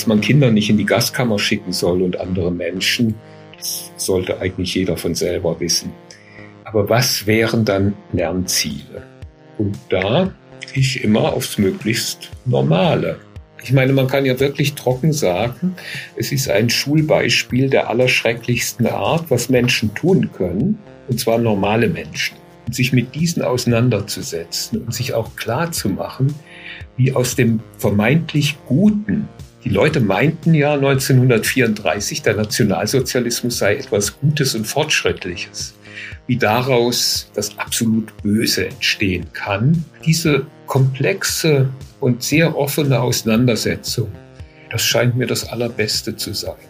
dass 0.00 0.06
man 0.06 0.22
Kinder 0.22 0.50
nicht 0.50 0.70
in 0.70 0.78
die 0.78 0.86
Gaskammer 0.86 1.38
schicken 1.38 1.74
soll 1.74 2.00
und 2.00 2.18
andere 2.18 2.50
Menschen, 2.50 3.16
das 3.58 3.92
sollte 3.98 4.40
eigentlich 4.40 4.74
jeder 4.74 4.96
von 4.96 5.14
selber 5.14 5.60
wissen. 5.60 5.92
Aber 6.64 6.88
was 6.88 7.26
wären 7.26 7.66
dann 7.66 7.92
Lernziele? 8.14 9.02
Und 9.58 9.78
da 9.90 10.32
ich 10.72 11.04
immer 11.04 11.34
aufs 11.34 11.58
möglichst 11.58 12.30
Normale. 12.46 13.18
Ich 13.62 13.74
meine, 13.74 13.92
man 13.92 14.06
kann 14.06 14.24
ja 14.24 14.40
wirklich 14.40 14.74
trocken 14.74 15.12
sagen, 15.12 15.74
es 16.16 16.32
ist 16.32 16.48
ein 16.48 16.70
Schulbeispiel 16.70 17.68
der 17.68 17.90
allerschrecklichsten 17.90 18.86
Art, 18.86 19.30
was 19.30 19.50
Menschen 19.50 19.94
tun 19.94 20.30
können, 20.32 20.78
und 21.08 21.20
zwar 21.20 21.36
normale 21.36 21.90
Menschen. 21.90 22.38
Und 22.66 22.74
sich 22.74 22.94
mit 22.94 23.14
diesen 23.14 23.42
auseinanderzusetzen 23.42 24.80
und 24.80 24.94
sich 24.94 25.12
auch 25.12 25.36
klar 25.36 25.72
zu 25.72 25.90
machen, 25.90 26.34
wie 26.96 27.12
aus 27.12 27.36
dem 27.36 27.60
vermeintlich 27.76 28.56
Guten 28.64 29.28
die 29.64 29.68
Leute 29.68 30.00
meinten 30.00 30.54
ja 30.54 30.74
1934, 30.74 32.22
der 32.22 32.34
Nationalsozialismus 32.34 33.58
sei 33.58 33.76
etwas 33.76 34.18
Gutes 34.18 34.54
und 34.54 34.66
Fortschrittliches. 34.66 35.74
Wie 36.26 36.36
daraus 36.36 37.30
das 37.34 37.58
absolut 37.58 38.16
Böse 38.22 38.66
entstehen 38.66 39.26
kann. 39.32 39.84
Diese 40.04 40.46
komplexe 40.66 41.68
und 41.98 42.22
sehr 42.22 42.56
offene 42.56 43.00
Auseinandersetzung, 43.00 44.08
das 44.70 44.82
scheint 44.82 45.16
mir 45.16 45.26
das 45.26 45.46
Allerbeste 45.46 46.16
zu 46.16 46.32
sein. 46.32 46.69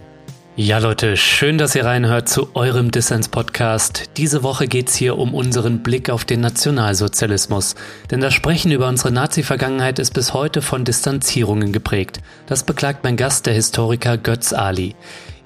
Ja, 0.62 0.76
Leute, 0.76 1.16
schön, 1.16 1.56
dass 1.56 1.74
ihr 1.74 1.86
reinhört 1.86 2.28
zu 2.28 2.54
eurem 2.54 2.90
Dissens-Podcast. 2.90 4.10
Diese 4.18 4.42
Woche 4.42 4.66
geht's 4.66 4.94
hier 4.94 5.16
um 5.16 5.32
unseren 5.32 5.82
Blick 5.82 6.10
auf 6.10 6.26
den 6.26 6.42
Nationalsozialismus. 6.42 7.76
Denn 8.10 8.20
das 8.20 8.34
Sprechen 8.34 8.70
über 8.70 8.86
unsere 8.86 9.10
Nazi-Vergangenheit 9.10 9.98
ist 9.98 10.12
bis 10.12 10.34
heute 10.34 10.60
von 10.60 10.84
Distanzierungen 10.84 11.72
geprägt. 11.72 12.20
Das 12.44 12.64
beklagt 12.64 13.04
mein 13.04 13.16
Gast, 13.16 13.46
der 13.46 13.54
Historiker 13.54 14.18
Götz 14.18 14.52
Ali. 14.52 14.96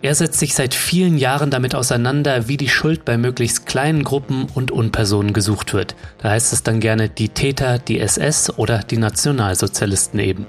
Er 0.05 0.15
setzt 0.15 0.39
sich 0.39 0.53
seit 0.53 0.75
vielen 0.75 1.17
Jahren 1.17 1.51
damit 1.51 1.75
auseinander, 1.75 2.47
wie 2.47 2.59
die 2.59 2.69
Schuld 2.69 3.07
bei 3.07 3.17
möglichst 3.17 3.65
kleinen 3.65 4.05
Gruppen 4.05 4.47
und 4.53 4.71
Unpersonen 4.71 5.33
gesucht 5.33 5.73
wird. 5.73 5.97
Da 6.19 6.29
heißt 6.29 6.53
es 6.53 6.63
dann 6.63 6.81
gerne 6.81 7.09
die 7.09 7.31
Täter, 7.31 7.79
die 7.79 8.01
SS 8.01 8.51
oder 8.59 8.81
die 8.81 8.99
Nationalsozialisten 8.99 10.21
eben. 10.21 10.47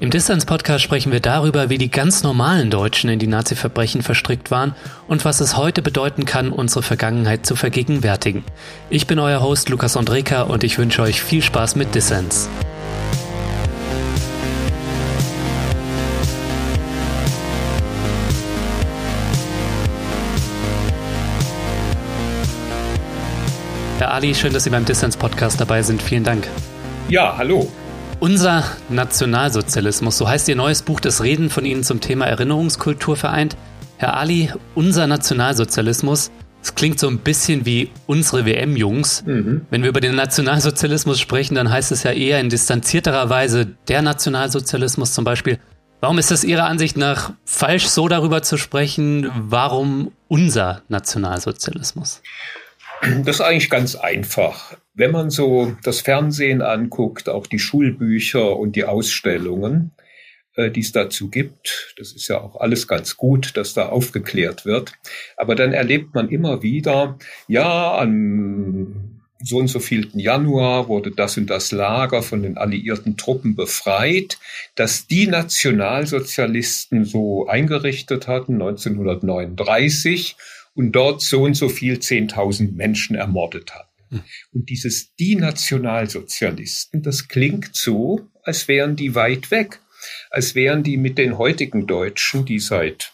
Im 0.00 0.08
Distance-Podcast 0.08 0.82
sprechen 0.82 1.12
wir 1.12 1.20
darüber, 1.20 1.68
wie 1.68 1.76
die 1.76 1.90
ganz 1.90 2.22
normalen 2.22 2.70
Deutschen 2.70 3.10
in 3.10 3.18
die 3.18 3.26
Nazi-Verbrechen 3.26 4.00
verstrickt 4.00 4.50
waren 4.50 4.74
und 5.06 5.26
was 5.26 5.40
es 5.40 5.58
heute 5.58 5.82
bedeuten 5.82 6.24
kann, 6.24 6.50
unsere 6.50 6.82
Vergangenheit 6.82 7.44
zu 7.44 7.56
vergegenwärtigen. 7.56 8.42
Ich 8.88 9.06
bin 9.06 9.18
euer 9.18 9.42
Host 9.42 9.68
Lukas 9.68 9.98
Andreka 9.98 10.44
und 10.44 10.64
ich 10.64 10.78
wünsche 10.78 11.02
euch 11.02 11.20
viel 11.20 11.42
Spaß 11.42 11.76
mit 11.76 11.94
Dissens. 11.94 12.48
Herr 24.04 24.12
Ali, 24.12 24.34
schön, 24.34 24.52
dass 24.52 24.64
Sie 24.64 24.70
beim 24.70 24.84
Distance 24.84 25.16
Podcast 25.16 25.58
dabei 25.58 25.82
sind. 25.82 26.02
Vielen 26.02 26.24
Dank. 26.24 26.46
Ja, 27.08 27.38
hallo. 27.38 27.72
Unser 28.20 28.62
Nationalsozialismus, 28.90 30.18
so 30.18 30.28
heißt 30.28 30.46
Ihr 30.50 30.56
neues 30.56 30.82
Buch, 30.82 31.00
das 31.00 31.22
Reden 31.22 31.48
von 31.48 31.64
Ihnen 31.64 31.82
zum 31.84 32.02
Thema 32.02 32.26
Erinnerungskultur 32.26 33.16
vereint. 33.16 33.56
Herr 33.96 34.18
Ali, 34.18 34.52
unser 34.74 35.06
Nationalsozialismus, 35.06 36.30
das 36.60 36.74
klingt 36.74 37.00
so 37.00 37.08
ein 37.08 37.20
bisschen 37.20 37.64
wie 37.64 37.92
unsere 38.06 38.44
WM-Jungs. 38.44 39.24
Mhm. 39.24 39.64
Wenn 39.70 39.80
wir 39.80 39.88
über 39.88 40.02
den 40.02 40.16
Nationalsozialismus 40.16 41.18
sprechen, 41.18 41.54
dann 41.54 41.70
heißt 41.70 41.90
es 41.90 42.02
ja 42.02 42.10
eher 42.10 42.40
in 42.40 42.50
distanzierterer 42.50 43.30
Weise 43.30 43.68
der 43.88 44.02
Nationalsozialismus 44.02 45.14
zum 45.14 45.24
Beispiel. 45.24 45.58
Warum 46.02 46.18
ist 46.18 46.30
es 46.30 46.44
Ihrer 46.44 46.66
Ansicht 46.66 46.98
nach 46.98 47.32
falsch, 47.46 47.86
so 47.86 48.06
darüber 48.08 48.42
zu 48.42 48.58
sprechen? 48.58 49.30
Warum 49.34 50.12
unser 50.28 50.82
Nationalsozialismus? 50.88 52.20
Das 53.24 53.36
ist 53.36 53.40
eigentlich 53.40 53.70
ganz 53.70 53.96
einfach. 53.96 54.76
Wenn 54.94 55.10
man 55.10 55.30
so 55.30 55.76
das 55.82 56.00
Fernsehen 56.00 56.62
anguckt, 56.62 57.28
auch 57.28 57.46
die 57.46 57.58
Schulbücher 57.58 58.56
und 58.56 58.76
die 58.76 58.84
Ausstellungen, 58.84 59.92
äh, 60.56 60.70
die 60.70 60.80
es 60.80 60.92
dazu 60.92 61.28
gibt, 61.28 61.94
das 61.98 62.12
ist 62.12 62.28
ja 62.28 62.40
auch 62.40 62.60
alles 62.60 62.88
ganz 62.88 63.16
gut, 63.16 63.56
dass 63.56 63.74
da 63.74 63.88
aufgeklärt 63.88 64.64
wird. 64.64 64.92
Aber 65.36 65.54
dann 65.54 65.72
erlebt 65.72 66.14
man 66.14 66.28
immer 66.28 66.62
wieder, 66.62 67.18
ja, 67.48 67.98
am 67.98 69.14
so 69.42 69.58
und 69.58 69.68
so 69.68 69.78
vielten 69.78 70.18
Januar 70.18 70.88
wurde 70.88 71.10
das 71.10 71.36
und 71.36 71.50
das 71.50 71.70
Lager 71.70 72.22
von 72.22 72.42
den 72.42 72.56
alliierten 72.56 73.16
Truppen 73.16 73.56
befreit, 73.56 74.38
dass 74.74 75.06
die 75.06 75.26
Nationalsozialisten 75.26 77.04
so 77.04 77.46
eingerichtet 77.46 78.26
hatten 78.26 78.54
1939 78.54 80.36
und 80.74 80.92
dort 80.92 81.22
so 81.22 81.42
und 81.42 81.54
so 81.54 81.68
viel 81.68 81.94
10.000 81.94 82.72
Menschen 82.72 83.16
ermordet 83.16 83.74
hatten. 83.74 83.88
Hm. 84.10 84.22
Und 84.52 84.68
dieses 84.70 85.14
die 85.14 85.36
Nationalsozialisten, 85.36 87.02
das 87.02 87.28
klingt 87.28 87.74
so, 87.74 88.28
als 88.42 88.68
wären 88.68 88.96
die 88.96 89.14
weit 89.14 89.50
weg, 89.50 89.80
als 90.30 90.54
wären 90.54 90.82
die 90.82 90.96
mit 90.96 91.16
den 91.16 91.38
heutigen 91.38 91.86
Deutschen, 91.86 92.44
die 92.44 92.58
seit 92.58 93.12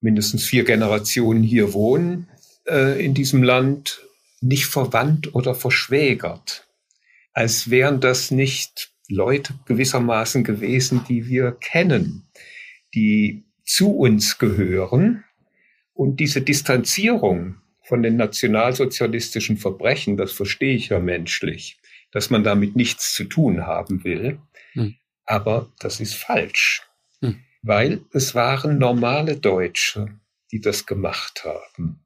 mindestens 0.00 0.44
vier 0.44 0.64
Generationen 0.64 1.42
hier 1.42 1.72
wohnen, 1.72 2.28
äh, 2.68 3.04
in 3.04 3.14
diesem 3.14 3.42
Land 3.42 4.00
nicht 4.40 4.66
verwandt 4.66 5.34
oder 5.34 5.54
verschwägert, 5.54 6.68
als 7.32 7.70
wären 7.70 8.00
das 8.00 8.30
nicht 8.30 8.92
Leute 9.08 9.54
gewissermaßen 9.66 10.44
gewesen, 10.44 11.04
die 11.08 11.26
wir 11.26 11.52
kennen, 11.52 12.28
die 12.94 13.44
zu 13.64 13.90
uns 13.90 14.38
gehören 14.38 15.24
und 15.96 16.20
diese 16.20 16.42
Distanzierung 16.42 17.56
von 17.82 18.02
den 18.02 18.16
nationalsozialistischen 18.16 19.56
Verbrechen, 19.56 20.16
das 20.16 20.32
verstehe 20.32 20.74
ich 20.74 20.90
ja 20.90 21.00
menschlich, 21.00 21.78
dass 22.12 22.28
man 22.28 22.44
damit 22.44 22.76
nichts 22.76 23.14
zu 23.14 23.24
tun 23.24 23.66
haben 23.66 24.04
will. 24.04 24.38
Hm. 24.72 24.96
Aber 25.24 25.72
das 25.78 26.00
ist 26.00 26.14
falsch, 26.14 26.82
hm. 27.20 27.40
weil 27.62 28.02
es 28.12 28.34
waren 28.34 28.78
normale 28.78 29.38
Deutsche, 29.38 30.08
die 30.52 30.60
das 30.60 30.84
gemacht 30.84 31.44
haben. 31.44 32.00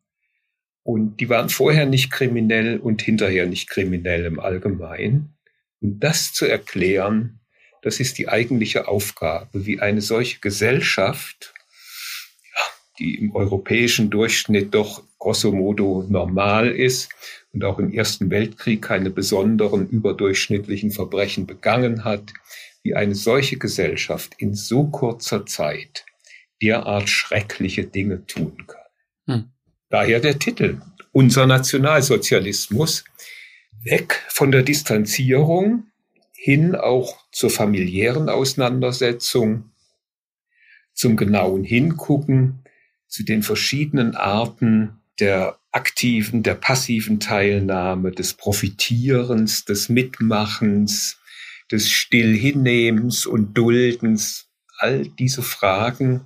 Und 0.83 1.21
die 1.21 1.29
waren 1.29 1.49
vorher 1.49 1.87
nicht 1.87 2.11
kriminell 2.11 2.79
und 2.79 3.03
hinterher 3.03 3.47
nicht 3.47 3.69
kriminell 3.69 4.25
im 4.25 4.39
Allgemeinen. 4.39 5.35
Und 5.81 6.01
das 6.01 6.33
zu 6.33 6.47
erklären, 6.47 7.41
das 7.83 7.99
ist 7.99 8.19
die 8.19 8.29
eigentliche 8.29 8.87
Aufgabe, 8.87 9.67
wie 9.67 9.81
eine 9.81 10.01
solche 10.01 10.41
Gesellschaft 10.41 11.55
die 13.01 13.17
im 13.17 13.35
europäischen 13.35 14.11
Durchschnitt 14.11 14.75
doch 14.75 15.03
grosso 15.19 15.51
modo 15.51 16.05
normal 16.09 16.69
ist 16.69 17.09
und 17.53 17.65
auch 17.65 17.79
im 17.79 17.93
Ersten 17.93 18.31
Weltkrieg 18.31 18.83
keine 18.83 19.11
besonderen 19.11 19.89
überdurchschnittlichen 19.89 20.91
Verbrechen 20.91 21.47
begangen 21.47 22.05
hat, 22.05 22.33
wie 22.83 22.95
eine 22.95 23.15
solche 23.15 23.57
Gesellschaft 23.59 24.35
in 24.39 24.55
so 24.55 24.85
kurzer 24.85 25.47
Zeit 25.47 26.05
derart 26.63 27.09
schreckliche 27.09 27.85
Dinge 27.85 28.27
tun 28.27 28.67
kann. 28.67 28.81
Hm. 29.27 29.51
Daher 29.89 30.21
der 30.21 30.39
Titel, 30.39 30.81
unser 31.13 31.47
Nationalsozialismus, 31.47 33.05
weg 33.83 34.23
von 34.29 34.53
der 34.53 34.63
Distanzierung 34.63 35.87
hin 36.33 36.75
auch 36.75 37.19
zur 37.33 37.51
familiären 37.51 38.29
Auseinandersetzung, 38.29 39.71
zum 40.93 41.17
genauen 41.17 41.65
Hingucken, 41.65 42.61
zu 43.11 43.25
den 43.25 43.43
verschiedenen 43.43 44.15
Arten 44.15 45.01
der 45.19 45.59
aktiven, 45.73 46.43
der 46.43 46.55
passiven 46.55 47.21
Teilnahme, 47.21 48.13
des 48.13 48.33
Profitierens, 48.35 49.65
des 49.67 49.89
Mitmachens, 49.89 51.19
des 51.71 51.91
Stillhinnehmens 51.91 53.27
und 53.27 53.55
Duldens, 53.55 54.49
all 54.79 55.07
diese 55.19 55.43
Fragen, 55.43 56.23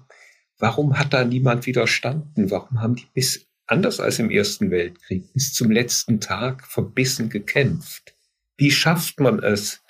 warum 0.59 0.99
hat 0.99 1.13
da 1.13 1.25
niemand 1.25 1.67
widerstanden? 1.67 2.51
Warum 2.51 2.81
haben 2.81 2.95
die 2.95 3.07
bis, 3.13 3.47
anders 3.67 3.99
als 3.99 4.19
im 4.19 4.31
Ersten 4.31 4.71
Weltkrieg, 4.71 5.33
bis 5.33 5.53
zum 5.53 5.71
letzten 5.71 6.21
Tag 6.21 6.67
verbissen 6.67 7.29
gekämpft? 7.31 8.15
Wie 8.57 8.71
schafft 8.71 9.21
man 9.21 9.43
es, 9.43 9.83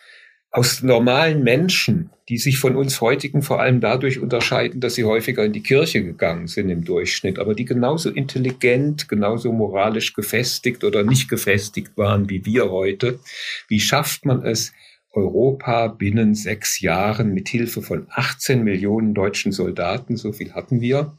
aus 0.54 0.84
normalen 0.84 1.42
Menschen, 1.42 2.10
die 2.28 2.38
sich 2.38 2.58
von 2.58 2.76
uns 2.76 3.00
heutigen 3.00 3.42
vor 3.42 3.60
allem 3.60 3.80
dadurch 3.80 4.20
unterscheiden, 4.20 4.80
dass 4.80 4.94
sie 4.94 5.02
häufiger 5.02 5.44
in 5.44 5.52
die 5.52 5.64
Kirche 5.64 6.04
gegangen 6.04 6.46
sind 6.46 6.70
im 6.70 6.84
Durchschnitt, 6.84 7.40
aber 7.40 7.56
die 7.56 7.64
genauso 7.64 8.08
intelligent, 8.08 9.08
genauso 9.08 9.50
moralisch 9.50 10.12
gefestigt 10.12 10.84
oder 10.84 11.02
nicht 11.02 11.28
gefestigt 11.28 11.96
waren 11.96 12.30
wie 12.30 12.46
wir 12.46 12.70
heute. 12.70 13.18
Wie 13.66 13.80
schafft 13.80 14.26
man 14.26 14.46
es, 14.46 14.72
Europa 15.10 15.88
binnen 15.88 16.36
sechs 16.36 16.80
Jahren 16.80 17.34
mit 17.34 17.48
Hilfe 17.48 17.82
von 17.82 18.06
18 18.10 18.62
Millionen 18.62 19.12
deutschen 19.12 19.50
Soldaten, 19.50 20.16
so 20.16 20.32
viel 20.32 20.52
hatten 20.52 20.80
wir, 20.80 21.18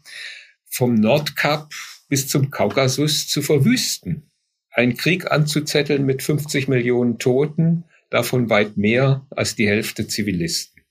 vom 0.63 0.95
Nordkap 0.95 1.73
bis 2.07 2.29
zum 2.29 2.51
Kaukasus 2.51 3.27
zu 3.27 3.41
verwüsten? 3.41 4.31
Ein 4.71 4.95
Krieg 4.95 5.29
anzuzetteln 5.29 6.05
mit 6.05 6.23
50 6.23 6.69
Millionen 6.69 7.19
Toten, 7.19 7.83
davon 8.15 8.49
weit 8.49 8.77
mehr 8.77 9.25
als 9.29 9.55
die 9.55 9.67
Hälfte 9.67 10.07
Zivilisten. 10.07 10.81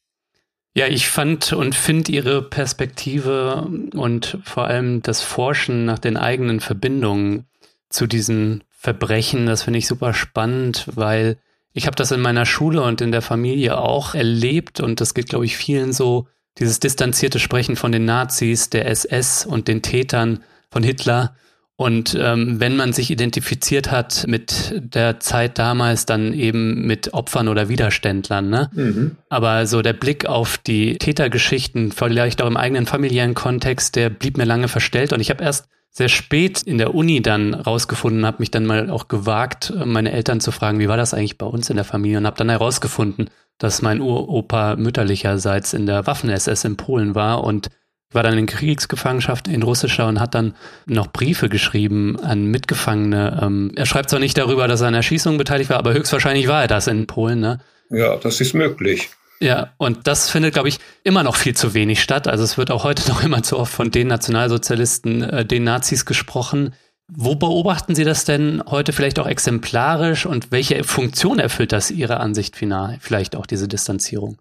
Ja, 0.77 0.89
ich 0.89 1.09
fand 1.09 1.53
und 1.53 1.75
finde 1.75 2.13
Ihre 2.13 2.43
Perspektive 2.43 3.67
und 3.95 4.39
vor 4.45 4.67
allem 4.67 5.03
das 5.03 5.23
Forschen 5.23 5.87
nach 5.87 5.99
den 5.99 6.17
eigenen 6.17 6.61
Verbindungen 6.61 7.47
zu 7.89 8.07
diesen 8.07 8.65
Verbrechen, 8.71 9.47
das 9.47 9.63
finde 9.63 9.79
ich 9.79 9.87
super 9.87 10.13
spannend, 10.13 10.87
weil 10.95 11.39
ich 11.73 11.87
habe 11.87 11.97
das 11.97 12.11
in 12.11 12.21
meiner 12.21 12.45
Schule 12.45 12.83
und 12.83 13.01
in 13.01 13.13
der 13.13 13.23
Familie 13.23 13.79
auch 13.79 14.15
erlebt 14.15 14.81
und 14.81 15.01
das 15.01 15.15
geht, 15.15 15.31
glaube 15.31 15.47
ich, 15.47 15.57
vielen 15.57 15.93
so, 15.93 16.29
dieses 16.59 16.79
distanzierte 16.79 17.39
Sprechen 17.39 17.77
von 17.77 17.91
den 17.91 18.05
Nazis, 18.05 18.69
der 18.69 18.87
SS 18.87 19.47
und 19.47 19.67
den 19.67 19.81
Tätern 19.81 20.45
von 20.71 20.83
Hitler 20.83 21.37
und 21.77 22.17
ähm, 22.21 22.61
wenn 22.61 22.77
man 22.77 22.93
sich 22.93 23.11
identifiziert 23.11 23.91
hat 23.91 24.27
mit 24.29 24.75
der 24.77 25.19
Zeit 25.19 25.59
damals, 25.59 26.07
dann 26.07 26.33
eben 26.33 26.87
mit 26.87 27.13
Opfern 27.15 27.49
oder 27.49 27.69
Widerständlern. 27.69 28.49
Ne? 28.49 28.71
Mhm. 28.73 29.17
Aber 29.29 29.67
so 29.67 29.83
der 29.83 29.93
Blick 29.93 30.27
auf 30.27 30.57
die 30.57 30.99
Tätergeschichten, 30.99 31.91
vielleicht 31.91 32.43
auch 32.43 32.47
im 32.47 32.57
eigenen 32.57 32.87
familiären 32.87 33.35
Kontext, 33.35 33.97
der 33.97 34.09
blieb 34.09 34.37
mir 34.37 34.45
lange 34.45 34.69
verstellt. 34.69 35.13
Und 35.13 35.19
ich 35.19 35.31
habe 35.31 35.43
erst 35.43 35.67
sehr 35.91 36.09
spät 36.09 36.63
in 36.63 36.79
der 36.79 36.95
Uni 36.95 37.23
dann 37.23 37.55
rausgefunden, 37.55 38.25
habe 38.25 38.39
mich 38.39 38.53
dann 38.53 38.67
mal 38.67 38.89
auch 38.89 39.09
gewagt, 39.09 39.73
meine 39.85 40.13
Eltern 40.13 40.41
zu 40.41 40.53
fragen, 40.53 40.79
wie 40.79 40.89
war 40.89 40.97
das 40.97 41.13
eigentlich 41.13 41.39
bei 41.39 41.47
uns 41.47 41.71
in 41.71 41.77
der 41.77 41.85
Familie? 41.85 42.19
Und 42.19 42.27
habe 42.27 42.37
dann 42.37 42.51
herausgefunden, 42.51 43.31
dass 43.59 43.83
mein 43.83 44.01
Uropa 44.01 44.77
mütterlicherseits 44.77 45.73
in 45.73 45.87
der 45.87 46.07
Waffen-SS 46.07 46.65
in 46.65 46.77
Polen 46.77 47.17
war 47.17 47.43
und 47.43 47.69
war 48.15 48.23
dann 48.23 48.39
in 48.39 48.47
Kriegsgefangenschaft 48.47 49.49
in 49.49 49.63
russischer 49.63 50.07
und 50.07 50.21
hat 50.21 50.35
dann 50.35 50.55
noch 50.87 51.09
Briefe 51.09 51.49
geschrieben 51.49 52.19
an 52.21 52.47
Mitgefangene. 52.47 53.41
Ähm, 53.43 53.73
er 53.75 53.87
schreibt 53.87 54.11
zwar 54.11 54.21
nicht 54.21 54.39
darüber, 54.39 54.69
dass 54.69 54.81
er 54.81 54.89
an 54.89 54.95
Erschießungen 54.95 55.39
beteiligt 55.39 55.71
war, 55.71 55.79
aber 55.79 55.93
höchstwahrscheinlich 55.93 56.49
war 56.49 56.63
er 56.63 56.69
das 56.69 56.87
in 56.87 57.07
Polen, 57.07 57.41
ne? 57.41 57.61
Ja, 57.91 58.17
das 58.17 58.41
ist 58.41 58.55
möglich. 58.55 59.11
Ja, 59.41 59.75
und 59.77 60.07
das 60.07 60.31
findet, 60.31 60.55
glaube 60.55 60.69
ich, 60.69 60.79
immer 61.03 61.23
noch 61.23 61.37
viel 61.37 61.55
zu 61.55 61.75
wenig 61.75 62.03
statt. 62.03 62.29
Also 62.29 62.45
es 62.45 62.57
wird 62.57 62.71
auch 62.71 62.85
heute 62.85 63.09
noch 63.11 63.23
immer 63.23 63.43
zu 63.43 63.59
oft 63.59 63.73
von 63.73 63.91
den 63.91 64.09
Nationalsozialisten, 64.09 65.23
äh, 65.23 65.45
den 65.45 65.65
Nazis 65.65 66.07
gesprochen. 66.07 66.75
Wo 67.09 67.35
beobachten 67.35 67.95
Sie 67.95 68.05
das 68.05 68.25
denn 68.25 68.63
heute 68.67 68.95
vielleicht 68.95 69.19
auch 69.19 69.27
exemplarisch 69.27 70.25
und 70.25 70.51
welche 70.51 70.83
Funktion 70.85 71.39
erfüllt 71.39 71.73
das 71.73 71.91
Ihrer 71.91 72.21
Ansicht 72.21 72.57
final? 72.57 72.97
Vielleicht 73.01 73.37
auch 73.37 73.45
diese 73.45 73.69
Distanzierung? 73.69 74.39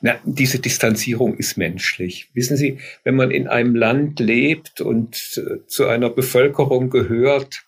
Na, 0.00 0.16
diese 0.24 0.58
Distanzierung 0.58 1.36
ist 1.36 1.56
menschlich. 1.56 2.28
Wissen 2.34 2.56
Sie, 2.56 2.78
wenn 3.04 3.16
man 3.16 3.30
in 3.30 3.48
einem 3.48 3.74
Land 3.74 4.20
lebt 4.20 4.80
und 4.80 5.38
äh, 5.38 5.66
zu 5.66 5.86
einer 5.86 6.10
Bevölkerung 6.10 6.90
gehört, 6.90 7.66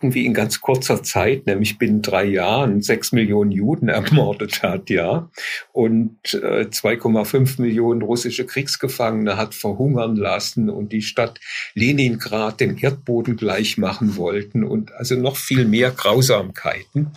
irgendwie 0.00 0.24
in 0.24 0.32
ganz 0.32 0.60
kurzer 0.60 1.02
Zeit, 1.02 1.46
nämlich 1.46 1.76
binnen 1.76 2.00
drei 2.00 2.24
Jahren, 2.24 2.80
sechs 2.80 3.12
Millionen 3.12 3.52
Juden 3.52 3.88
ermordet 3.88 4.62
hat, 4.62 4.88
ja, 4.88 5.30
und 5.72 6.34
äh, 6.34 6.66
2,5 6.70 7.60
Millionen 7.60 8.00
russische 8.00 8.46
Kriegsgefangene 8.46 9.36
hat 9.36 9.54
verhungern 9.54 10.16
lassen 10.16 10.70
und 10.70 10.92
die 10.92 11.02
Stadt 11.02 11.38
Leningrad 11.74 12.60
dem 12.60 12.78
Erdboden 12.78 13.36
gleich 13.36 13.76
machen 13.76 14.16
wollten 14.16 14.64
und 14.64 14.92
also 14.92 15.16
noch 15.16 15.36
viel 15.36 15.66
mehr 15.66 15.90
Grausamkeiten, 15.90 17.12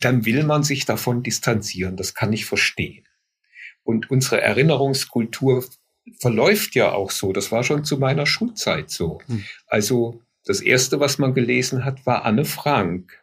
dann 0.00 0.24
will 0.24 0.42
man 0.44 0.62
sich 0.62 0.86
davon 0.86 1.22
distanzieren. 1.22 1.96
Das 1.96 2.14
kann 2.14 2.32
ich 2.32 2.46
verstehen. 2.46 3.04
Und 3.86 4.10
unsere 4.10 4.40
Erinnerungskultur 4.40 5.64
verläuft 6.18 6.74
ja 6.74 6.92
auch 6.92 7.12
so. 7.12 7.32
Das 7.32 7.52
war 7.52 7.62
schon 7.62 7.84
zu 7.84 7.98
meiner 7.98 8.26
Schulzeit 8.26 8.90
so. 8.90 9.20
Hm. 9.26 9.44
Also 9.68 10.20
das 10.44 10.60
erste, 10.60 10.98
was 10.98 11.18
man 11.18 11.34
gelesen 11.34 11.84
hat, 11.84 12.04
war 12.04 12.24
Anne 12.24 12.44
Frank. 12.44 13.16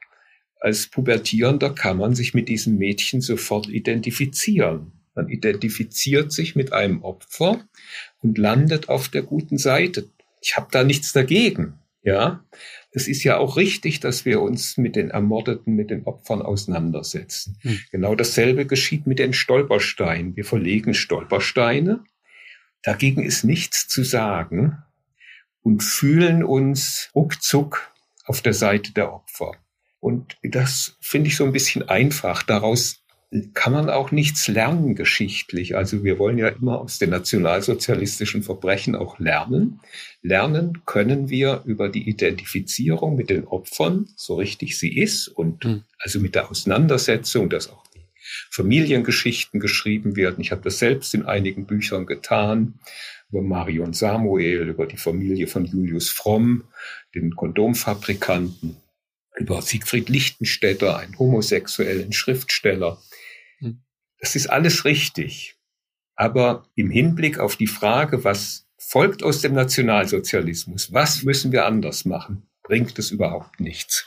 Als 0.61 0.87
Pubertierender 0.87 1.71
kann 1.71 1.97
man 1.97 2.15
sich 2.15 2.33
mit 2.33 2.47
diesem 2.47 2.77
Mädchen 2.77 3.19
sofort 3.19 3.67
identifizieren. 3.67 4.93
Man 5.15 5.27
identifiziert 5.27 6.31
sich 6.31 6.55
mit 6.55 6.71
einem 6.71 7.03
Opfer 7.03 7.61
und 8.21 8.37
landet 8.37 8.87
auf 8.87 9.09
der 9.09 9.23
guten 9.23 9.57
Seite. 9.57 10.09
Ich 10.41 10.55
habe 10.55 10.69
da 10.71 10.85
nichts 10.85 11.11
dagegen. 11.11 11.79
Ja, 12.03 12.45
es 12.93 13.07
ist 13.07 13.23
ja 13.23 13.37
auch 13.37 13.57
richtig, 13.57 13.99
dass 13.99 14.23
wir 14.23 14.41
uns 14.41 14.77
mit 14.77 14.95
den 14.95 15.09
Ermordeten, 15.09 15.75
mit 15.75 15.89
den 15.89 16.03
Opfern 16.05 16.41
auseinandersetzen. 16.41 17.57
Hm. 17.61 17.79
Genau 17.91 18.15
dasselbe 18.15 18.67
geschieht 18.67 19.07
mit 19.07 19.19
den 19.19 19.33
Stolpersteinen. 19.33 20.35
Wir 20.35 20.45
verlegen 20.45 20.93
Stolpersteine. 20.93 22.03
Dagegen 22.83 23.23
ist 23.23 23.43
nichts 23.43 23.87
zu 23.87 24.03
sagen 24.03 24.77
und 25.61 25.81
fühlen 25.81 26.43
uns 26.43 27.09
ruckzuck 27.15 27.91
auf 28.25 28.41
der 28.41 28.53
Seite 28.53 28.93
der 28.93 29.11
Opfer. 29.11 29.53
Und 29.99 30.37
das 30.43 30.97
finde 31.01 31.29
ich 31.29 31.37
so 31.37 31.45
ein 31.45 31.53
bisschen 31.53 31.87
einfach. 31.89 32.43
Daraus 32.43 33.02
kann 33.53 33.73
man 33.73 33.89
auch 33.89 34.11
nichts 34.11 34.47
lernen 34.47 34.95
geschichtlich. 34.95 35.75
Also 35.75 36.03
wir 36.03 36.19
wollen 36.19 36.37
ja 36.37 36.49
immer 36.49 36.81
aus 36.81 36.99
den 36.99 37.09
nationalsozialistischen 37.09 38.43
Verbrechen 38.43 38.95
auch 38.95 39.17
lernen. 39.19 39.79
Lernen 40.21 40.85
können 40.85 41.29
wir 41.29 41.63
über 41.65 41.89
die 41.89 42.07
Identifizierung 42.07 43.15
mit 43.15 43.29
den 43.29 43.45
Opfern, 43.45 44.07
so 44.15 44.35
richtig 44.35 44.77
sie 44.77 44.95
ist, 44.95 45.27
und 45.27 45.65
mhm. 45.65 45.83
also 45.99 46.19
mit 46.19 46.35
der 46.35 46.51
Auseinandersetzung, 46.51 47.49
dass 47.49 47.69
auch 47.69 47.83
die 47.95 48.05
Familiengeschichten 48.51 49.59
geschrieben 49.59 50.15
werden. 50.15 50.39
Ich 50.41 50.51
habe 50.51 50.61
das 50.61 50.77
selbst 50.77 51.13
in 51.15 51.25
einigen 51.25 51.65
Büchern 51.65 52.05
getan, 52.05 52.75
über 53.31 53.41
Marion 53.41 53.93
Samuel, 53.93 54.69
über 54.69 54.85
die 54.85 54.97
Familie 54.97 55.47
von 55.47 55.65
Julius 55.65 56.09
Fromm, 56.09 56.65
den 57.15 57.35
Kondomfabrikanten, 57.35 58.77
über 59.37 59.61
Siegfried 59.63 60.07
Lichtenstädter, 60.09 60.97
einen 60.97 61.17
homosexuellen 61.17 62.13
Schriftsteller. 62.13 63.01
Das 64.19 64.35
ist 64.35 64.47
alles 64.47 64.85
richtig. 64.85 65.57
Aber 66.15 66.67
im 66.75 66.89
Hinblick 66.89 67.39
auf 67.39 67.55
die 67.55 67.67
Frage, 67.67 68.23
was 68.23 68.67
folgt 68.77 69.23
aus 69.23 69.41
dem 69.41 69.53
Nationalsozialismus, 69.53 70.93
was 70.93 71.23
müssen 71.23 71.51
wir 71.51 71.65
anders 71.65 72.05
machen, 72.05 72.47
bringt 72.63 72.97
es 72.99 73.11
überhaupt 73.11 73.59
nichts. 73.59 74.05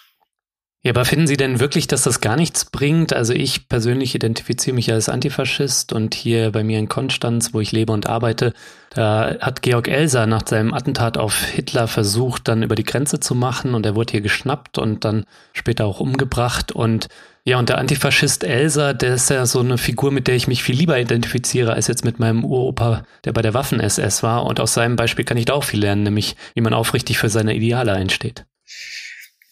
Ja, 0.87 0.93
aber 0.93 1.04
finden 1.04 1.26
Sie 1.26 1.37
denn 1.37 1.58
wirklich, 1.58 1.88
dass 1.88 2.04
das 2.04 2.20
gar 2.20 2.37
nichts 2.37 2.64
bringt? 2.66 3.12
Also 3.12 3.32
ich 3.32 3.69
persönlich 3.69 4.14
identifiziere 4.14 4.76
mich 4.76 4.93
als 4.93 5.08
Antifaschist 5.08 5.93
und 5.93 6.14
hier 6.14 6.52
bei 6.52 6.62
mir 6.62 6.78
in 6.78 6.88
Konstanz, 6.88 7.52
wo 7.52 7.60
ich 7.60 7.72
lebe 7.72 7.93
und 7.93 8.06
arbeite, 8.06 8.52
da 8.90 9.37
hat 9.40 9.62
Georg 9.62 9.88
Elser 9.88 10.28
nach 10.28 10.46
seinem 10.46 10.72
Attentat 10.72 11.19
auf 11.19 11.43
Hitler 11.43 11.88
versucht, 11.88 12.46
dann 12.46 12.62
über 12.62 12.76
die 12.76 12.84
Grenze 12.84 13.19
zu 13.19 13.34
machen 13.34 13.75
und 13.75 13.84
er 13.84 13.96
wurde 13.96 14.12
hier 14.12 14.20
geschnappt 14.20 14.78
und 14.78 15.04
dann 15.04 15.25
später 15.54 15.87
auch 15.87 15.98
umgebracht 15.98 16.70
und 16.70 17.08
ja, 17.46 17.60
und 17.60 17.69
der 17.69 17.78
Antifaschist 17.78 18.43
Elsa, 18.43 18.93
der 18.93 19.14
ist 19.14 19.31
ja 19.31 19.46
so 19.46 19.60
eine 19.60 19.78
Figur, 19.78 20.10
mit 20.10 20.26
der 20.26 20.34
ich 20.34 20.48
mich 20.48 20.64
viel 20.64 20.75
lieber 20.75 20.98
identifiziere, 20.98 21.74
als 21.74 21.86
jetzt 21.86 22.05
mit 22.05 22.19
meinem 22.19 22.44
Uropa, 22.44 23.05
der 23.24 23.32
bei 23.32 23.41
der 23.41 23.55
Waffen-SS 23.55 24.24
war. 24.24 24.44
Und 24.46 24.58
aus 24.58 24.74
seinem 24.74 24.96
Beispiel 24.96 25.24
kann 25.24 25.36
ich 25.36 25.44
da 25.44 25.53
auch 25.53 25.62
viel 25.62 25.79
lernen, 25.79 26.03
nämlich 26.03 26.34
wie 26.55 26.60
man 26.60 26.74
aufrichtig 26.74 27.19
für 27.19 27.29
seine 27.29 27.55
Ideale 27.55 27.93
einsteht. 27.93 28.46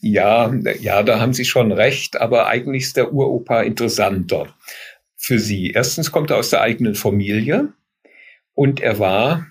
Ja, 0.01 0.53
ja, 0.81 1.05
da 1.05 1.21
haben 1.21 1.35
Sie 1.35 1.45
schon 1.45 1.71
recht, 1.71 2.21
aber 2.21 2.49
eigentlich 2.49 2.83
ist 2.83 2.97
der 2.97 3.13
Uropa 3.13 3.63
interessanter 3.63 4.49
für 5.17 5.39
Sie. 5.39 5.71
Erstens 5.71 6.11
kommt 6.11 6.31
er 6.31 6.39
aus 6.39 6.51
der 6.51 6.63
eigenen 6.63 6.97
Familie 6.97 7.75
und 8.55 8.81
er 8.81 8.99
war 8.99 9.47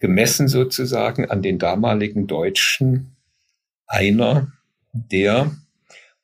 gemessen 0.00 0.48
sozusagen 0.48 1.30
an 1.30 1.42
den 1.42 1.60
damaligen 1.60 2.26
Deutschen 2.26 3.16
einer, 3.86 4.52
der 4.92 5.52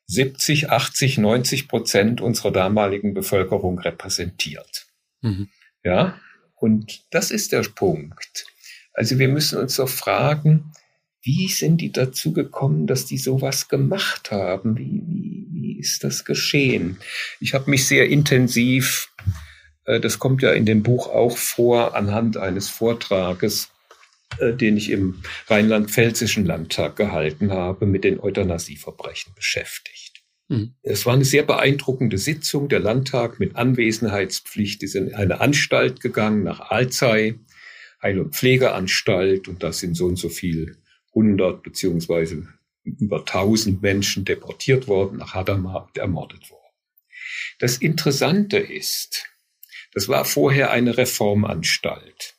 70, 0.07 0.69
80, 0.69 1.17
90 1.17 1.67
Prozent 1.67 2.21
unserer 2.21 2.51
damaligen 2.51 3.13
Bevölkerung 3.13 3.79
repräsentiert. 3.79 4.85
Mhm. 5.21 5.49
Ja, 5.83 6.19
und 6.55 7.05
das 7.11 7.31
ist 7.31 7.51
der 7.51 7.63
Punkt. 7.63 8.45
Also 8.93 9.19
wir 9.19 9.27
müssen 9.27 9.59
uns 9.59 9.75
doch 9.75 9.89
fragen, 9.89 10.71
wie 11.21 11.47
sind 11.47 11.81
die 11.81 11.91
dazu 11.91 12.33
gekommen, 12.33 12.85
dass 12.85 13.05
die 13.05 13.17
sowas 13.17 13.67
gemacht 13.67 14.31
haben? 14.31 14.77
Wie, 14.77 15.01
wie, 15.07 15.47
wie 15.51 15.79
ist 15.79 16.03
das 16.03 16.23
geschehen? 16.23 16.97
Ich 17.39 17.53
habe 17.55 17.69
mich 17.69 17.87
sehr 17.87 18.07
intensiv, 18.07 19.11
äh, 19.85 19.99
das 19.99 20.19
kommt 20.19 20.43
ja 20.43 20.51
in 20.51 20.65
dem 20.65 20.83
Buch 20.83 21.07
auch 21.07 21.37
vor, 21.37 21.95
anhand 21.95 22.37
eines 22.37 22.69
Vortrages, 22.69 23.69
äh, 24.39 24.53
den 24.53 24.77
ich 24.77 24.89
im 24.89 25.21
Rheinland-Pfälzischen 25.47 26.45
Landtag 26.45 26.95
gehalten 26.95 27.51
habe, 27.51 27.85
mit 27.85 28.03
den 28.03 28.19
Euthanasieverbrechen 28.19 29.33
beschäftigt. 29.35 30.23
Mhm. 30.47 30.75
Es 30.83 31.05
war 31.05 31.13
eine 31.13 31.25
sehr 31.25 31.43
beeindruckende 31.43 32.17
Sitzung. 32.17 32.69
Der 32.69 32.79
Landtag 32.79 33.39
mit 33.39 33.55
Anwesenheitspflicht 33.55 34.83
ist 34.83 34.95
in 34.95 35.13
eine 35.13 35.41
Anstalt 35.41 36.01
gegangen 36.01 36.43
nach 36.43 36.59
Alzey, 36.71 37.39
Heil- 38.01 38.19
und 38.19 38.35
Pflegeanstalt, 38.35 39.47
und 39.47 39.63
da 39.63 39.71
sind 39.71 39.95
so 39.95 40.05
und 40.05 40.17
so 40.17 40.29
viel 40.29 40.77
100 41.15 41.63
beziehungsweise 41.63 42.47
über 42.83 43.19
1000 43.19 43.81
Menschen 43.81 44.25
deportiert 44.25 44.87
worden, 44.87 45.17
nach 45.17 45.33
Hadamar 45.33 45.87
und 45.87 45.97
ermordet 45.97 46.51
worden. 46.51 46.61
Das 47.59 47.77
Interessante 47.77 48.57
ist, 48.57 49.25
das 49.93 50.07
war 50.07 50.25
vorher 50.25 50.71
eine 50.71 50.97
Reformanstalt, 50.97 52.34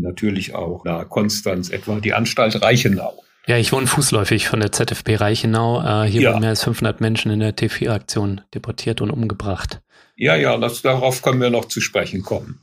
natürlich 0.00 0.54
auch 0.54 0.84
nahe 0.84 1.06
Konstanz 1.06 1.70
etwa 1.70 2.00
die 2.00 2.14
Anstalt 2.14 2.60
Reichenau. 2.62 3.22
Ja, 3.46 3.58
ich 3.58 3.72
wohne 3.72 3.86
fußläufig 3.86 4.48
von 4.48 4.60
der 4.60 4.72
ZFB 4.72 5.20
Reichenau. 5.20 5.80
Äh, 5.80 6.08
hier 6.08 6.22
ja. 6.22 6.30
wurden 6.30 6.40
mehr 6.40 6.50
als 6.50 6.64
500 6.64 7.00
Menschen 7.00 7.30
in 7.30 7.40
der 7.40 7.54
T4-Aktion 7.54 8.40
deportiert 8.54 9.00
und 9.00 9.10
umgebracht. 9.10 9.82
Ja, 10.16 10.34
ja, 10.36 10.56
das, 10.56 10.82
darauf 10.82 11.22
können 11.22 11.40
wir 11.40 11.50
noch 11.50 11.66
zu 11.66 11.80
sprechen 11.80 12.22
kommen. 12.22 12.60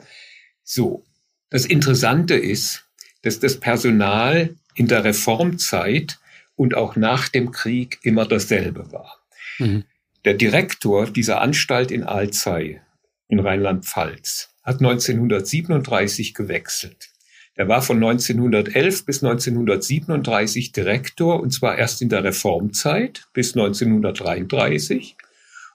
So, 0.63 1.03
das 1.49 1.65
Interessante 1.65 2.35
ist, 2.35 2.85
dass 3.21 3.39
das 3.39 3.59
Personal 3.59 4.55
in 4.73 4.87
der 4.87 5.03
Reformzeit 5.03 6.17
und 6.55 6.75
auch 6.75 6.95
nach 6.95 7.29
dem 7.29 7.51
Krieg 7.51 7.99
immer 8.03 8.25
dasselbe 8.25 8.91
war. 8.91 9.19
Mhm. 9.59 9.83
Der 10.25 10.33
Direktor 10.33 11.09
dieser 11.09 11.41
Anstalt 11.41 11.91
in 11.91 12.03
Alzey 12.03 12.79
in 13.27 13.39
Rheinland-Pfalz 13.39 14.49
hat 14.63 14.79
1937 14.79 16.33
gewechselt. 16.33 17.10
Er 17.55 17.67
war 17.67 17.81
von 17.81 17.97
1911 17.97 19.05
bis 19.05 19.23
1937 19.23 20.71
Direktor 20.71 21.41
und 21.41 21.51
zwar 21.51 21.77
erst 21.77 22.01
in 22.01 22.09
der 22.09 22.23
Reformzeit 22.23 23.27
bis 23.33 23.55
1933 23.55 25.17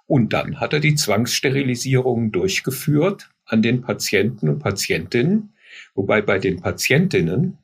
und 0.06 0.32
dann 0.32 0.60
hat 0.60 0.72
er 0.72 0.80
die 0.80 0.94
Zwangssterilisierung 0.94 2.32
durchgeführt 2.32 3.30
an 3.44 3.62
den 3.62 3.82
Patienten 3.82 4.48
und 4.48 4.60
Patientinnen, 4.60 5.54
wobei 5.94 6.22
bei 6.22 6.38
den 6.38 6.60
Patientinnen 6.60 7.58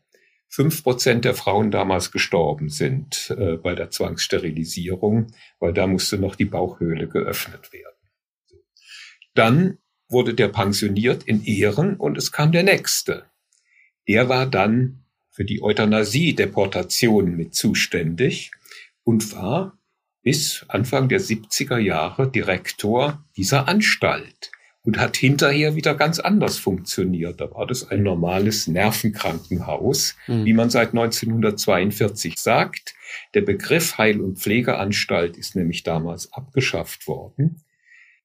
fünf 0.48 0.82
Prozent 0.82 1.24
der 1.24 1.34
Frauen 1.34 1.70
damals 1.70 2.10
gestorben 2.10 2.68
sind 2.68 3.34
äh, 3.38 3.56
bei 3.56 3.74
der 3.74 3.90
Zwangssterilisierung, 3.90 5.28
weil 5.58 5.72
da 5.72 5.86
musste 5.86 6.18
noch 6.18 6.36
die 6.36 6.44
Bauchhöhle 6.44 7.08
geöffnet 7.08 7.72
werden. 7.72 7.96
Dann 9.34 9.78
wurde 10.08 10.34
der 10.34 10.48
pensioniert 10.48 11.22
in 11.22 11.42
Ehren 11.42 11.96
und 11.96 12.18
es 12.18 12.32
kam 12.32 12.52
der 12.52 12.64
nächste. 12.64 13.24
Der 14.08 14.28
war 14.28 14.46
dann 14.46 15.04
für 15.30 15.44
die 15.44 15.62
Euthanasie-Deportation 15.62 17.36
mit 17.36 17.54
zuständig 17.54 18.50
und 19.04 19.34
war 19.34 19.78
bis 20.22 20.64
Anfang 20.68 21.08
der 21.08 21.20
70er 21.20 21.78
Jahre 21.78 22.30
Direktor 22.30 23.24
dieser 23.36 23.68
Anstalt 23.68 24.50
und 24.84 24.98
hat 24.98 25.16
hinterher 25.16 25.76
wieder 25.76 25.94
ganz 25.94 26.18
anders 26.18 26.58
funktioniert. 26.58 27.40
Da 27.40 27.50
war 27.52 27.66
das 27.66 27.88
ein 27.88 28.02
normales 28.02 28.66
Nervenkrankenhaus, 28.66 30.16
mhm. 30.26 30.44
wie 30.44 30.52
man 30.52 30.70
seit 30.70 30.88
1942 30.88 32.38
sagt. 32.38 32.94
Der 33.34 33.42
Begriff 33.42 33.98
Heil- 33.98 34.20
und 34.20 34.38
Pflegeanstalt 34.38 35.36
ist 35.36 35.56
nämlich 35.56 35.82
damals 35.82 36.32
abgeschafft 36.32 37.06
worden, 37.06 37.62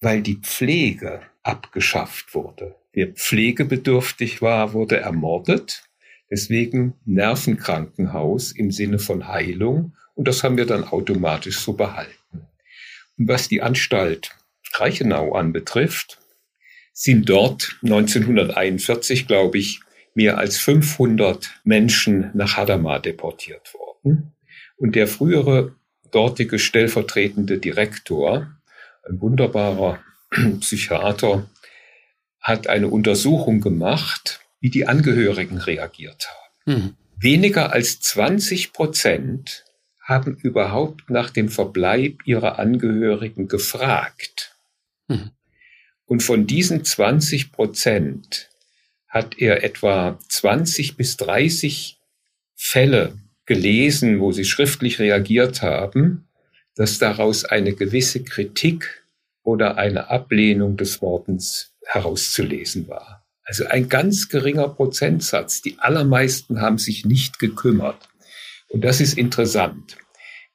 weil 0.02 0.22
die 0.22 0.38
Pflege 0.38 1.22
abgeschafft 1.44 2.34
wurde. 2.34 2.76
Wer 2.98 3.10
pflegebedürftig 3.10 4.42
war, 4.42 4.74
wurde 4.74 4.98
ermordet. 4.98 5.84
Deswegen 6.32 6.96
Nervenkrankenhaus 7.06 8.52
im 8.52 8.72
Sinne 8.72 8.98
von 8.98 9.28
Heilung. 9.28 9.96
Und 10.16 10.28
das 10.28 10.44
haben 10.44 10.58
wir 10.58 10.66
dann 10.66 10.84
automatisch 10.84 11.60
so 11.60 11.74
behalten. 11.74 12.48
Und 13.20 13.28
was 13.28 13.48
die 13.50 13.62
Anstalt 13.62 14.32
Reichenau 14.74 15.36
anbetrifft, 15.36 16.18
sind 16.92 17.30
dort 17.30 17.78
1941, 17.84 19.28
glaube 19.28 19.60
ich, 19.60 19.80
mehr 20.16 20.40
als 20.40 20.58
500 20.58 21.62
Menschen 21.64 22.32
nach 22.34 22.58
Hadamar 22.58 23.00
deportiert 23.00 23.76
worden. 23.76 24.34
Und 24.76 24.96
der 24.96 25.06
frühere 25.06 25.76
dortige 26.10 26.58
stellvertretende 26.58 27.60
Direktor, 27.60 28.58
ein 29.08 29.22
wunderbarer 29.22 30.00
Psychiater, 30.62 31.48
hat 32.48 32.68
eine 32.68 32.88
Untersuchung 32.88 33.60
gemacht, 33.60 34.40
wie 34.62 34.70
die 34.70 34.88
Angehörigen 34.88 35.58
reagiert 35.58 36.30
haben. 36.30 36.74
Mhm. 36.74 36.94
Weniger 37.20 37.74
als 37.74 38.00
20 38.00 38.72
Prozent 38.72 39.66
haben 40.02 40.38
überhaupt 40.38 41.10
nach 41.10 41.30
dem 41.30 41.50
Verbleib 41.50 42.26
ihrer 42.26 42.58
Angehörigen 42.58 43.50
gefragt. 43.50 44.56
Mhm. 45.10 45.32
Und 46.06 46.24
von 46.24 46.48
diesen 46.48 46.86
20 46.86 47.52
Prozent 47.52 48.50
hat 49.10 49.38
er 49.40 49.66
etwa 49.66 50.18
20 50.30 50.96
bis 50.96 51.18
30 51.18 52.00
Fälle 52.56 53.18
gelesen, 53.46 54.22
wo 54.22 54.32
sie 54.32 54.46
schriftlich 54.46 55.00
reagiert 55.00 55.62
haben, 55.62 56.30
dass 56.76 56.98
daraus 56.98 57.44
eine 57.44 57.74
gewisse 57.74 58.24
Kritik 58.24 59.04
oder 59.44 59.78
eine 59.78 60.10
Ablehnung 60.10 60.78
des 60.78 61.02
Wortens 61.02 61.74
herauszulesen 61.88 62.88
war. 62.88 63.26
Also 63.44 63.66
ein 63.66 63.88
ganz 63.88 64.30
geringer 64.30 64.68
Prozentsatz. 64.68 65.62
Die 65.62 65.80
allermeisten 65.80 66.62
haben 66.62 66.78
sich 66.78 67.06
nicht 67.06 67.40
gekümmert. 67.40 68.10
Und 68.70 68.84
das 68.84 69.00
ist 69.00 69.18
interessant, 69.18 69.98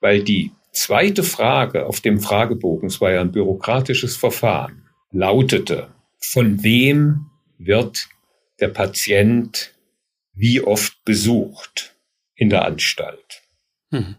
weil 0.00 0.22
die 0.22 0.52
zweite 0.72 1.22
Frage 1.22 1.86
auf 1.86 2.00
dem 2.00 2.20
Fragebogen, 2.20 2.88
es 2.88 3.00
war 3.00 3.12
ja 3.12 3.22
ein 3.22 3.32
bürokratisches 3.32 4.16
Verfahren, 4.16 4.88
lautete, 5.10 5.88
von 6.18 6.62
wem 6.62 7.30
wird 7.58 8.08
der 8.60 8.68
Patient 8.68 9.72
wie 10.34 10.60
oft 10.60 11.04
besucht 11.04 11.94
in 12.34 12.50
der 12.50 12.64
Anstalt? 12.64 13.42
Mhm. 13.90 14.16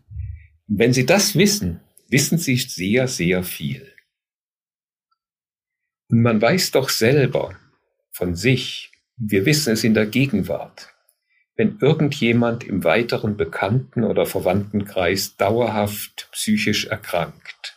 Wenn 0.68 0.94
Sie 0.94 1.06
das 1.06 1.36
wissen, 1.36 1.82
wissen 2.10 2.38
Sie 2.38 2.58
sehr, 2.58 3.08
sehr 3.08 3.44
viel. 3.44 3.93
Und 6.14 6.22
man 6.22 6.40
weiß 6.40 6.70
doch 6.70 6.90
selber 6.90 7.56
von 8.12 8.36
sich, 8.36 8.92
wir 9.18 9.48
wissen 9.48 9.74
es 9.74 9.84
in 9.84 9.96
der 9.96 10.06
Gegenwart, 10.06 10.94
wenn 11.56 11.80
irgendjemand 11.82 12.64
im 12.64 12.84
weiteren 12.84 13.36
Bekannten- 13.36 14.04
oder 14.04 14.28
Verwandtenkreis 14.28 15.38
dauerhaft 15.38 16.30
psychisch 16.32 16.86
erkrankt, 16.86 17.76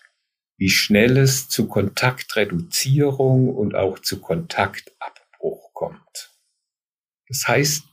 wie 0.58 0.68
schnell 0.68 1.16
es 1.16 1.48
zu 1.48 1.66
Kontaktreduzierung 1.66 3.48
und 3.48 3.74
auch 3.74 4.00
zu 4.00 4.20
Kontaktabbruch 4.20 5.72
kommt. 5.72 6.34
Das 7.28 7.48
heißt, 7.48 7.84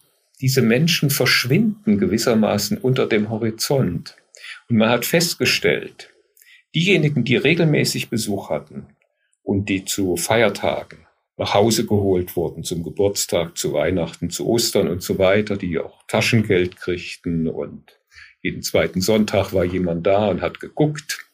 diese 0.41 0.61
Menschen 0.61 1.09
verschwinden 1.09 1.99
gewissermaßen 1.99 2.79
unter 2.79 3.07
dem 3.07 3.29
Horizont. 3.29 4.17
Und 4.67 4.75
man 4.75 4.89
hat 4.89 5.05
festgestellt, 5.05 6.09
diejenigen, 6.75 7.23
die 7.23 7.37
regelmäßig 7.37 8.09
Besuch 8.09 8.49
hatten 8.49 8.92
und 9.43 9.69
die 9.69 9.85
zu 9.85 10.17
Feiertagen 10.17 11.05
nach 11.37 11.53
Hause 11.53 11.85
geholt 11.85 12.35
wurden, 12.35 12.63
zum 12.63 12.83
Geburtstag, 12.83 13.57
zu 13.57 13.73
Weihnachten, 13.73 14.29
zu 14.29 14.47
Ostern 14.47 14.87
und 14.87 15.01
so 15.01 15.17
weiter, 15.17 15.57
die 15.57 15.79
auch 15.79 16.03
Taschengeld 16.07 16.77
kriegten 16.77 17.47
und 17.47 17.99
jeden 18.41 18.61
zweiten 18.61 19.01
Sonntag 19.01 19.53
war 19.53 19.63
jemand 19.63 20.05
da 20.05 20.27
und 20.27 20.41
hat 20.41 20.59
geguckt, 20.59 21.25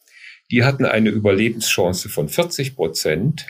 die 0.52 0.64
hatten 0.64 0.86
eine 0.86 1.10
Überlebenschance 1.10 2.08
von 2.08 2.30
40 2.30 2.76
Prozent 2.76 3.48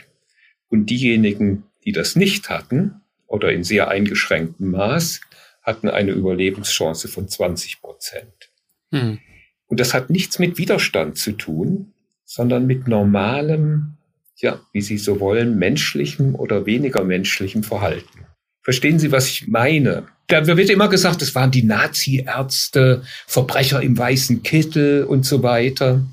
und 0.70 0.90
diejenigen, 0.90 1.64
die 1.86 1.92
das 1.92 2.16
nicht 2.16 2.50
hatten 2.50 3.02
oder 3.28 3.52
in 3.52 3.64
sehr 3.64 3.90
eingeschränktem 3.90 4.72
Maß, 4.72 5.22
hatten 5.62 5.90
eine 5.90 6.12
Überlebenschance 6.12 7.08
von 7.08 7.28
20 7.28 7.82
Prozent. 7.82 8.50
Hm. 8.92 9.20
Und 9.68 9.80
das 9.80 9.94
hat 9.94 10.10
nichts 10.10 10.40
mit 10.40 10.58
Widerstand 10.58 11.18
zu 11.18 11.34
tun, 11.34 11.94
sondern 12.26 12.66
mit 12.66 12.88
normalem, 12.88 13.98
ja, 14.42 14.60
wie 14.72 14.82
Sie 14.82 14.98
so 14.98 15.20
wollen, 15.20 15.58
menschlichem 15.58 16.36
oder 16.36 16.66
weniger 16.66 17.04
menschlichem 17.04 17.64
Verhalten. 17.64 18.26
Verstehen 18.62 19.00
Sie, 19.00 19.12
was 19.12 19.28
ich 19.28 19.48
meine? 19.48 20.08
Da 20.28 20.46
wird 20.46 20.70
immer 20.70 20.90
gesagt, 20.90 21.22
es 21.22 21.34
waren 21.34 21.52
die 21.52 21.64
Nazi-Ärzte, 21.64 23.04
Verbrecher 23.26 23.82
im 23.82 23.98
weißen 23.98 24.44
Kittel 24.44 25.04
und 25.04 25.26
so 25.26 25.42
weiter. 25.42 26.06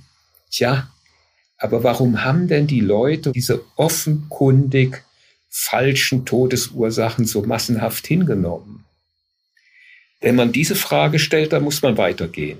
Tja, 0.50 0.88
aber 1.58 1.84
warum 1.84 2.24
haben 2.24 2.48
denn 2.48 2.66
die 2.66 2.80
Leute 2.80 3.32
diese 3.32 3.64
offenkundig 3.76 5.02
falschen 5.48 6.24
Todesursachen 6.24 7.26
so 7.26 7.42
massenhaft 7.42 8.06
hingenommen? 8.06 8.84
Wenn 10.20 10.34
man 10.34 10.52
diese 10.52 10.76
Frage 10.76 11.18
stellt, 11.18 11.52
dann 11.52 11.62
muss 11.62 11.82
man 11.82 11.98
weitergehen. 11.98 12.58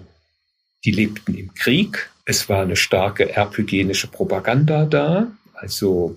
Die 0.85 0.91
lebten 0.91 1.35
im 1.35 1.55
Krieg, 1.55 2.11
es 2.27 2.49
war 2.49 2.63
eine 2.63 2.77
starke 2.77 3.35
erbhygienische 3.35 4.09
Propaganda 4.09 4.85
da, 4.85 5.29
also 5.57 6.17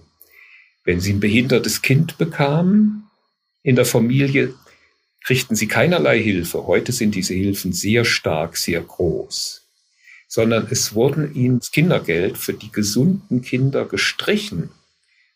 wenn 0.84 1.00
sie 1.00 1.14
ein 1.14 1.20
behindertes 1.20 1.82
Kind 1.82 2.18
bekamen 2.18 3.10
in 3.64 3.76
der 3.76 3.86
Familie, 3.86 4.54
kriegten 5.24 5.56
sie 5.56 5.68
keinerlei 5.68 6.22
Hilfe. 6.22 6.66
Heute 6.66 6.92
sind 6.92 7.16
diese 7.16 7.34
Hilfen 7.34 7.74
sehr 7.74 8.06
stark, 8.06 8.58
sehr 8.58 8.82
groß 8.82 9.60
sondern 10.30 10.68
es 10.70 10.94
wurden 10.94 11.34
ihnen 11.34 11.60
das 11.60 11.72
Kindergeld 11.72 12.38
für 12.38 12.54
die 12.54 12.72
gesunden 12.72 13.42
Kinder 13.42 13.86
gestrichen, 13.86 14.70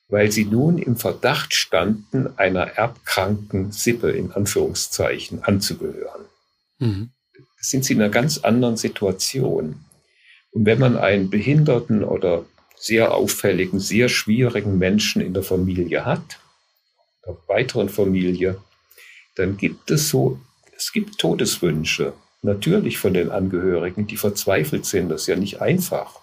weil 0.08 0.32
sie 0.32 0.46
nun 0.46 0.78
im 0.78 0.96
Verdacht 0.96 1.56
standen, 1.56 2.38
einer 2.38 2.62
erbkranken 2.62 3.72
Sippe 3.72 4.12
in 4.12 4.32
Anführungszeichen 4.32 5.44
anzugehören. 5.44 6.26
Mhm. 6.80 7.10
sind 7.60 7.86
sie 7.86 7.94
in 7.94 8.02
einer 8.02 8.12
ganz 8.12 8.40
anderen 8.40 8.78
Situation. 8.78 9.84
Und 10.52 10.66
wenn 10.66 10.80
man 10.80 10.98
einen 10.98 11.32
behinderten 11.32 12.04
oder 12.04 12.46
sehr 12.84 13.14
auffälligen, 13.14 13.80
sehr 13.80 14.10
schwierigen 14.10 14.78
Menschen 14.78 15.22
in 15.22 15.34
der 15.34 15.44
Familie 15.44 16.04
hat, 16.04 16.40
der 17.26 17.38
weiteren 17.48 17.88
Familie, 17.88 18.60
dann 19.36 19.56
gibt 19.56 19.90
es 19.90 20.10
so, 20.10 20.42
es 20.76 20.92
gibt 20.92 21.18
Todeswünsche 21.18 22.12
natürlich 22.42 22.98
von 22.98 23.14
den 23.14 23.30
Angehörigen, 23.30 24.06
die 24.06 24.18
verzweifelt 24.18 24.86
sind. 24.86 25.08
Das 25.08 25.22
ist 25.22 25.28
ja 25.28 25.38
nicht 25.38 25.62
einfach. 25.62 26.20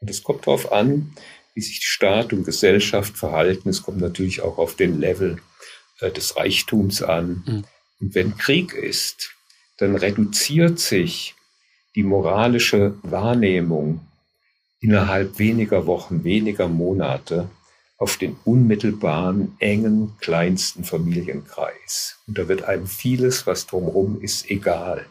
Und 0.00 0.10
es 0.10 0.22
kommt 0.22 0.46
darauf 0.46 0.70
an, 0.70 1.16
wie 1.54 1.62
sich 1.62 1.80
Staat 1.82 2.34
und 2.34 2.44
Gesellschaft 2.44 3.16
verhalten. 3.16 3.70
Es 3.70 3.82
kommt 3.82 3.98
natürlich 3.98 4.42
auch 4.42 4.58
auf 4.58 4.76
den 4.76 5.00
Level 5.00 5.38
äh, 6.00 6.10
des 6.10 6.36
Reichtums 6.36 7.02
an. 7.02 7.42
Mhm. 7.46 7.64
Und 8.00 8.14
wenn 8.14 8.36
Krieg 8.36 8.74
ist, 8.74 9.30
dann 9.78 9.96
reduziert 9.96 10.78
sich 10.78 11.34
die 11.94 12.02
moralische 12.02 12.98
Wahrnehmung 13.02 14.06
innerhalb 14.86 15.40
weniger 15.40 15.86
Wochen, 15.88 16.22
weniger 16.22 16.68
Monate 16.68 17.50
auf 17.98 18.18
den 18.18 18.36
unmittelbaren, 18.44 19.56
engen, 19.58 20.16
kleinsten 20.20 20.84
Familienkreis. 20.84 22.20
Und 22.28 22.38
da 22.38 22.46
wird 22.46 22.62
einem 22.62 22.86
vieles, 22.86 23.48
was 23.48 23.66
drumherum 23.66 24.20
ist, 24.20 24.48
egal. 24.48 25.04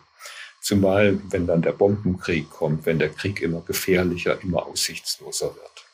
Zumal, 0.61 1.19
wenn 1.29 1.45
dann 1.45 1.61
der 1.61 1.73
Bombenkrieg 1.73 2.49
kommt, 2.49 2.85
wenn 2.85 2.99
der 2.99 3.09
Krieg 3.09 3.41
immer 3.41 3.59
gefährlicher, 3.61 4.41
immer 4.41 4.65
aussichtsloser 4.65 5.53
wird. 5.53 5.85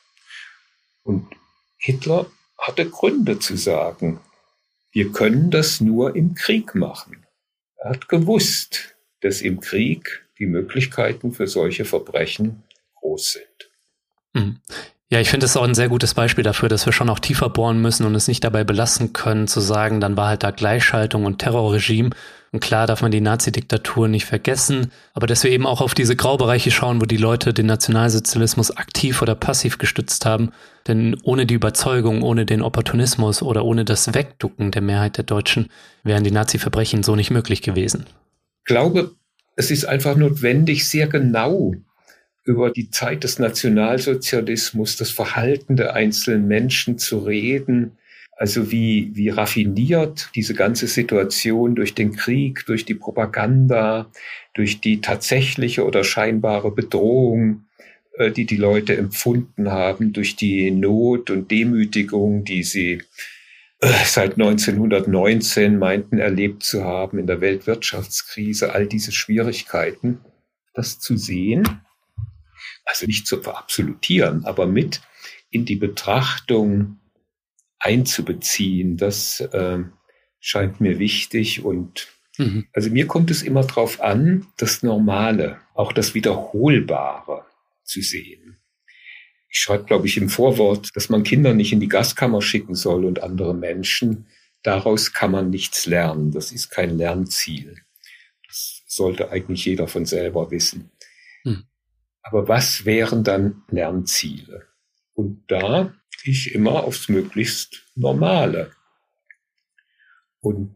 Und 1.02 1.26
Hitler 1.76 2.26
hatte 2.58 2.88
Gründe 2.88 3.40
zu 3.40 3.56
sagen, 3.56 4.20
wir 4.92 5.10
können 5.10 5.50
das 5.50 5.80
nur 5.80 6.14
im 6.14 6.34
Krieg 6.34 6.76
machen. 6.76 7.26
Er 7.78 7.90
hat 7.90 8.08
gewusst, 8.08 8.94
dass 9.22 9.40
im 9.40 9.58
Krieg 9.58 10.24
die 10.38 10.46
Möglichkeiten 10.46 11.32
für 11.32 11.48
solche 11.48 11.84
Verbrechen 11.84 12.62
groß 13.00 13.32
sind. 13.32 13.71
Mhm. 14.34 14.58
Ja, 15.12 15.20
ich 15.20 15.28
finde 15.28 15.44
es 15.44 15.58
auch 15.58 15.64
ein 15.64 15.74
sehr 15.74 15.90
gutes 15.90 16.14
Beispiel 16.14 16.42
dafür, 16.42 16.70
dass 16.70 16.86
wir 16.86 16.92
schon 16.94 17.10
auch 17.10 17.18
tiefer 17.18 17.50
bohren 17.50 17.82
müssen 17.82 18.06
und 18.06 18.14
es 18.14 18.28
nicht 18.28 18.42
dabei 18.44 18.64
belassen 18.64 19.12
können, 19.12 19.46
zu 19.46 19.60
sagen, 19.60 20.00
dann 20.00 20.16
war 20.16 20.28
halt 20.28 20.42
da 20.42 20.52
Gleichschaltung 20.52 21.26
und 21.26 21.38
Terrorregime. 21.38 22.10
Und 22.50 22.60
klar 22.60 22.86
darf 22.86 23.02
man 23.02 23.10
die 23.10 23.20
Nazi-Diktatur 23.20 24.08
nicht 24.08 24.24
vergessen, 24.24 24.90
aber 25.12 25.26
dass 25.26 25.44
wir 25.44 25.50
eben 25.50 25.66
auch 25.66 25.82
auf 25.82 25.92
diese 25.92 26.16
Graubereiche 26.16 26.70
schauen, 26.70 27.02
wo 27.02 27.04
die 27.04 27.18
Leute 27.18 27.52
den 27.52 27.66
Nationalsozialismus 27.66 28.70
aktiv 28.70 29.20
oder 29.20 29.34
passiv 29.34 29.76
gestützt 29.76 30.24
haben. 30.24 30.50
Denn 30.88 31.14
ohne 31.24 31.44
die 31.44 31.54
Überzeugung, 31.54 32.22
ohne 32.22 32.46
den 32.46 32.62
Opportunismus 32.62 33.42
oder 33.42 33.66
ohne 33.66 33.84
das 33.84 34.14
Wegducken 34.14 34.70
der 34.70 34.80
Mehrheit 34.80 35.18
der 35.18 35.24
Deutschen 35.24 35.68
wären 36.04 36.24
die 36.24 36.30
Nazi-Verbrechen 36.30 37.02
so 37.02 37.16
nicht 37.16 37.30
möglich 37.30 37.60
gewesen. 37.60 38.06
Ich 38.60 38.64
glaube, 38.64 39.10
es 39.56 39.70
ist 39.70 39.84
einfach 39.84 40.16
notwendig, 40.16 40.88
sehr 40.88 41.06
genau 41.06 41.74
über 42.44 42.70
die 42.70 42.90
Zeit 42.90 43.24
des 43.24 43.38
Nationalsozialismus, 43.38 44.96
das 44.96 45.10
Verhalten 45.10 45.76
der 45.76 45.94
einzelnen 45.94 46.48
Menschen 46.48 46.98
zu 46.98 47.18
reden, 47.18 47.98
also 48.36 48.72
wie, 48.72 49.10
wie 49.14 49.28
raffiniert 49.28 50.30
diese 50.34 50.54
ganze 50.54 50.88
Situation 50.88 51.76
durch 51.76 51.94
den 51.94 52.16
Krieg, 52.16 52.64
durch 52.66 52.84
die 52.84 52.94
Propaganda, 52.94 54.10
durch 54.54 54.80
die 54.80 55.00
tatsächliche 55.00 55.84
oder 55.84 56.02
scheinbare 56.02 56.72
Bedrohung, 56.72 57.66
äh, 58.16 58.32
die 58.32 58.46
die 58.46 58.56
Leute 58.56 58.96
empfunden 58.96 59.70
haben, 59.70 60.12
durch 60.12 60.34
die 60.34 60.72
Not 60.72 61.30
und 61.30 61.52
Demütigung, 61.52 62.44
die 62.44 62.64
sie 62.64 63.02
äh, 63.80 63.92
seit 64.04 64.32
1919 64.32 65.78
meinten 65.78 66.18
erlebt 66.18 66.64
zu 66.64 66.82
haben 66.82 67.18
in 67.18 67.28
der 67.28 67.40
Weltwirtschaftskrise, 67.40 68.72
all 68.72 68.86
diese 68.86 69.12
Schwierigkeiten, 69.12 70.18
das 70.74 70.98
zu 70.98 71.16
sehen 71.16 71.64
also 72.84 73.06
nicht 73.06 73.26
zu 73.26 73.40
verabsolutieren, 73.40 74.44
aber 74.44 74.66
mit 74.66 75.00
in 75.50 75.64
die 75.64 75.76
Betrachtung 75.76 76.98
einzubeziehen, 77.78 78.96
das 78.96 79.40
äh, 79.40 79.78
scheint 80.40 80.80
mir 80.80 80.98
wichtig 80.98 81.64
und 81.64 82.08
mhm. 82.38 82.66
also 82.72 82.90
mir 82.90 83.06
kommt 83.06 83.30
es 83.30 83.42
immer 83.42 83.64
darauf 83.64 84.00
an, 84.00 84.46
das 84.56 84.82
Normale, 84.82 85.60
auch 85.74 85.92
das 85.92 86.14
Wiederholbare 86.14 87.44
zu 87.84 88.00
sehen. 88.00 88.58
Ich 89.48 89.58
schreibe, 89.58 89.84
glaube 89.84 90.06
ich, 90.06 90.16
im 90.16 90.30
Vorwort, 90.30 90.88
dass 90.94 91.10
man 91.10 91.24
Kinder 91.24 91.52
nicht 91.52 91.72
in 91.72 91.80
die 91.80 91.88
Gaskammer 91.88 92.40
schicken 92.40 92.74
soll 92.74 93.04
und 93.04 93.22
andere 93.22 93.54
Menschen. 93.54 94.26
Daraus 94.62 95.12
kann 95.12 95.30
man 95.30 95.50
nichts 95.50 95.84
lernen. 95.84 96.30
Das 96.30 96.52
ist 96.52 96.70
kein 96.70 96.96
Lernziel. 96.96 97.76
Das 98.48 98.82
sollte 98.86 99.30
eigentlich 99.30 99.66
jeder 99.66 99.88
von 99.88 100.06
selber 100.06 100.50
wissen. 100.50 100.90
Aber 102.22 102.48
was 102.48 102.84
wären 102.84 103.24
dann 103.24 103.62
Lernziele? 103.70 104.66
Und 105.14 105.44
da 105.48 105.94
gehe 106.22 106.32
ich 106.32 106.54
immer 106.54 106.84
aufs 106.84 107.08
möglichst 107.08 107.84
Normale 107.94 108.70
und 110.40 110.74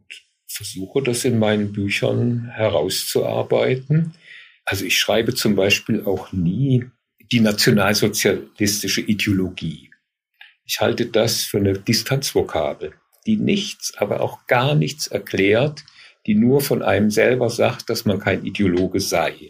versuche 0.48 1.02
das 1.02 1.24
in 1.24 1.38
meinen 1.38 1.72
Büchern 1.72 2.48
herauszuarbeiten. 2.48 4.14
Also 4.64 4.84
ich 4.84 4.98
schreibe 4.98 5.34
zum 5.34 5.54
Beispiel 5.54 6.04
auch 6.04 6.32
nie 6.32 6.86
die 7.32 7.40
nationalsozialistische 7.40 9.00
Ideologie. 9.00 9.90
Ich 10.64 10.80
halte 10.80 11.06
das 11.06 11.44
für 11.44 11.58
eine 11.58 11.78
Distanzvokabel, 11.78 12.94
die 13.26 13.36
nichts, 13.36 13.96
aber 13.96 14.20
auch 14.20 14.46
gar 14.46 14.74
nichts 14.74 15.06
erklärt, 15.06 15.84
die 16.26 16.34
nur 16.34 16.60
von 16.60 16.82
einem 16.82 17.10
selber 17.10 17.50
sagt, 17.50 17.88
dass 17.88 18.04
man 18.04 18.18
kein 18.18 18.44
Ideologe 18.44 19.00
sei, 19.00 19.48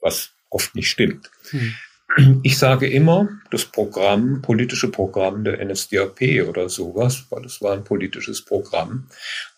was 0.00 0.33
oft 0.54 0.74
nicht 0.74 0.88
stimmt. 0.88 1.30
Hm. 1.50 1.74
Ich 2.44 2.58
sage 2.58 2.88
immer, 2.88 3.28
das 3.50 3.64
Programm, 3.64 4.40
politische 4.40 4.88
Programm 4.88 5.42
der 5.42 5.64
NSDAP 5.64 6.46
oder 6.48 6.68
sowas, 6.68 7.26
weil 7.30 7.44
es 7.44 7.60
war 7.60 7.72
ein 7.72 7.82
politisches 7.82 8.44
Programm, 8.44 9.08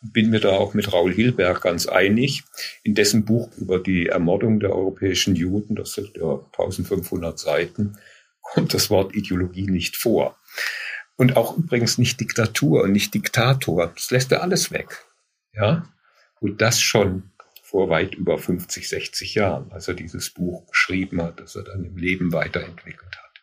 bin 0.00 0.30
mir 0.30 0.40
da 0.40 0.52
auch 0.52 0.72
mit 0.72 0.90
Raul 0.90 1.12
Hilberg 1.12 1.61
ganz 1.61 1.87
einig. 1.87 2.44
In 2.82 2.94
dessen 2.94 3.26
Buch 3.26 3.50
über 3.59 3.78
die 3.78 4.06
Ermordung 4.06 4.59
der 4.59 4.74
europäischen 4.74 5.37
Juden, 5.37 5.74
das 5.76 5.92
sind 5.92 6.16
ja 6.16 6.40
1500 6.52 7.38
Seiten, 7.38 7.98
kommt 8.40 8.72
das 8.72 8.88
Wort 8.88 9.14
Ideologie 9.14 9.66
nicht 9.66 9.96
vor. 9.96 10.38
Und 11.16 11.37
auch 11.37 11.59
übrigens 11.59 11.98
nicht 11.98 12.20
Diktatur 12.20 12.85
und 12.85 12.92
nicht 12.92 13.12
Diktator. 13.12 13.88
Das 13.88 14.11
lässt 14.11 14.32
er 14.32 14.42
alles 14.42 14.70
weg. 14.70 15.04
Ja? 15.52 15.87
Und 16.40 16.62
das 16.62 16.80
schon 16.80 17.32
vor 17.66 17.88
weit 17.88 18.14
über 18.14 18.38
50, 18.38 18.88
60 18.88 19.35
Jahren, 19.35 19.72
als 19.72 19.88
er 19.88 19.94
dieses 19.94 20.31
Buch 20.31 20.64
geschrieben 20.68 21.20
hat, 21.20 21.40
das 21.40 21.57
er 21.57 21.64
dann 21.64 21.85
im 21.85 21.96
Leben 21.96 22.33
weiterentwickelt 22.33 23.16
hat. 23.16 23.42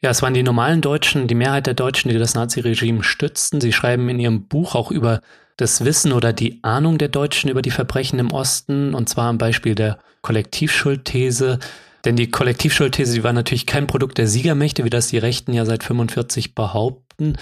Ja, 0.00 0.08
es 0.10 0.22
waren 0.22 0.32
die 0.32 0.42
normalen 0.42 0.80
Deutschen, 0.80 1.26
die 1.26 1.34
Mehrheit 1.34 1.66
der 1.66 1.74
Deutschen, 1.74 2.08
die 2.08 2.16
das 2.16 2.34
Naziregime 2.34 3.02
stützten. 3.02 3.60
Sie 3.60 3.74
schreiben 3.74 4.08
in 4.08 4.18
ihrem 4.18 4.48
Buch 4.48 4.74
auch 4.74 4.90
über 4.90 5.20
das 5.58 5.84
Wissen 5.84 6.12
oder 6.12 6.32
die 6.32 6.60
Ahnung 6.62 6.96
der 6.96 7.08
Deutschen 7.08 7.50
über 7.50 7.60
die 7.60 7.70
Verbrechen 7.70 8.18
im 8.18 8.30
Osten, 8.30 8.94
und 8.94 9.10
zwar 9.10 9.28
am 9.28 9.36
Beispiel 9.36 9.74
der 9.74 9.98
Kollektivschuldthese. 10.22 11.58
Denn 12.06 12.16
die 12.16 12.30
Kollektivschuldthese, 12.30 13.12
die 13.12 13.24
war 13.24 13.34
natürlich 13.34 13.66
kein 13.66 13.86
Produkt 13.86 14.16
der 14.16 14.26
Siegermächte, 14.26 14.84
wie 14.84 14.90
das 14.90 15.08
die 15.08 15.18
Rechten 15.18 15.52
ja 15.52 15.66
seit 15.66 15.84
45 15.84 16.54
behaupten, 16.54 17.36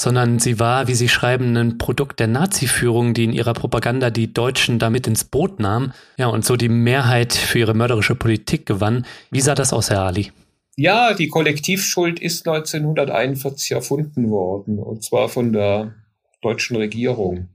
sondern 0.00 0.38
sie 0.38 0.58
war, 0.58 0.88
wie 0.88 0.94
Sie 0.94 1.08
schreiben, 1.08 1.56
ein 1.56 1.76
Produkt 1.76 2.20
der 2.20 2.26
Nazi-Führung, 2.26 3.12
die 3.12 3.24
in 3.24 3.32
ihrer 3.32 3.52
Propaganda 3.52 4.10
die 4.10 4.32
Deutschen 4.32 4.78
damit 4.78 5.06
ins 5.06 5.24
Boot 5.24 5.60
nahm, 5.60 5.92
ja, 6.16 6.28
und 6.28 6.44
so 6.44 6.56
die 6.56 6.70
Mehrheit 6.70 7.34
für 7.34 7.58
ihre 7.58 7.74
mörderische 7.74 8.14
Politik 8.14 8.64
gewann. 8.64 9.04
Wie 9.30 9.42
sah 9.42 9.54
das 9.54 9.74
aus, 9.74 9.90
Herr 9.90 10.00
Ali? 10.00 10.32
Ja, 10.76 11.12
die 11.12 11.28
Kollektivschuld 11.28 12.18
ist 12.18 12.48
1941 12.48 13.72
erfunden 13.72 14.30
worden, 14.30 14.78
und 14.78 15.04
zwar 15.04 15.28
von 15.28 15.52
der 15.52 15.94
deutschen 16.40 16.76
Regierung, 16.76 17.48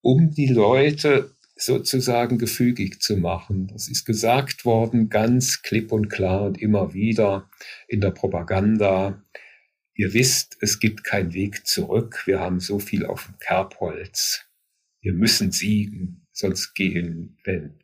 um 0.00 0.32
die 0.32 0.48
Leute 0.48 1.30
sozusagen 1.54 2.38
gefügig 2.38 3.00
zu 3.00 3.16
machen. 3.16 3.68
Das 3.72 3.86
ist 3.86 4.04
gesagt 4.04 4.64
worden, 4.64 5.08
ganz 5.08 5.62
klipp 5.62 5.92
und 5.92 6.08
klar 6.08 6.42
und 6.42 6.60
immer 6.60 6.94
wieder 6.94 7.48
in 7.86 8.00
der 8.00 8.10
Propaganda. 8.10 9.22
Ihr 9.96 10.12
wisst, 10.12 10.56
es 10.60 10.80
gibt 10.80 11.04
keinen 11.04 11.34
Weg 11.34 11.66
zurück. 11.66 12.22
Wir 12.26 12.40
haben 12.40 12.58
so 12.58 12.78
viel 12.78 13.06
auf 13.06 13.26
dem 13.26 13.38
Kerbholz. 13.38 14.44
Wir 15.00 15.12
müssen 15.12 15.52
siegen, 15.52 16.26
sonst 16.32 16.74
gehen 16.74 17.38
wenn. 17.44 17.78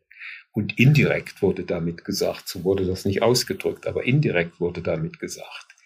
Und 0.52 0.78
indirekt 0.78 1.40
wurde 1.42 1.64
damit 1.64 2.04
gesagt, 2.04 2.48
so 2.48 2.64
wurde 2.64 2.84
das 2.84 3.04
nicht 3.04 3.22
ausgedrückt, 3.22 3.86
aber 3.86 4.04
indirekt 4.04 4.58
wurde 4.58 4.82
damit 4.82 5.20
gesagt, 5.20 5.76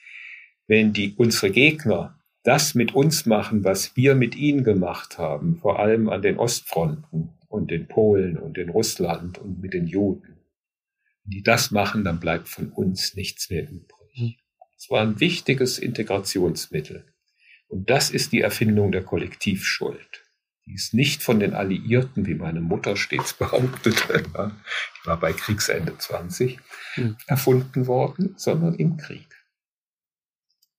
wenn 0.66 0.94
die, 0.94 1.14
unsere 1.16 1.50
Gegner 1.50 2.18
das 2.42 2.74
mit 2.74 2.94
uns 2.94 3.26
machen, 3.26 3.64
was 3.64 3.94
wir 3.96 4.14
mit 4.14 4.34
ihnen 4.36 4.64
gemacht 4.64 5.18
haben, 5.18 5.58
vor 5.58 5.78
allem 5.78 6.08
an 6.08 6.22
den 6.22 6.38
Ostfronten 6.38 7.30
und 7.48 7.70
den 7.70 7.86
Polen 7.86 8.38
und 8.38 8.56
in 8.56 8.70
Russland 8.70 9.38
und 9.38 9.60
mit 9.60 9.74
den 9.74 9.86
Juden, 9.86 10.40
wenn 11.22 11.30
die 11.30 11.42
das 11.42 11.70
machen, 11.70 12.04
dann 12.04 12.20
bleibt 12.20 12.48
von 12.48 12.70
uns 12.70 13.14
nichts 13.14 13.50
mehr 13.50 13.68
übrig. 13.70 14.43
Mhm. 14.84 14.86
Es 14.86 14.90
war 14.90 15.02
ein 15.02 15.20
wichtiges 15.20 15.78
Integrationsmittel. 15.78 17.04
Und 17.68 17.90
das 17.90 18.10
ist 18.10 18.32
die 18.32 18.40
Erfindung 18.40 18.92
der 18.92 19.02
Kollektivschuld. 19.02 20.22
Die 20.66 20.74
ist 20.74 20.94
nicht 20.94 21.22
von 21.22 21.40
den 21.40 21.54
Alliierten, 21.54 22.26
wie 22.26 22.34
meine 22.34 22.60
Mutter 22.60 22.96
stets 22.96 23.32
behauptete, 23.38 24.22
die 24.22 25.06
war 25.06 25.20
bei 25.20 25.32
Kriegsende 25.32 25.96
20, 25.96 26.58
hm. 26.94 27.16
erfunden 27.26 27.86
worden, 27.86 28.34
sondern 28.36 28.74
im 28.74 28.96
Krieg. 28.96 29.26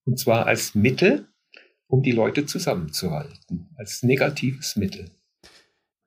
Und 0.05 0.19
zwar 0.19 0.45
als 0.45 0.75
Mittel, 0.75 1.27
um 1.87 2.01
die 2.01 2.11
Leute 2.11 2.45
zusammenzuhalten, 2.45 3.69
als 3.75 4.03
negatives 4.03 4.75
Mittel. 4.75 5.11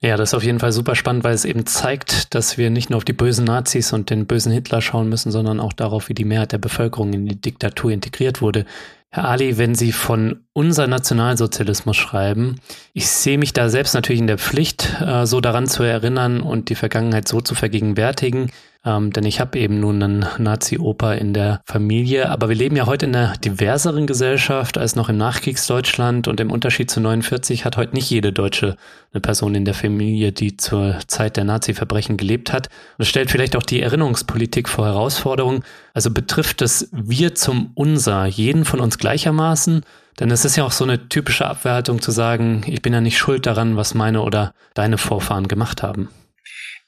Ja, 0.01 0.17
das 0.17 0.31
ist 0.31 0.35
auf 0.35 0.45
jeden 0.45 0.61
Fall 0.61 0.71
super 0.71 0.95
spannend, 0.95 1.25
weil 1.25 1.35
es 1.35 1.45
eben 1.45 1.67
zeigt, 1.67 2.33
dass 2.35 2.57
wir 2.57 2.71
nicht 2.71 2.89
nur 2.89 2.99
auf 2.99 3.05
die 3.05 3.13
bösen 3.13 3.45
Nazis 3.45 3.93
und 3.93 4.11
den 4.11 4.27
bösen 4.27 4.53
Hitler 4.53 4.81
schauen 4.81 5.09
müssen, 5.09 5.33
sondern 5.33 5.59
auch 5.59 5.73
darauf, 5.73 6.09
wie 6.09 6.15
die 6.15 6.25
Mehrheit 6.25 6.53
der 6.53 6.59
Bevölkerung 6.59 7.13
in 7.13 7.27
die 7.27 7.41
Diktatur 7.41 7.91
integriert 7.91 8.41
wurde. 8.41 8.65
Herr 9.11 9.25
Ali, 9.25 9.59
wenn 9.59 9.75
Sie 9.75 9.91
von 9.91 10.45
unser 10.53 10.87
Nationalsozialismus 10.87 11.97
schreiben, 11.97 12.61
ich 12.93 13.09
sehe 13.09 13.39
mich 13.39 13.55
da 13.55 13.71
selbst 13.71 13.95
natürlich 13.95 14.21
in 14.21 14.29
der 14.29 14.39
Pflicht, 14.39 15.01
äh, 15.01 15.27
so 15.27 15.41
daran 15.41 15.67
zu 15.67 15.83
erinnern 15.83 16.43
und 16.43 16.69
die 16.69 16.77
Vergangenheit 16.77 17.27
so 17.27 17.41
zu 17.41 17.57
vergegenwärtigen. 17.57 18.53
Ähm, 18.85 19.13
denn 19.13 19.25
ich 19.25 19.41
habe 19.41 19.59
eben 19.59 19.81
nun 19.81 20.03
einen 20.03 20.27
Nazi-Opa 20.39 21.15
in 21.15 21.35
der 21.35 21.61
Familie. 21.65 22.31
Aber 22.31 22.49
wir 22.49 22.55
leben 22.55 22.77
ja 22.77 22.87
heute 22.87 23.07
in 23.07 23.17
einer 23.17 23.37
diverseren 23.37 24.07
Gesellschaft 24.07 24.79
als 24.79 24.95
noch 24.95 25.09
im 25.09 25.17
Nachkriegsdeutschland. 25.17 26.29
Und 26.29 26.39
im 26.39 26.53
Unterschied 26.53 26.91
zu 26.91 27.01
49 27.01 27.65
hat 27.65 27.77
heute 27.77 27.95
nicht 27.95 28.09
jede 28.09 28.33
Deutsche 28.33 28.77
eine 29.13 29.21
Person 29.21 29.57
in 29.57 29.65
der 29.65 29.75
Familie, 29.75 30.33
die 30.33 30.57
zur 30.57 30.97
Zeit 31.09 31.37
der 31.37 31.45
Nazi-Verbrechen 31.45 32.17
gelebt 32.17 32.53
hat. 32.53 32.69
Und 32.69 32.99
das 32.99 33.09
stellt 33.09 33.31
vielleicht 33.31 33.57
auch 33.57 33.65
die 33.65 33.83
Erinnerungspolitik 33.83 34.69
vor 34.69 34.87
Herausforderungen. 34.87 35.65
Also 35.93 36.13
betrifft 36.13 36.63
es 36.63 36.89
wir 36.93 37.35
zum 37.35 37.73
Unser 37.75 38.27
jeden 38.27 38.65
von 38.65 38.79
uns 38.79 38.99
gleichermaßen? 38.99 39.83
Denn 40.21 40.31
es 40.31 40.45
ist 40.45 40.57
ja 40.57 40.65
auch 40.65 40.73
so 40.73 40.85
eine 40.85 41.09
typische 41.09 41.47
Abwertung 41.47 42.01
zu 42.01 42.11
sagen, 42.11 42.63
ich 42.67 42.83
bin 42.83 42.93
ja 42.93 43.01
nicht 43.01 43.19
schuld 43.19 43.47
daran, 43.47 43.77
was 43.77 43.95
meine 43.95 44.23
oder 44.23 44.53
deine 44.75 44.99
Vorfahren 44.99 45.49
gemacht 45.49 45.83
haben. 45.83 46.09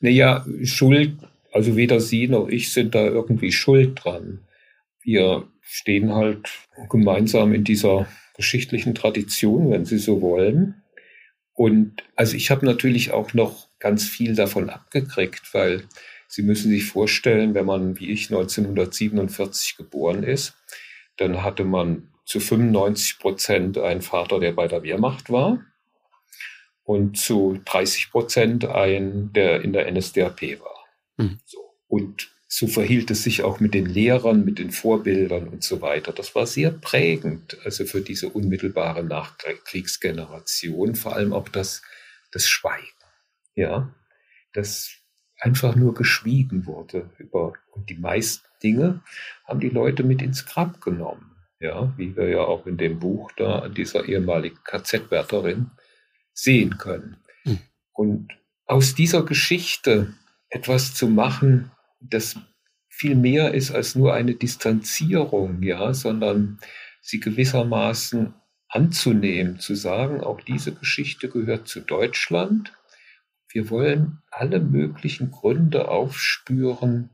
Naja, 0.00 0.44
Schuld 0.62 1.18
also 1.52 1.76
weder 1.76 2.00
Sie 2.00 2.28
noch 2.28 2.48
ich 2.48 2.72
sind 2.72 2.94
da 2.94 3.06
irgendwie 3.06 3.52
schuld 3.52 4.00
dran. 4.02 4.40
Wir 5.02 5.48
stehen 5.60 6.14
halt 6.14 6.50
gemeinsam 6.88 7.54
in 7.54 7.64
dieser 7.64 8.06
geschichtlichen 8.36 8.94
Tradition, 8.94 9.70
wenn 9.70 9.84
Sie 9.84 9.98
so 9.98 10.20
wollen. 10.20 10.82
Und 11.54 12.02
also 12.16 12.36
ich 12.36 12.50
habe 12.50 12.64
natürlich 12.66 13.12
auch 13.12 13.34
noch 13.34 13.68
ganz 13.78 14.06
viel 14.06 14.34
davon 14.34 14.70
abgekriegt, 14.70 15.52
weil 15.52 15.84
Sie 16.28 16.42
müssen 16.42 16.70
sich 16.70 16.86
vorstellen, 16.86 17.54
wenn 17.54 17.66
man 17.66 17.98
wie 17.98 18.10
ich 18.10 18.30
1947 18.30 19.76
geboren 19.76 20.22
ist, 20.22 20.54
dann 21.16 21.42
hatte 21.42 21.64
man 21.64 22.08
zu 22.24 22.38
95 22.38 23.18
Prozent 23.18 23.78
einen 23.78 24.02
Vater, 24.02 24.38
der 24.38 24.52
bei 24.52 24.68
der 24.68 24.84
Wehrmacht 24.84 25.30
war 25.30 25.64
und 26.84 27.18
zu 27.18 27.60
30 27.64 28.10
Prozent 28.10 28.64
einen, 28.64 29.32
der 29.32 29.62
in 29.62 29.72
der 29.72 29.90
NSDAP 29.90 30.60
war. 30.60 30.80
Mhm. 31.20 31.38
Und 31.87 32.30
so 32.52 32.66
verhielt 32.66 33.11
es 33.12 33.22
sich 33.22 33.42
auch 33.42 33.61
mit 33.61 33.74
den 33.74 33.87
Lehrern, 33.87 34.44
mit 34.44 34.59
den 34.59 34.72
Vorbildern 34.72 35.46
und 35.48 35.62
so 35.62 35.80
weiter. 35.80 36.12
Das 36.12 36.35
war 36.35 36.46
sehr 36.46 36.72
prägend, 36.72 37.59
also 37.64 37.85
für 37.85 38.00
diese 38.00 38.28
unmittelbare 38.28 39.04
Nachkriegsgeneration, 39.04 40.96
vor 40.96 41.14
allem 41.14 41.33
auch 41.33 41.48
das, 41.48 41.83
das 42.33 42.48
Schweigen, 42.48 42.87
ja, 43.54 43.94
das 44.52 44.90
einfach 45.38 45.76
nur 45.76 45.94
geschwiegen 45.94 46.66
wurde 46.66 47.11
über, 47.18 47.54
und 47.70 47.88
die 47.88 47.96
meisten 47.96 48.46
Dinge 48.62 49.00
haben 49.44 49.61
die 49.61 49.68
Leute 49.68 50.02
mit 50.02 50.20
ins 50.20 50.44
Grab 50.44 50.80
genommen, 50.80 51.37
ja, 51.61 51.92
wie 51.96 52.16
wir 52.16 52.28
ja 52.28 52.40
auch 52.40 52.66
in 52.66 52.76
dem 52.76 52.98
Buch 52.98 53.30
da 53.37 53.61
an 53.61 53.74
dieser 53.74 54.06
ehemaligen 54.06 54.59
KZ-Wärterin 54.64 55.70
sehen 56.33 56.78
können. 56.78 57.16
Mhm. 57.44 57.59
Und 57.92 58.28
aus 58.66 58.96
dieser 58.96 59.24
Geschichte 59.24 60.14
etwas 60.50 60.94
zu 60.94 61.08
machen, 61.08 61.70
das 62.00 62.36
viel 62.88 63.14
mehr 63.14 63.54
ist 63.54 63.70
als 63.70 63.94
nur 63.94 64.14
eine 64.14 64.34
Distanzierung, 64.34 65.62
ja, 65.62 65.94
sondern 65.94 66.58
sie 67.00 67.20
gewissermaßen 67.20 68.34
anzunehmen, 68.68 69.58
zu 69.58 69.74
sagen, 69.74 70.20
auch 70.20 70.40
diese 70.40 70.72
Geschichte 70.72 71.28
gehört 71.28 71.66
zu 71.66 71.80
Deutschland. 71.80 72.72
Wir 73.48 73.70
wollen 73.70 74.22
alle 74.30 74.60
möglichen 74.60 75.30
Gründe 75.30 75.88
aufspüren, 75.88 77.10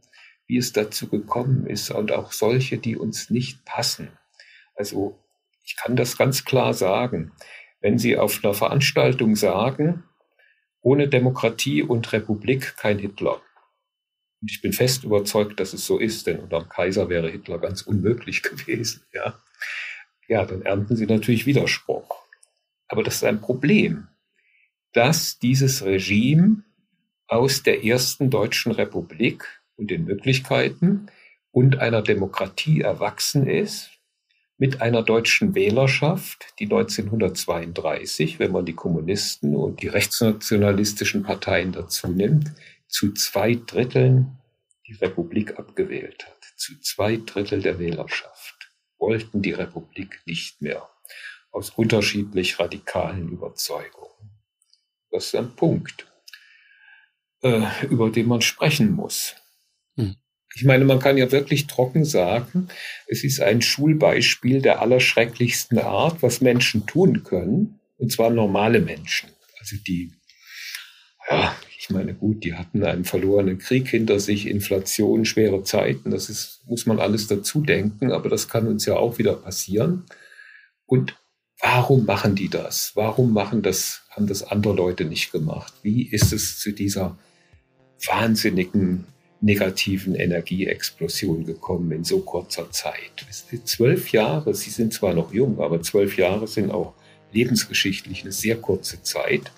wie 0.47 0.59
es 0.59 0.73
dazu 0.73 1.09
gekommen 1.09 1.67
ist 1.67 1.91
und 1.91 2.13
auch 2.13 2.33
solche, 2.33 2.79
die 2.79 2.97
uns 2.97 3.31
nicht 3.31 3.65
passen. 3.65 4.09
Also 4.75 5.19
ich 5.65 5.77
kann 5.77 5.97
das 5.97 6.17
ganz 6.17 6.45
klar 6.45 6.75
sagen. 6.75 7.33
Wenn 7.81 7.99
Sie 7.99 8.17
auf 8.17 8.43
einer 8.43 8.55
Veranstaltung 8.55 9.37
sagen, 9.37 10.05
ohne 10.87 11.09
Demokratie 11.09 11.83
und 11.83 12.13
Republik 12.13 12.77
kein 12.77 13.01
Hitler. 13.01 13.43
Und 14.41 14.53
ich 14.53 14.63
bin 14.63 14.73
fest 14.73 15.03
überzeugt, 15.03 15.59
dass 15.59 15.73
es 15.73 15.85
so 15.85 15.99
ist, 15.99 16.29
denn 16.29 16.39
unter 16.39 16.61
dem 16.61 16.69
Kaiser 16.69 17.09
wäre 17.09 17.29
Hitler 17.29 17.59
ganz 17.59 17.83
unmöglich 17.83 18.41
gewesen. 18.45 19.03
Ja, 19.13 19.43
ja 20.29 20.45
dann 20.45 20.63
ernten 20.63 20.95
sie 20.95 21.07
natürlich 21.07 21.45
Widerspruch. 21.45 22.25
Aber 22.87 23.03
das 23.03 23.17
ist 23.17 23.25
ein 23.25 23.41
Problem, 23.41 24.07
dass 24.93 25.41
dieses 25.41 25.85
Regime 25.85 26.63
aus 27.27 27.65
der 27.65 27.85
ersten 27.85 28.31
deutschen 28.31 28.71
Republik 28.71 29.61
und 29.75 29.91
den 29.91 30.05
Möglichkeiten 30.05 31.09
und 31.51 31.81
einer 31.81 32.03
Demokratie 32.03 32.83
erwachsen 32.83 33.49
ist, 33.49 33.96
mit 34.59 34.81
einer 34.81 35.03
deutschen 35.03 35.55
Wählerschaft, 35.55 36.55
die 36.59 36.65
1932, 36.65 38.39
wenn 38.39 38.53
man 38.53 38.65
die 38.65 38.75
Kommunisten 38.75 39.55
und 39.55 39.83
die 39.83 39.89
rechtsnationalistischen 39.89 41.23
Parteien 41.23 41.73
dazu 41.73 42.09
nimmt, 42.09 42.53
zu 42.89 43.13
zwei 43.13 43.55
Dritteln 43.55 44.39
die 44.87 44.95
Republik 44.95 45.59
abgewählt 45.59 46.27
hat. 46.27 46.53
Zu 46.57 46.81
zwei 46.81 47.17
Drittel 47.17 47.61
der 47.61 47.79
Wählerschaft 47.79 48.73
wollten 48.99 49.43
die 49.43 49.53
Republik 49.53 50.23
nicht 50.25 50.63
mehr 50.63 50.89
aus 51.51 51.71
unterschiedlich 51.71 52.59
radikalen 52.59 53.29
Überzeugungen. 53.29 54.31
Das 55.11 55.27
ist 55.27 55.35
ein 55.35 55.55
Punkt, 55.55 56.07
äh, 57.43 57.67
über 57.87 58.11
den 58.11 58.29
man 58.29 58.41
sprechen 58.41 58.93
muss. 58.93 59.35
Ich 60.57 60.65
meine, 60.65 60.87
man 60.87 61.01
kann 61.01 61.19
ja 61.19 61.31
wirklich 61.31 61.67
trocken 61.67 62.07
sagen, 62.07 62.69
es 63.07 63.25
ist 63.25 63.43
ein 63.43 63.61
Schulbeispiel 63.61 64.63
der 64.63 64.81
allerschrecklichsten 64.81 65.79
Art, 65.79 66.23
was 66.23 66.41
Menschen 66.41 66.87
tun 66.87 67.25
können, 67.25 67.79
und 67.99 68.11
zwar 68.11 68.31
normale 68.31 68.81
Menschen. 68.81 69.29
Also 69.61 69.77
die, 69.87 70.13
ja, 71.29 71.55
ich 71.79 71.91
meine, 71.91 72.15
gut, 72.15 72.43
die 72.43 72.55
hatten 72.55 72.83
einen 72.85 73.05
verlorenen 73.05 73.59
Krieg 73.59 73.89
hinter 73.89 74.19
sich, 74.19 74.47
Inflation, 74.47 75.27
schwere 75.27 75.63
Zeiten, 75.63 76.11
das 76.11 76.31
ist, 76.31 76.63
muss 76.67 76.87
man 76.87 77.01
alles 77.01 77.27
dazu 77.27 77.61
denken, 77.61 78.11
aber 78.11 78.31
das 78.31 78.49
kann 78.49 78.67
uns 78.67 78.87
ja 78.87 78.97
auch 78.97 79.19
wieder 79.19 79.35
passieren. 79.35 80.05
Und 80.87 81.19
warum 81.61 82.07
machen 82.07 82.35
die 82.35 82.49
das? 82.49 82.93
Warum 82.95 83.35
machen 83.35 83.61
das, 83.61 84.05
haben 84.09 84.27
das 84.27 84.43
andere 84.43 84.75
Leute 84.75 85.05
nicht 85.05 85.33
gemacht? 85.33 85.75
Wie 85.83 86.11
ist 86.11 86.33
es 86.33 86.59
zu 86.61 86.73
dieser 86.73 87.19
wahnsinnigen 88.07 89.05
negativen 89.41 90.15
Energieexplosion 90.15 91.45
gekommen 91.45 91.93
in 91.93 92.05
so 92.05 92.21
kurzer 92.21 92.71
Zeit. 92.71 93.27
Zwölf 93.65 94.11
Jahre, 94.11 94.55
Sie 94.55 94.71
sind 94.71 94.93
zwar 94.93 95.15
noch 95.15 95.33
jung, 95.33 95.61
aber 95.61 95.83
zwölf 95.83 96.17
Jahre 96.17 96.47
sind 96.47 96.71
auch 96.71 96.95
lebensgeschichtlich 97.33 98.23
eine 98.23 98.33
sehr 98.33 98.57
kurze 98.57 99.03
Zeit. 99.03 99.53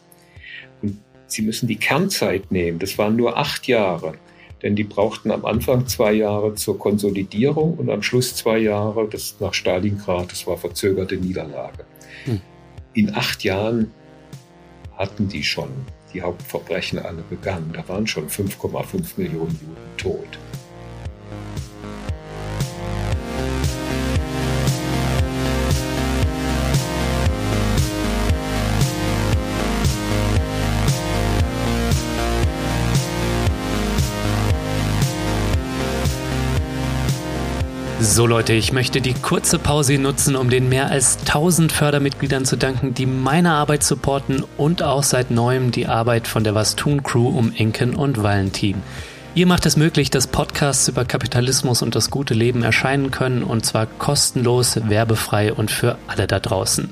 Und 0.83 0.99
Sie 1.27 1.43
müssen 1.43 1.69
die 1.69 1.77
Kernzeit 1.77 2.51
nehmen. 2.51 2.79
Das 2.79 2.99
waren 2.99 3.17
nur 3.17 3.37
acht 3.37 3.67
Jahre. 3.67 4.15
Denn 4.63 4.75
die 4.75 4.85
brauchten 4.85 5.31
am 5.31 5.45
Anfang 5.45 5.87
zwei 5.87 6.13
Jahre 6.13 6.55
zur 6.55 6.79
Konsolidierung 6.79 7.75
und 7.79 7.91
am 7.91 8.03
Schluss 8.03 8.35
zwei 8.35 8.59
Jahre, 8.59 9.09
das 9.09 9.37
nach 9.39 9.55
Stalingrad, 9.55 10.33
das 10.33 10.47
war 10.49 10.59
verzögerte 10.59 11.17
Niederlage. 11.17 11.85
Hm. 12.25 12.41
In 12.95 13.15
acht 13.15 13.45
Jahren 13.45 13.93
hatten 14.97 15.29
die 15.29 15.45
schon 15.45 15.71
die 16.13 16.23
Hauptverbrechen 16.23 16.99
alle 16.99 17.23
begangen. 17.29 17.73
Da 17.73 17.87
waren 17.89 18.07
schon 18.07 18.29
5,5 18.29 19.13
Millionen 19.17 19.59
Juden 19.61 19.97
tot. 19.97 20.39
So 38.01 38.27
Leute, 38.27 38.53
ich 38.53 38.73
möchte 38.73 39.01
die 39.01 39.13
kurze 39.13 39.59
Pause 39.59 39.99
nutzen, 39.99 40.37
um 40.37 40.51
den 40.51 40.69
mehr 40.69 40.89
als 40.89 41.19
1000 41.19 41.73
Fördermitgliedern 41.73 42.45
zu 42.45 42.57
danken, 42.57 42.95
die 42.95 43.07
meine 43.07 43.51
Arbeit 43.51 43.83
supporten 43.83 44.45
und 44.57 44.85
auch 44.85 45.03
seit 45.03 45.33
neuem 45.33 45.73
die 45.73 45.89
Arbeit 45.89 46.29
von 46.29 46.45
der 46.45 46.55
Was 46.55 46.77
tun 46.77 47.03
Crew 47.03 47.27
um 47.27 47.53
Enken 47.57 47.97
und 47.97 48.23
Valentin. 48.23 48.77
Ihr 49.35 49.47
macht 49.47 49.67
es 49.67 49.77
möglich, 49.77 50.11
dass 50.11 50.29
Podcasts 50.29 50.87
über 50.87 51.05
Kapitalismus 51.05 51.83
und 51.83 51.97
das 51.97 52.09
gute 52.09 52.35
Leben 52.35 52.63
erscheinen 52.63 53.11
können 53.11 53.43
und 53.43 53.67
zwar 53.67 53.87
kostenlos, 53.87 54.79
werbefrei 54.89 55.53
und 55.53 55.73
für 55.73 55.99
alle 56.07 56.29
da 56.29 56.39
draußen. 56.39 56.91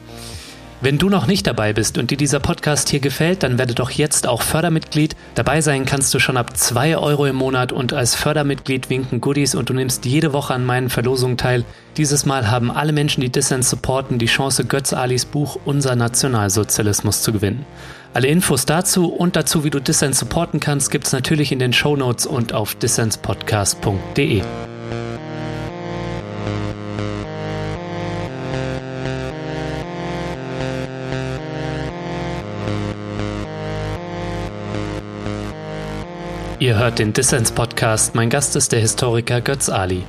Wenn 0.82 0.98
du 0.98 1.08
noch 1.08 1.26
nicht 1.26 1.46
dabei 1.46 1.72
bist 1.72 1.96
und 1.96 2.10
dir 2.10 2.18
dieser 2.18 2.38
Podcast 2.38 2.90
hier 2.90 3.00
gefällt, 3.00 3.42
dann 3.42 3.56
werde 3.56 3.74
doch 3.74 3.90
jetzt 3.90 4.26
auch 4.26 4.42
Fördermitglied. 4.42 5.16
Dabei 5.34 5.62
sein 5.62 5.86
kannst 5.86 6.12
du 6.12 6.18
schon 6.18 6.36
ab 6.36 6.54
2 6.54 6.98
Euro 6.98 7.24
im 7.24 7.36
Monat 7.36 7.72
und 7.72 7.94
als 7.94 8.14
Fördermitglied 8.14 8.90
winken 8.90 9.22
Goodies 9.22 9.54
und 9.54 9.70
du 9.70 9.72
nimmst 9.72 10.04
jede 10.04 10.34
Woche 10.34 10.52
an 10.52 10.66
meinen 10.66 10.90
Verlosungen 10.90 11.38
teil. 11.38 11.64
Dieses 11.96 12.26
Mal 12.26 12.50
haben 12.50 12.70
alle 12.70 12.92
Menschen, 12.92 13.22
die 13.22 13.30
Dissens 13.30 13.70
supporten, 13.70 14.18
die 14.18 14.26
Chance, 14.26 14.66
Götz 14.66 14.92
Alis 14.92 15.24
Buch 15.24 15.58
Unser 15.64 15.96
Nationalsozialismus 15.96 17.22
zu 17.22 17.32
gewinnen. 17.32 17.64
Alle 18.12 18.28
Infos 18.28 18.66
dazu 18.66 19.06
und 19.06 19.34
dazu, 19.34 19.64
wie 19.64 19.70
du 19.70 19.80
Dissens 19.80 20.18
supporten 20.18 20.60
kannst, 20.60 20.90
gibt's 20.90 21.12
natürlich 21.12 21.52
in 21.52 21.58
den 21.58 21.72
Show 21.72 21.96
Notes 21.96 22.26
und 22.26 22.52
auf 22.52 22.74
dissenspodcast.de. 22.74 24.42
Ihr 36.58 36.78
hört 36.78 36.98
den 36.98 37.12
Dissens-Podcast. 37.12 38.14
Mein 38.14 38.30
Gast 38.30 38.56
ist 38.56 38.72
der 38.72 38.80
Historiker 38.80 39.42
Götz 39.42 39.68
Ali. 39.68 40.04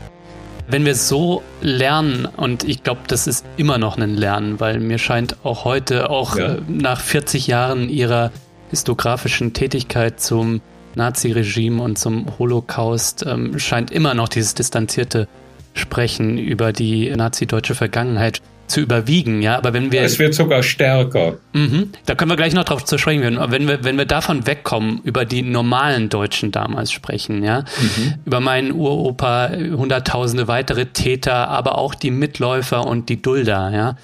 Wenn 0.69 0.85
wir 0.85 0.95
so 0.95 1.43
lernen, 1.61 2.25
und 2.25 2.63
ich 2.63 2.83
glaube, 2.83 3.01
das 3.09 3.27
ist 3.27 3.45
immer 3.57 3.77
noch 3.77 3.97
ein 3.97 4.15
Lernen, 4.15 4.57
weil 4.61 4.79
mir 4.79 4.97
scheint 4.97 5.35
auch 5.43 5.65
heute, 5.65 6.09
auch 6.09 6.37
ja. 6.37 6.53
Äh, 6.53 6.61
nach 6.69 7.01
40 7.01 7.47
Jahren 7.47 7.89
ihrer 7.89 8.31
historiografischen 8.69 9.51
Tätigkeit 9.51 10.21
zum 10.21 10.61
Nazi-Regime 10.95 11.83
und 11.83 11.99
zum 11.99 12.27
Holocaust, 12.39 13.25
ähm, 13.27 13.59
scheint 13.59 13.91
immer 13.91 14.13
noch 14.13 14.29
dieses 14.29 14.53
distanzierte 14.53 15.27
Sprechen 15.73 16.37
über 16.37 16.71
die 16.71 17.13
nazi-deutsche 17.13 17.75
Vergangenheit 17.75 18.41
zu 18.67 18.81
überwiegen, 18.81 19.41
ja. 19.41 19.57
Aber 19.57 19.73
wenn 19.73 19.91
wir. 19.91 20.01
Es 20.01 20.19
wird 20.19 20.33
sogar 20.33 20.63
stärker. 20.63 21.37
Mhm, 21.53 21.91
da 22.05 22.15
können 22.15 22.31
wir 22.31 22.35
gleich 22.35 22.53
noch 22.53 22.65
drauf 22.65 22.85
zu 22.85 22.97
sprechen 22.97 23.21
werden. 23.21 23.39
Aber 23.39 23.51
wenn 23.51 23.67
wir, 23.67 23.83
wenn 23.83 23.97
wir 23.97 24.05
davon 24.05 24.45
wegkommen, 24.45 25.01
über 25.03 25.25
die 25.25 25.41
normalen 25.41 26.09
Deutschen 26.09 26.51
damals 26.51 26.91
sprechen, 26.91 27.43
ja, 27.43 27.61
mhm. 27.61 28.15
über 28.25 28.39
meinen 28.39 28.71
Uropa, 28.71 29.49
hunderttausende 29.51 30.47
weitere 30.47 30.87
Täter, 30.87 31.47
aber 31.49 31.77
auch 31.77 31.95
die 31.95 32.11
Mitläufer 32.11 32.85
und 32.85 33.09
die 33.09 33.21
Dulder, 33.21 33.71
ja. 33.73 33.95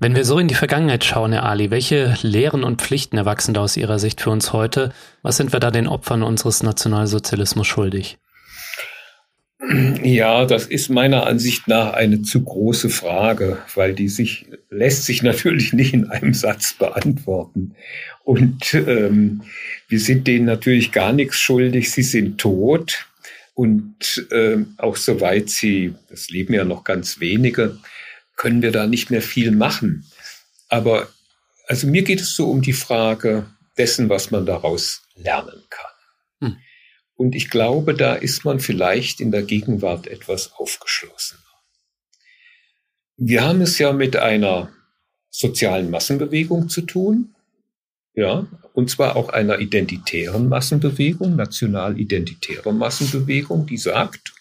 Wenn 0.00 0.16
wir 0.16 0.24
so 0.24 0.40
in 0.40 0.48
die 0.48 0.56
Vergangenheit 0.56 1.04
schauen, 1.04 1.30
Herr 1.30 1.44
Ali, 1.44 1.70
welche 1.70 2.16
Lehren 2.22 2.64
und 2.64 2.82
Pflichten 2.82 3.18
erwachsen 3.18 3.54
da 3.54 3.60
aus 3.60 3.76
Ihrer 3.76 4.00
Sicht 4.00 4.20
für 4.20 4.30
uns 4.30 4.52
heute? 4.52 4.92
Was 5.22 5.36
sind 5.36 5.52
wir 5.52 5.60
da 5.60 5.70
den 5.70 5.86
Opfern 5.86 6.24
unseres 6.24 6.64
Nationalsozialismus 6.64 7.68
schuldig? 7.68 8.18
Ja, 10.02 10.44
das 10.44 10.66
ist 10.66 10.88
meiner 10.88 11.26
Ansicht 11.26 11.68
nach 11.68 11.92
eine 11.92 12.22
zu 12.22 12.42
große 12.42 12.90
Frage, 12.90 13.58
weil 13.74 13.94
die 13.94 14.08
sich 14.08 14.46
lässt 14.70 15.04
sich 15.04 15.22
natürlich 15.22 15.72
nicht 15.72 15.94
in 15.94 16.10
einem 16.10 16.34
Satz 16.34 16.72
beantworten. 16.72 17.76
Und 18.24 18.74
ähm, 18.74 19.42
wir 19.88 20.00
sind 20.00 20.26
denen 20.26 20.46
natürlich 20.46 20.90
gar 20.90 21.12
nichts 21.12 21.36
schuldig. 21.38 21.92
Sie 21.92 22.02
sind 22.02 22.38
tot 22.38 23.06
und 23.54 24.26
äh, 24.32 24.58
auch 24.78 24.96
soweit 24.96 25.48
sie, 25.48 25.94
das 26.08 26.28
leben 26.30 26.54
ja 26.54 26.64
noch 26.64 26.82
ganz 26.82 27.20
wenige, 27.20 27.78
können 28.34 28.62
wir 28.62 28.72
da 28.72 28.88
nicht 28.88 29.10
mehr 29.10 29.22
viel 29.22 29.52
machen. 29.52 30.04
Aber 30.68 31.08
also 31.68 31.86
mir 31.86 32.02
geht 32.02 32.20
es 32.20 32.34
so 32.34 32.50
um 32.50 32.62
die 32.62 32.72
Frage 32.72 33.46
dessen, 33.78 34.08
was 34.08 34.30
man 34.32 34.44
daraus 34.44 35.02
lernen 35.14 35.62
kann. 35.70 35.91
Und 37.14 37.34
ich 37.34 37.50
glaube, 37.50 37.94
da 37.94 38.14
ist 38.14 38.44
man 38.44 38.60
vielleicht 38.60 39.20
in 39.20 39.30
der 39.30 39.42
Gegenwart 39.42 40.06
etwas 40.06 40.52
aufgeschlossener. 40.54 41.40
Wir 43.16 43.44
haben 43.44 43.60
es 43.60 43.78
ja 43.78 43.92
mit 43.92 44.16
einer 44.16 44.72
sozialen 45.30 45.90
Massenbewegung 45.90 46.68
zu 46.68 46.82
tun, 46.82 47.34
ja, 48.14 48.46
und 48.74 48.90
zwar 48.90 49.16
auch 49.16 49.30
einer 49.30 49.58
identitären 49.58 50.48
Massenbewegung, 50.48 51.36
national-identitären 51.36 52.76
Massenbewegung, 52.76 53.66
die 53.66 53.78
sagt, 53.78 54.34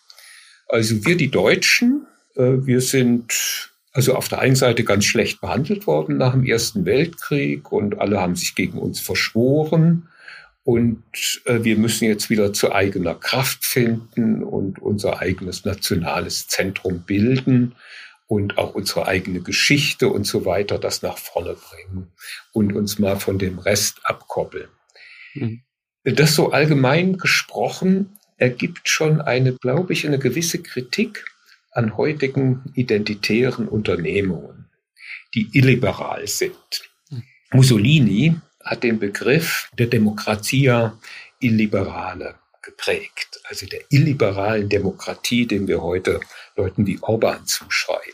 also 0.68 1.06
wir 1.06 1.16
die 1.16 1.32
Deutschen, 1.32 2.08
äh, 2.36 2.66
wir 2.66 2.82
sind 2.82 3.72
also 3.94 4.16
auf 4.16 4.30
der 4.30 4.40
einen 4.40 4.56
Seite 4.56 4.84
ganz 4.84 5.06
schlecht 5.06 5.42
behandelt 5.42 5.86
worden 5.86 6.18
nach 6.18 6.32
dem 6.32 6.46
Ersten 6.46 6.86
Weltkrieg 6.86 7.72
und 7.72 8.00
alle 8.00 8.22
haben 8.22 8.36
sich 8.36 8.56
gegen 8.56 8.78
uns 8.78 9.00
verschworen 9.02 10.08
und 10.64 11.04
äh, 11.46 11.64
wir 11.64 11.78
müssen 11.78 12.06
jetzt 12.06 12.30
wieder 12.30 12.54
zu 12.54 12.72
eigener 12.72 13.16
Kraft 13.16 13.66
finden 13.66 14.44
und 14.44 14.80
unser 14.80 15.20
eigenes 15.20 15.66
nationales 15.66 16.48
Zentrum 16.48 17.04
bilden 17.04 17.76
und 18.28 18.58
auch 18.58 18.76
unsere 18.76 19.08
eigene 19.08 19.42
Geschichte 19.42 20.08
und 20.08 20.26
so 20.26 20.46
weiter 20.46 20.78
das 20.78 21.02
nach 21.02 21.18
vorne 21.18 21.56
bringen 21.56 22.12
und 22.54 22.74
uns 22.74 23.00
mal 23.00 23.20
von 23.20 23.40
dem 23.40 23.60
Rest 23.60 24.00
abkoppeln. 24.04 24.70
Mhm. 25.34 25.64
Das 26.04 26.36
so 26.36 26.52
allgemein 26.52 27.18
gesprochen 27.18 28.18
ergibt 28.38 28.88
schon 28.88 29.22
eine, 29.22 29.54
glaube 29.54 29.94
ich, 29.94 30.06
eine 30.08 30.18
gewisse 30.18 30.62
Kritik 30.62 31.26
an 31.72 31.98
heutigen 31.98 32.72
identitären 32.74 33.68
Unternehmungen, 33.68 34.70
die 35.34 35.50
illiberal 35.54 36.28
sind. 36.28 36.90
Mhm. 37.10 37.24
Mussolini 37.52 38.36
hat 38.64 38.84
den 38.84 39.00
Begriff 39.00 39.70
der 39.78 39.88
Demokratia 39.88 40.98
illiberale 41.40 42.36
geprägt, 42.62 43.42
also 43.46 43.66
der 43.66 43.82
illiberalen 43.90 44.70
Demokratie, 44.70 45.48
den 45.48 45.68
wir 45.68 45.82
heute 45.82 46.20
Leuten 46.56 46.86
wie 46.86 47.00
Orban 47.02 47.46
zuschreiben. 47.46 48.14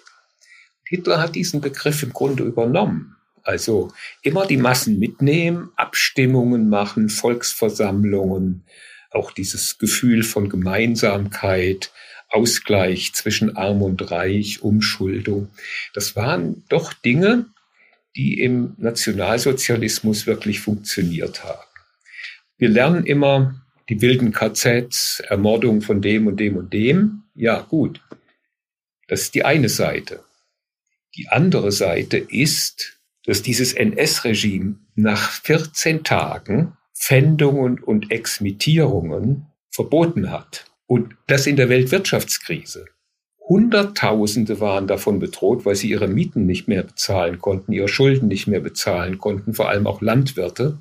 Hitler 0.85 1.19
hat 1.19 1.35
diesen 1.35 1.59
Begriff 1.59 2.01
im 2.03 2.13
Grunde 2.13 2.43
übernommen. 2.43 3.15
Also 3.43 3.91
immer 4.21 4.45
die 4.45 4.57
Massen 4.57 4.99
mitnehmen, 4.99 5.71
Abstimmungen 5.75 6.69
machen, 6.69 7.09
Volksversammlungen, 7.09 8.63
auch 9.11 9.31
dieses 9.31 9.77
Gefühl 9.77 10.23
von 10.23 10.49
Gemeinsamkeit, 10.49 11.91
Ausgleich 12.29 13.13
zwischen 13.13 13.55
Arm 13.55 13.81
und 13.81 14.11
Reich, 14.11 14.61
Umschuldung. 14.61 15.49
Das 15.93 16.17
waren 16.17 16.63
doch 16.67 16.91
Dinge, 16.91 17.45
die 18.17 18.41
im 18.41 18.73
Nationalsozialismus 18.77 20.25
wirklich 20.25 20.59
funktioniert 20.59 21.43
haben. 21.43 21.61
Wir 22.57 22.69
lernen 22.69 23.05
immer 23.05 23.61
die 23.89 24.01
wilden 24.01 24.33
KZs, 24.33 25.21
Ermordung 25.27 25.81
von 25.81 26.01
dem 26.01 26.27
und 26.27 26.39
dem 26.39 26.57
und 26.57 26.73
dem. 26.73 27.23
Ja, 27.35 27.61
gut. 27.61 28.01
Das 29.07 29.21
ist 29.21 29.35
die 29.35 29.45
eine 29.45 29.69
Seite. 29.69 30.23
Die 31.15 31.29
andere 31.29 31.71
Seite 31.71 32.17
ist, 32.17 32.99
dass 33.23 33.43
dieses 33.43 33.73
NS-Regime 33.73 34.75
nach 34.95 35.31
14 35.43 36.03
Tagen 36.03 36.73
Pfändungen 36.95 37.79
und 37.79 38.11
Exmittierungen 38.11 39.45
verboten 39.69 40.31
hat. 40.31 40.65
Und 40.87 41.15
das 41.27 41.45
in 41.45 41.55
der 41.55 41.69
Weltwirtschaftskrise. 41.69 42.85
Hunderttausende 43.47 44.59
waren 44.59 44.87
davon 44.87 45.19
bedroht, 45.19 45.65
weil 45.65 45.75
sie 45.75 45.89
ihre 45.89 46.07
Mieten 46.07 46.45
nicht 46.45 46.67
mehr 46.67 46.83
bezahlen 46.83 47.39
konnten, 47.39 47.71
ihre 47.71 47.87
Schulden 47.87 48.27
nicht 48.27 48.47
mehr 48.47 48.59
bezahlen 48.59 49.19
konnten, 49.19 49.53
vor 49.53 49.69
allem 49.69 49.87
auch 49.87 50.01
Landwirte, 50.01 50.79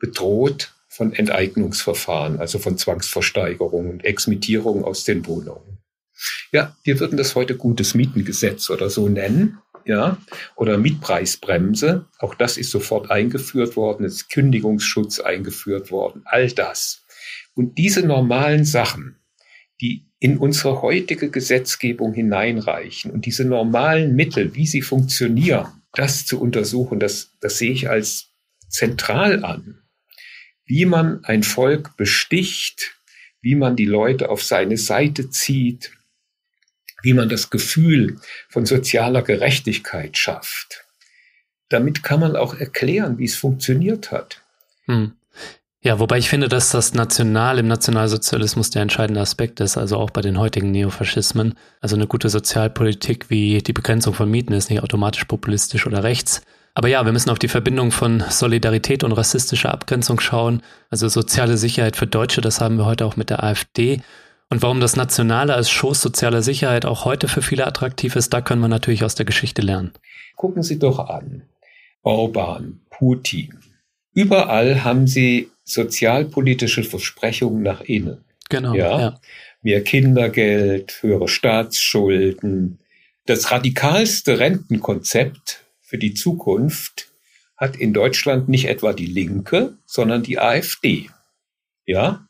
bedroht 0.00 0.74
von 0.88 1.12
Enteignungsverfahren, 1.12 2.40
also 2.40 2.58
von 2.58 2.78
Zwangsversteigerungen 2.78 3.92
und 3.92 4.04
Exmittierungen 4.04 4.84
aus 4.84 5.04
den 5.04 5.26
Wohnungen. 5.26 5.78
Ja, 6.50 6.76
wir 6.82 6.98
würden 6.98 7.16
das 7.16 7.36
heute 7.36 7.56
gutes 7.56 7.94
Mietengesetz 7.94 8.70
oder 8.70 8.90
so 8.90 9.08
nennen, 9.08 9.58
ja, 9.84 10.18
oder 10.56 10.78
Mietpreisbremse. 10.78 12.06
Auch 12.18 12.34
das 12.34 12.56
ist 12.56 12.72
sofort 12.72 13.10
eingeführt 13.12 13.76
worden, 13.76 14.04
es 14.04 14.14
ist 14.14 14.30
Kündigungsschutz 14.30 15.20
eingeführt 15.20 15.92
worden, 15.92 16.22
all 16.24 16.50
das. 16.50 17.04
Und 17.54 17.78
diese 17.78 18.04
normalen 18.04 18.64
Sachen, 18.64 19.16
die 19.80 20.07
in 20.20 20.38
unsere 20.38 20.82
heutige 20.82 21.30
Gesetzgebung 21.30 22.12
hineinreichen 22.12 23.10
und 23.10 23.26
diese 23.26 23.44
normalen 23.44 24.16
Mittel, 24.16 24.54
wie 24.54 24.66
sie 24.66 24.82
funktionieren, 24.82 25.82
das 25.94 26.26
zu 26.26 26.40
untersuchen, 26.40 26.98
das, 26.98 27.32
das 27.40 27.58
sehe 27.58 27.72
ich 27.72 27.88
als 27.88 28.32
zentral 28.68 29.44
an. 29.44 29.82
Wie 30.64 30.84
man 30.84 31.24
ein 31.24 31.42
Volk 31.42 31.96
besticht, 31.96 32.96
wie 33.40 33.54
man 33.54 33.76
die 33.76 33.86
Leute 33.86 34.28
auf 34.28 34.42
seine 34.42 34.76
Seite 34.76 35.30
zieht, 35.30 35.92
wie 37.02 37.14
man 37.14 37.28
das 37.28 37.50
Gefühl 37.50 38.16
von 38.48 38.66
sozialer 38.66 39.22
Gerechtigkeit 39.22 40.18
schafft. 40.18 40.84
Damit 41.68 42.02
kann 42.02 42.20
man 42.20 42.34
auch 42.34 42.54
erklären, 42.54 43.18
wie 43.18 43.24
es 43.24 43.36
funktioniert 43.36 44.10
hat. 44.10 44.42
Hm. 44.86 45.12
Ja, 45.88 45.98
wobei 45.98 46.18
ich 46.18 46.28
finde, 46.28 46.50
dass 46.50 46.68
das 46.68 46.92
National 46.92 47.58
im 47.58 47.66
Nationalsozialismus 47.66 48.68
der 48.68 48.82
entscheidende 48.82 49.22
Aspekt 49.22 49.58
ist, 49.60 49.78
also 49.78 49.96
auch 49.96 50.10
bei 50.10 50.20
den 50.20 50.38
heutigen 50.38 50.70
Neofaschismen. 50.70 51.54
Also 51.80 51.96
eine 51.96 52.06
gute 52.06 52.28
Sozialpolitik 52.28 53.30
wie 53.30 53.62
die 53.62 53.72
Begrenzung 53.72 54.12
von 54.12 54.30
Mieten 54.30 54.52
ist 54.52 54.68
nicht 54.68 54.82
automatisch 54.82 55.24
populistisch 55.24 55.86
oder 55.86 56.04
rechts. 56.04 56.42
Aber 56.74 56.88
ja, 56.88 57.06
wir 57.06 57.12
müssen 57.14 57.30
auf 57.30 57.38
die 57.38 57.48
Verbindung 57.48 57.90
von 57.90 58.22
Solidarität 58.28 59.02
und 59.02 59.12
rassistischer 59.12 59.72
Abgrenzung 59.72 60.20
schauen. 60.20 60.60
Also 60.90 61.08
soziale 61.08 61.56
Sicherheit 61.56 61.96
für 61.96 62.06
Deutsche, 62.06 62.42
das 62.42 62.60
haben 62.60 62.76
wir 62.76 62.84
heute 62.84 63.06
auch 63.06 63.16
mit 63.16 63.30
der 63.30 63.42
AfD. 63.42 64.02
Und 64.50 64.60
warum 64.60 64.80
das 64.80 64.94
Nationale 64.94 65.54
als 65.54 65.70
Schoß 65.70 66.02
sozialer 66.02 66.42
Sicherheit 66.42 66.84
auch 66.84 67.06
heute 67.06 67.28
für 67.28 67.40
viele 67.40 67.66
attraktiv 67.66 68.14
ist, 68.14 68.34
da 68.34 68.42
können 68.42 68.60
wir 68.60 68.68
natürlich 68.68 69.04
aus 69.04 69.14
der 69.14 69.24
Geschichte 69.24 69.62
lernen. 69.62 69.92
Gucken 70.36 70.62
Sie 70.62 70.78
doch 70.78 70.98
an. 70.98 71.44
Orban, 72.02 72.80
Putin. 72.90 73.58
Überall 74.12 74.84
haben 74.84 75.06
sie 75.06 75.48
sozialpolitische 75.70 76.84
Versprechungen 76.84 77.62
nach 77.62 77.80
innen. 77.82 78.24
Genau. 78.48 78.74
Ja? 78.74 79.00
ja. 79.00 79.20
Mehr 79.62 79.82
Kindergeld, 79.82 80.98
höhere 81.02 81.28
Staatsschulden. 81.28 82.78
Das 83.26 83.50
radikalste 83.50 84.38
Rentenkonzept 84.38 85.64
für 85.82 85.98
die 85.98 86.14
Zukunft 86.14 87.08
hat 87.56 87.76
in 87.76 87.92
Deutschland 87.92 88.48
nicht 88.48 88.66
etwa 88.66 88.92
die 88.92 89.06
Linke, 89.06 89.76
sondern 89.84 90.22
die 90.22 90.38
AfD. 90.38 91.10
Ja? 91.86 92.26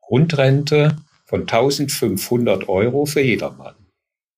Grundrente 0.00 0.96
von 1.24 1.42
1500 1.42 2.68
Euro 2.68 3.06
für 3.06 3.22
jedermann. 3.22 3.74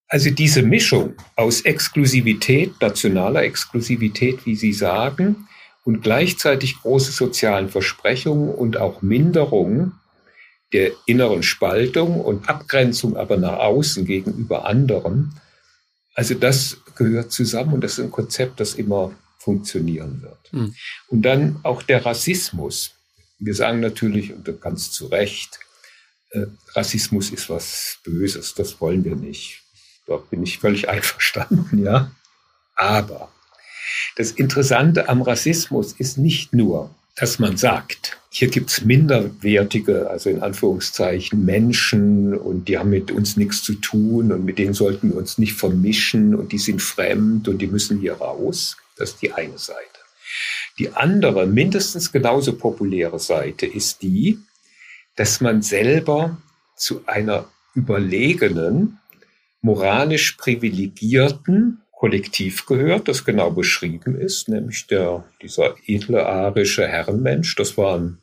Also 0.07 0.31
diese 0.31 0.63
Mischung 0.63 1.15
aus 1.35 1.63
Exklusivität, 1.63 2.81
nationaler 2.81 3.43
Exklusivität, 3.43 4.47
wie 4.47 4.55
Sie 4.55 4.73
sagen, 4.73 5.49
und 5.85 6.03
gleichzeitig 6.03 6.81
große 6.81 7.13
sozialen 7.13 7.69
Versprechungen 7.69 8.49
und 8.55 8.79
auch 8.79 9.03
Minderung 9.03 9.93
der 10.73 10.93
inneren 11.07 11.43
Spaltung 11.43 12.21
und 12.21 12.49
Abgrenzung 12.49 13.17
aber 13.17 13.37
nach 13.37 13.59
außen 13.59 14.05
gegenüber 14.07 14.67
anderen. 14.67 15.41
Also 16.15 16.35
das 16.35 16.79
gehört 16.97 17.31
zusammen 17.31 17.75
und 17.75 17.85
das 17.85 17.99
ist 17.99 18.05
ein 18.05 18.11
Konzept, 18.11 18.61
das 18.61 18.75
immer 18.75 19.13
funktionieren 19.39 20.23
wird. 20.23 20.53
Mhm. 20.53 20.75
Und 21.09 21.23
dann 21.23 21.61
auch 21.63 21.83
der 21.83 22.05
Rassismus. 22.05 22.93
Wir 23.39 23.55
sagen 23.55 23.81
natürlich, 23.81 24.33
und 24.33 24.61
ganz 24.61 24.91
zu 24.91 25.07
Recht, 25.07 25.61
äh, 26.31 26.47
Rassismus 26.75 27.31
ist 27.31 27.51
was 27.51 27.99
Böses, 28.05 28.55
das 28.55 28.81
wollen 28.81 29.05
wir 29.05 29.17
nicht. 29.17 29.63
Da 30.07 30.17
bin 30.17 30.43
ich 30.43 30.59
völlig 30.59 30.89
einverstanden, 30.89 31.85
ja. 31.85 32.11
Aber 32.75 33.31
das 34.17 34.31
Interessante 34.31 35.09
am 35.09 35.23
Rassismus 35.23 35.93
ist 35.93 36.19
nicht 36.19 36.53
nur, 36.53 36.91
dass 37.17 37.39
man 37.39 37.57
sagt, 37.57 38.19
hier 38.31 38.49
gibt's 38.49 38.85
minderwertige, 38.85 40.11
also 40.11 40.31
in 40.31 40.43
Anführungszeichen 40.43 41.45
Menschen 41.45 42.35
und 42.35 42.67
die 42.67 42.79
haben 42.79 42.91
mit 42.91 43.13
uns 43.13 43.37
nichts 43.37 43.63
zu 43.63 43.75
tun 43.75 44.33
und 44.33 44.45
mit 44.45 44.59
denen 44.59 44.75
sollten 44.75 45.11
wir 45.11 45.17
uns 45.17 45.39
nicht 45.39 45.55
vermischen 45.55 46.35
und 46.35 46.53
die 46.53 46.59
sind 46.59 46.83
fremd 46.83 47.47
und 47.47 47.59
die 47.59 47.69
müssen 47.69 48.01
hier 48.01 48.15
raus. 48.15 48.77
Das 48.97 49.11
ist 49.11 49.23
die 49.23 49.33
eine 49.33 49.59
Seite. 49.59 49.81
Die 50.79 50.91
andere, 50.91 51.47
mindestens 51.47 52.11
genauso 52.11 52.55
populäre 52.55 53.21
Seite 53.21 53.67
ist 53.67 54.03
die, 54.03 54.39
dass 55.15 55.41
man 55.41 55.63
selber 55.63 56.37
zu 56.77 57.03
einer 57.07 57.47
überlegenen, 57.75 58.99
moralisch 59.61 60.33
privilegierten 60.33 61.84
Kollektiv 62.05 62.67
gehört, 62.67 63.09
das 63.09 63.25
genau 63.25 63.51
beschrieben 63.51 64.15
ist, 64.21 64.51
nämlich 64.51 64.87
der, 64.89 65.25
dieser 65.41 65.75
edle 65.87 66.27
arische 66.27 66.87
Herrenmensch. 66.87 67.57
Das 67.57 67.79
waren 67.79 68.19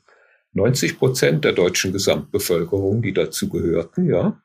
90 0.54 1.00
Prozent 1.00 1.46
der 1.46 1.54
deutschen 1.54 1.92
Gesamtbevölkerung, 1.92 3.02
die 3.02 3.12
dazu 3.12 3.50
gehörten, 3.50 4.08
ja. 4.08 4.40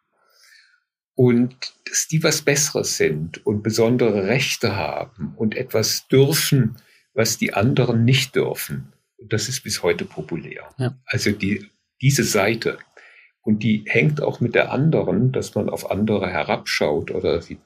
Und 1.14 1.74
dass 1.84 2.08
die 2.08 2.22
was 2.22 2.40
Besseres 2.40 2.96
sind 2.96 3.44
und 3.44 3.62
besondere 3.62 4.26
Rechte 4.26 4.74
haben 4.74 5.34
und 5.36 5.54
etwas 5.54 6.08
dürfen, 6.08 6.76
was 7.12 7.36
die 7.36 7.52
anderen 7.52 8.06
nicht 8.06 8.36
dürfen. 8.36 8.94
Das 9.22 9.50
ist 9.50 9.62
bis 9.64 9.82
heute 9.82 10.06
populär. 10.06 10.66
Ja. 10.78 10.98
Also 11.04 11.32
die, 11.32 11.70
diese 12.00 12.24
Seite. 12.24 12.78
Und 13.42 13.62
die 13.62 13.84
hängt 13.86 14.22
auch 14.22 14.40
mit 14.40 14.54
der 14.54 14.72
anderen, 14.72 15.30
dass 15.30 15.54
man 15.54 15.68
auf 15.68 15.90
andere 15.90 16.26
herabschaut 16.30 17.10
oder 17.10 17.42
sie 17.42 17.58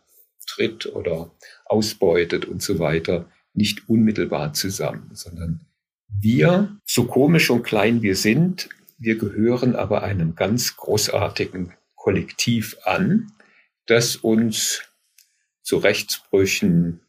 tritt 0.50 0.86
oder 0.86 1.30
ausbeutet 1.64 2.44
und 2.44 2.62
so 2.62 2.78
weiter, 2.78 3.30
nicht 3.54 3.88
unmittelbar 3.88 4.52
zusammen, 4.52 5.10
sondern 5.12 5.60
wir, 6.08 6.76
so 6.84 7.04
komisch 7.04 7.50
und 7.50 7.62
klein 7.62 8.02
wir 8.02 8.16
sind, 8.16 8.68
wir 8.98 9.16
gehören 9.16 9.76
aber 9.76 10.02
einem 10.02 10.34
ganz 10.34 10.76
großartigen 10.76 11.72
Kollektiv 11.94 12.76
an, 12.84 13.32
das 13.86 14.16
uns 14.16 14.82
zu 15.62 15.78
Rechtsbrüchen, 15.78 17.00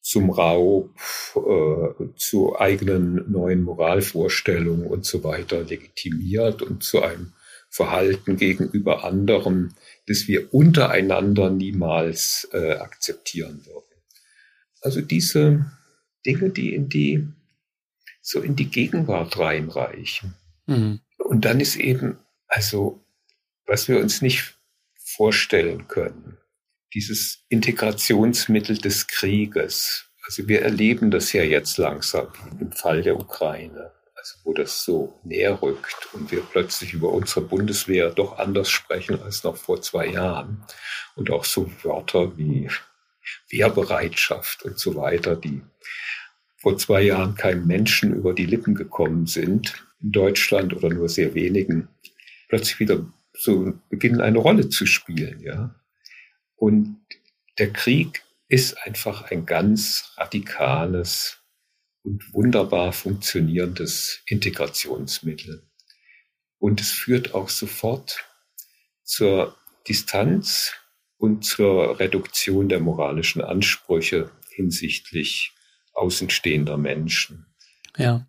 zum 0.00 0.30
Raub, 0.30 0.94
äh, 1.34 2.14
zu 2.14 2.56
eigenen 2.58 3.30
neuen 3.30 3.64
Moralvorstellungen 3.64 4.86
und 4.86 5.04
so 5.04 5.24
weiter 5.24 5.64
legitimiert 5.64 6.62
und 6.62 6.84
zu 6.84 7.02
einem 7.02 7.32
Verhalten 7.76 8.38
gegenüber 8.38 9.04
anderen, 9.04 9.74
das 10.06 10.28
wir 10.28 10.54
untereinander 10.54 11.50
niemals 11.50 12.48
äh, 12.52 12.72
akzeptieren 12.72 13.66
würden. 13.66 14.00
Also 14.80 15.02
diese 15.02 15.70
Dinge, 16.24 16.48
die 16.48 16.74
in 16.74 16.88
die, 16.88 17.28
so 18.22 18.40
in 18.40 18.56
die 18.56 18.70
Gegenwart 18.70 19.38
reinreichen. 19.38 20.34
Mhm. 20.64 21.00
Und 21.18 21.44
dann 21.44 21.60
ist 21.60 21.76
eben, 21.76 22.18
also, 22.48 23.04
was 23.66 23.88
wir 23.88 24.00
uns 24.00 24.22
nicht 24.22 24.58
vorstellen 24.94 25.86
können, 25.86 26.38
dieses 26.94 27.44
Integrationsmittel 27.50 28.78
des 28.78 29.06
Krieges. 29.06 30.06
Also 30.24 30.48
wir 30.48 30.62
erleben 30.62 31.10
das 31.10 31.34
ja 31.34 31.42
jetzt 31.42 31.76
langsam 31.76 32.28
im 32.58 32.72
Fall 32.72 33.02
der 33.02 33.20
Ukraine 33.20 33.92
also 34.26 34.38
wo 34.44 34.52
das 34.52 34.82
so 34.82 35.20
näher 35.22 35.62
rückt 35.62 36.08
und 36.12 36.32
wir 36.32 36.40
plötzlich 36.40 36.94
über 36.94 37.12
unsere 37.12 37.42
Bundeswehr 37.42 38.10
doch 38.10 38.38
anders 38.38 38.70
sprechen 38.70 39.22
als 39.22 39.44
noch 39.44 39.56
vor 39.56 39.80
zwei 39.82 40.08
Jahren. 40.08 40.64
Und 41.14 41.30
auch 41.30 41.44
so 41.44 41.70
Wörter 41.84 42.36
wie 42.36 42.68
Wehrbereitschaft 43.48 44.64
und 44.64 44.78
so 44.78 44.96
weiter, 44.96 45.36
die 45.36 45.62
vor 46.56 46.76
zwei 46.76 47.02
Jahren 47.02 47.36
keinem 47.36 47.66
Menschen 47.66 48.14
über 48.14 48.32
die 48.32 48.46
Lippen 48.46 48.74
gekommen 48.74 49.26
sind, 49.26 49.86
in 50.02 50.10
Deutschland 50.10 50.74
oder 50.74 50.88
nur 50.88 51.08
sehr 51.08 51.34
wenigen, 51.34 51.88
plötzlich 52.48 52.80
wieder 52.80 53.06
so 53.32 53.74
beginnen 53.88 54.20
eine 54.20 54.38
Rolle 54.38 54.68
zu 54.68 54.86
spielen, 54.86 55.40
ja. 55.40 55.74
Und 56.56 56.98
der 57.58 57.72
Krieg 57.72 58.24
ist 58.48 58.76
einfach 58.84 59.30
ein 59.30 59.46
ganz 59.46 60.12
radikales 60.16 61.38
und 62.06 62.32
wunderbar 62.32 62.92
funktionierendes 62.92 64.22
Integrationsmittel. 64.26 65.62
Und 66.58 66.80
es 66.80 66.92
führt 66.92 67.34
auch 67.34 67.48
sofort 67.48 68.24
zur 69.02 69.56
Distanz 69.88 70.72
und 71.18 71.44
zur 71.44 71.98
Reduktion 71.98 72.68
der 72.68 72.80
moralischen 72.80 73.42
Ansprüche 73.42 74.30
hinsichtlich 74.50 75.52
außenstehender 75.94 76.76
Menschen. 76.76 77.46
Ja. 77.96 78.26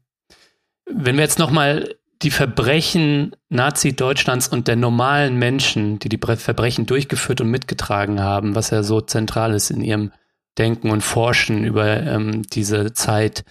Wenn 0.86 1.16
wir 1.16 1.24
jetzt 1.24 1.40
nochmal 1.40 1.96
die 2.24 2.32
Verbrechen 2.32 3.36
Nazi-Deutschlands 3.50 4.48
und 4.48 4.68
der 4.68 4.76
normalen 4.76 5.38
Menschen, 5.38 6.00
die 6.00 6.10
die 6.10 6.18
Verbrechen 6.18 6.88
durchgeführt 6.88 7.42
und 7.42 7.52
mitgetragen 7.52 8.22
haben, 8.22 8.56
was 8.56 8.72
ja 8.72 8.82
so 8.82 9.02
zentral 9.02 9.54
ist 9.54 9.70
in 9.70 9.82
ihrem 9.82 10.12
Denken 10.58 10.90
und 10.90 11.02
Forschen 11.02 11.64
über 11.64 12.02
ähm, 12.02 12.42
diese 12.42 12.94
Zeit, 12.94 13.46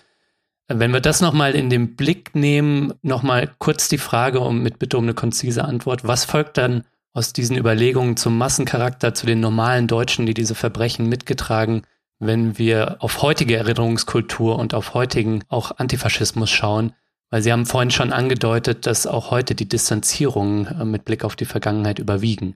wenn 0.68 0.92
wir 0.92 1.00
das 1.00 1.20
nochmal 1.20 1.54
in 1.54 1.70
den 1.70 1.94
Blick 1.94 2.34
nehmen, 2.34 2.92
nochmal 3.02 3.50
kurz 3.58 3.88
die 3.88 3.98
Frage 3.98 4.40
um 4.40 4.62
mit 4.62 4.78
Bitte 4.78 4.98
um 4.98 5.04
eine 5.04 5.14
konzise 5.14 5.64
Antwort. 5.64 6.06
Was 6.06 6.24
folgt 6.24 6.58
dann 6.58 6.84
aus 7.12 7.32
diesen 7.32 7.56
Überlegungen 7.56 8.16
zum 8.16 8.36
Massencharakter, 8.36 9.14
zu 9.14 9.26
den 9.26 9.40
normalen 9.40 9.86
Deutschen, 9.86 10.26
die 10.26 10.34
diese 10.34 10.54
Verbrechen 10.54 11.08
mitgetragen, 11.08 11.82
wenn 12.18 12.58
wir 12.58 12.96
auf 12.98 13.22
heutige 13.22 13.56
Erinnerungskultur 13.56 14.58
und 14.58 14.74
auf 14.74 14.94
heutigen 14.94 15.44
auch 15.48 15.78
Antifaschismus 15.78 16.50
schauen? 16.50 16.92
Weil 17.30 17.42
Sie 17.42 17.52
haben 17.52 17.66
vorhin 17.66 17.90
schon 17.90 18.12
angedeutet, 18.12 18.86
dass 18.86 19.06
auch 19.06 19.30
heute 19.30 19.54
die 19.54 19.68
Distanzierungen 19.68 20.66
äh, 20.66 20.84
mit 20.84 21.04
Blick 21.04 21.24
auf 21.24 21.36
die 21.36 21.44
Vergangenheit 21.44 21.98
überwiegen. 21.98 22.54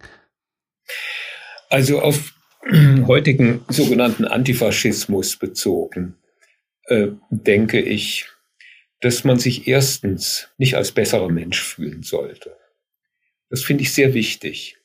Also 1.68 2.00
auf 2.00 2.34
heutigen 3.06 3.64
sogenannten 3.68 4.26
Antifaschismus 4.26 5.36
bezogen 5.36 6.16
äh, 6.90 7.12
denke 7.30 7.80
ich, 7.80 8.26
dass 9.00 9.24
man 9.24 9.38
sich 9.38 9.66
erstens 9.66 10.48
nicht 10.58 10.76
als 10.76 10.92
besserer 10.92 11.30
Mensch 11.30 11.62
fühlen 11.62 12.02
sollte. 12.02 12.56
Das 13.48 13.62
finde 13.62 13.82
ich 13.82 13.92
sehr 13.92 14.12
wichtig. 14.12 14.76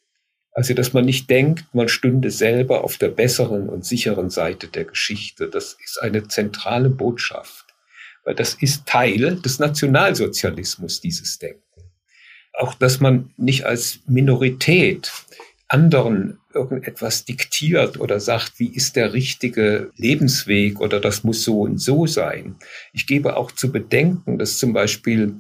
Also, 0.52 0.74
dass 0.74 0.94
man 0.94 1.04
nicht 1.04 1.30
denkt, 1.30 1.65
man 1.74 1.89
stünde 1.89 2.32
selber 2.32 2.86
auf 2.86 2.98
der 2.98 3.10
besseren 3.10 3.68
und 3.68 3.86
sicheren 3.86 4.30
Seite 4.30 4.70
der 4.70 4.86
Geschichte. 4.86 5.50
Das 5.50 5.76
ist 5.84 6.02
eine 6.02 6.28
zentrale 6.30 6.89
Botschaft, 6.89 7.65
weil 8.24 8.36
das 8.36 8.54
ist 8.54 8.86
Teil 8.86 9.41
des 9.41 9.60
Nationalsozialismus, 9.60 11.02
dieses 11.02 11.39
Denken. 11.39 11.62
Auch, 12.54 12.74
dass 12.74 13.02
man 13.02 13.34
nicht 13.36 13.65
als 13.65 14.00
Minorität 14.08 15.12
anderen 15.68 16.40
irgendetwas 16.54 17.26
diktiert 17.26 18.00
oder 18.00 18.20
sagt, 18.20 18.60
wie 18.60 18.68
ist 18.68 18.96
der 18.96 19.13
richtige 19.13 19.92
Lebensweg 19.98 20.80
oder 20.80 21.00
das 21.00 21.24
muss 21.24 21.44
so 21.44 21.62
und 21.62 21.80
so 21.80 22.06
sein. 22.06 22.56
Ich 22.94 23.08
gebe 23.08 23.36
auch 23.36 23.52
zu 23.52 23.72
bedenken, 23.72 24.38
dass 24.38 24.58
zum 24.58 24.74
Beispiel 24.74 25.36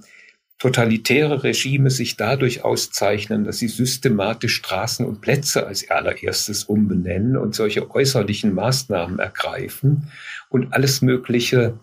totalitäre 0.57 1.43
Regime 1.43 1.91
sich 1.91 2.17
dadurch 2.17 2.63
auszeichnen, 2.63 3.43
dass 3.43 3.59
sie 3.59 3.67
systematisch 3.67 4.55
Straßen 4.55 5.05
und 5.05 5.21
Plätze 5.21 5.67
als 5.67 5.89
allererstes 5.89 6.63
umbenennen 6.63 7.37
und 7.37 7.53
solche 7.53 7.91
äußerlichen 7.91 8.53
Maßnahmen 8.53 9.19
ergreifen 9.19 10.11
und 10.49 10.73
alles 10.73 11.01
Mögliche 11.01 11.77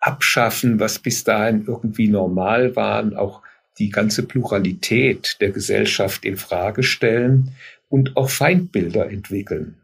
abschaffen, 0.00 0.80
was 0.80 0.98
bis 0.98 1.24
dahin 1.24 1.66
irgendwie 1.66 2.08
normal 2.08 2.74
war, 2.74 3.04
auch 3.16 3.42
die 3.78 3.90
ganze 3.90 4.22
Pluralität 4.22 5.36
der 5.40 5.50
Gesellschaft 5.50 6.24
in 6.24 6.36
Frage 6.36 6.82
stellen 6.82 7.52
und 7.88 8.16
auch 8.16 8.30
Feindbilder 8.30 9.08
entwickeln. 9.10 9.80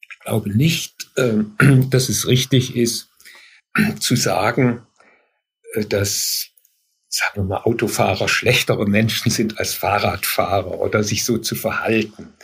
Ich 0.00 0.20
glaube 0.20 0.50
nicht, 0.50 1.10
ähm, 1.16 1.56
dass 1.90 2.08
es 2.08 2.26
richtig 2.26 2.76
ist, 2.76 3.10
zu 4.00 4.16
sagen, 4.16 4.86
äh, 5.74 5.84
dass 5.84 6.50
sagen 7.08 7.36
wir 7.36 7.44
mal, 7.44 7.62
Autofahrer 7.62 8.26
schlechtere 8.28 8.86
Menschen 8.86 9.30
sind 9.30 9.58
als 9.58 9.72
Fahrradfahrer 9.72 10.80
oder 10.80 11.04
sich 11.04 11.24
so 11.24 11.38
zu 11.38 11.54
verhalten. 11.54 12.34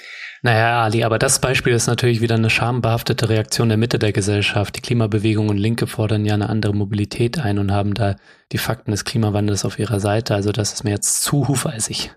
Naja, 0.42 0.82
Ali, 0.82 1.04
aber 1.04 1.18
das 1.18 1.40
Beispiel 1.40 1.74
ist 1.74 1.86
natürlich 1.86 2.20
wieder 2.20 2.36
eine 2.36 2.48
schambehaftete 2.48 3.28
Reaktion 3.28 3.68
der 3.68 3.76
Mitte 3.76 3.98
der 3.98 4.12
Gesellschaft. 4.12 4.76
Die 4.76 4.80
Klimabewegung 4.80 5.48
und 5.50 5.58
Linke 5.58 5.86
fordern 5.86 6.24
ja 6.24 6.34
eine 6.34 6.48
andere 6.48 6.74
Mobilität 6.74 7.38
ein 7.38 7.58
und 7.58 7.72
haben 7.72 7.92
da 7.94 8.16
die 8.52 8.58
Fakten 8.58 8.90
des 8.90 9.04
Klimawandels 9.04 9.64
auf 9.64 9.78
ihrer 9.78 10.00
Seite. 10.00 10.34
Also 10.34 10.50
das 10.50 10.72
ist 10.72 10.84
mir 10.84 10.90
jetzt 10.90 11.22
zu 11.22 11.46
hufeisig. 11.48 12.12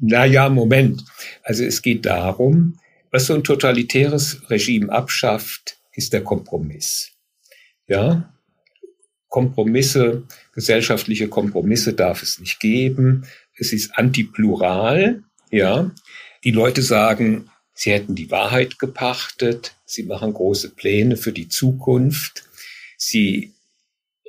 Naja, 0.00 0.48
Moment. 0.50 1.02
Also 1.42 1.64
es 1.64 1.80
geht 1.80 2.04
darum, 2.04 2.78
was 3.10 3.26
so 3.26 3.34
ein 3.34 3.44
totalitäres 3.44 4.50
Regime 4.50 4.92
abschafft, 4.92 5.78
ist 5.92 6.12
der 6.12 6.22
Kompromiss. 6.24 7.12
Ja, 7.86 8.32
Kompromisse, 9.32 10.24
gesellschaftliche 10.52 11.26
Kompromisse 11.26 11.94
darf 11.94 12.22
es 12.22 12.38
nicht 12.38 12.60
geben. 12.60 13.24
Es 13.56 13.72
ist 13.72 13.96
antiplural. 13.96 15.22
Ja, 15.50 15.90
die 16.44 16.50
Leute 16.50 16.82
sagen, 16.82 17.48
Sie 17.74 17.92
hätten 17.92 18.14
die 18.14 18.30
Wahrheit 18.30 18.78
gepachtet. 18.78 19.74
Sie 19.84 20.04
machen 20.04 20.32
große 20.32 20.70
Pläne 20.70 21.16
für 21.16 21.32
die 21.32 21.48
Zukunft. 21.48 22.44
Sie 22.96 23.52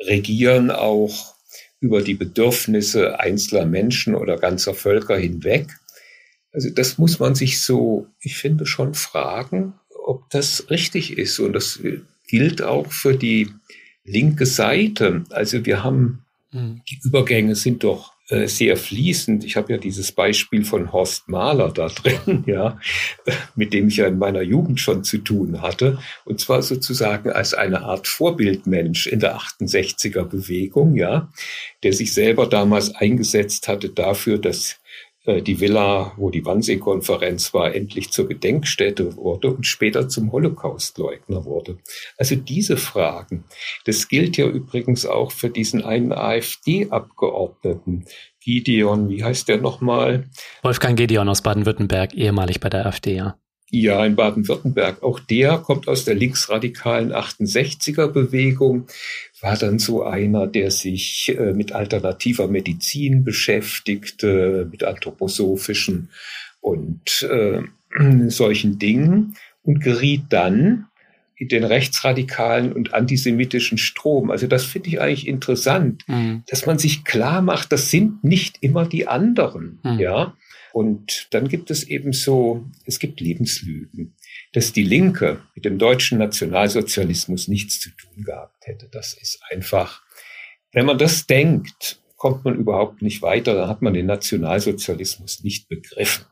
regieren 0.06 0.72
auch 0.72 1.36
über 1.80 2.02
die 2.02 2.14
Bedürfnisse 2.14 3.20
einzelner 3.20 3.66
Menschen 3.66 4.16
oder 4.16 4.38
ganzer 4.38 4.74
Völker 4.74 5.18
hinweg. 5.18 5.68
Also 6.54 6.70
das 6.70 6.98
muss 6.98 7.20
man 7.20 7.36
sich 7.36 7.62
so, 7.62 8.08
ich 8.20 8.38
finde, 8.38 8.66
schon 8.66 8.94
fragen, 8.94 9.74
ob 10.06 10.30
das 10.30 10.70
richtig 10.70 11.18
ist. 11.18 11.40
Und 11.40 11.54
das 11.54 11.80
gilt 12.28 12.62
auch 12.62 12.92
für 12.92 13.16
die 13.16 13.50
linke 14.06 14.46
Seite. 14.46 15.26
Also 15.30 15.66
wir 15.66 15.84
haben, 15.84 16.26
hm. 16.52 16.82
die 16.90 17.00
Übergänge 17.04 17.56
sind 17.56 17.84
doch 17.84 18.13
äh, 18.34 18.48
sehr 18.48 18.78
fließend. 18.78 19.44
Ich 19.44 19.56
habe 19.58 19.74
ja 19.74 19.78
dieses 19.78 20.12
Beispiel 20.12 20.66
von 20.66 20.92
Horst 20.92 21.30
Mahler 21.30 21.70
da 21.70 21.88
drin, 21.88 22.44
ja, 22.48 22.80
mit 23.56 23.74
dem 23.74 23.90
ich 23.90 23.98
ja 23.98 24.08
in 24.08 24.18
meiner 24.18 24.42
Jugend 24.42 24.80
schon 24.80 25.04
zu 25.04 25.20
tun 25.20 25.62
hatte. 25.62 26.00
Und 26.26 26.40
zwar 26.40 26.64
sozusagen 26.64 27.30
als 27.30 27.54
eine 27.54 27.84
Art 27.84 28.08
Vorbildmensch 28.08 29.06
in 29.06 29.20
der 29.20 29.38
68er 29.38 30.24
Bewegung, 30.24 30.96
ja, 30.96 31.30
der 31.84 31.94
sich 31.94 32.14
selber 32.14 32.48
damals 32.48 32.96
eingesetzt 32.96 33.68
hatte 33.68 33.90
dafür, 33.90 34.40
dass 34.40 34.78
die 35.26 35.60
Villa, 35.62 36.12
wo 36.18 36.30
die 36.30 36.46
Wannsee-Konferenz 36.46 37.54
war, 37.54 37.74
endlich 37.74 38.12
zur 38.12 38.28
Gedenkstätte 38.28 39.16
wurde 39.16 39.52
und 39.52 39.66
später 39.66 40.10
zum 40.10 40.32
Holocaustleugner 40.34 41.46
wurde. 41.46 41.78
Also 42.18 42.36
diese 42.36 42.76
Fragen, 42.76 43.46
das 43.86 44.10
gilt 44.10 44.36
ja 44.36 44.46
übrigens 44.46 45.06
auch 45.06 45.32
für 45.32 45.50
diesen 45.50 45.84
einen 45.84 46.12
AfD-Abgeordneten, 46.12 48.06
Gideon, 48.42 49.10
wie 49.10 49.24
heißt 49.24 49.48
der 49.48 49.62
nochmal? 49.62 50.30
Wolfgang 50.62 50.98
Gideon 50.98 51.30
aus 51.30 51.42
Baden-Württemberg, 51.42 52.14
ehemalig 52.14 52.60
bei 52.60 52.70
der 52.70 52.86
AfD, 52.86 53.16
ja. 53.16 53.38
Ja, 53.76 54.06
in 54.06 54.16
Baden-Württemberg. 54.16 55.02
Auch 55.02 55.20
der 55.20 55.58
kommt 55.58 55.88
aus 55.88 56.06
der 56.06 56.14
linksradikalen 56.14 57.12
68er 57.12 58.08
Bewegung, 58.08 58.86
war 59.44 59.58
dann 59.58 59.78
so 59.78 60.04
einer, 60.04 60.48
der 60.48 60.72
sich 60.72 61.36
äh, 61.38 61.52
mit 61.52 61.74
alternativer 61.74 62.48
Medizin 62.48 63.26
beschäftigte, 63.26 64.70
mit 64.72 64.86
anthroposophischen 64.86 66.10
und 66.62 67.28
äh, 67.30 67.62
solchen 68.30 68.80
Dingen 68.80 69.36
und 69.62 69.82
geriet 69.82 70.24
dann 70.30 70.86
in 71.36 71.50
den 71.50 71.66
rechtsradikalen 71.66 72.72
und 72.72 72.94
antisemitischen 72.94 73.78
Strom. 73.78 74.32
Also 74.32 74.48
das 74.48 74.64
finde 74.64 74.88
ich 74.88 75.02
eigentlich 75.02 75.28
interessant, 75.28 76.04
mhm. 76.08 76.44
dass 76.48 76.66
man 76.66 76.80
sich 76.80 77.04
klar 77.04 77.42
macht, 77.42 77.74
das 77.74 77.92
sind 77.92 78.24
nicht 78.24 78.60
immer 78.62 78.86
die 78.86 79.08
anderen, 79.10 79.80
mhm. 79.84 80.00
ja. 80.00 80.36
Und 80.72 81.28
dann 81.32 81.50
gibt 81.50 81.70
es 81.70 81.84
eben 81.84 82.14
so, 82.14 82.66
es 82.86 82.98
gibt 82.98 83.20
Lebenslügen, 83.20 84.16
dass 84.54 84.72
die 84.72 84.84
Linke 84.84 85.42
mit 85.56 85.66
dem 85.66 85.78
deutschen 85.78 86.20
Nationalsozialismus 86.20 87.48
nichts 87.48 87.80
zu 87.80 87.90
tun 87.90 88.24
gehabt 88.24 88.66
hätte. 88.66 88.88
Das 88.88 89.14
ist 89.14 89.42
einfach, 89.50 90.04
wenn 90.72 90.86
man 90.86 90.98
das 90.98 91.28
denkt, 91.28 92.00
kommt 92.16 92.46
man 92.46 92.56
überhaupt 92.56 93.02
nicht 93.02 93.22
weiter, 93.22 93.56
dann 93.56 93.68
hat 93.68 93.82
man 93.82 93.94
den 93.94 94.06
Nationalsozialismus 94.06 95.44
nicht 95.44 95.68
begriffen. 95.68 96.26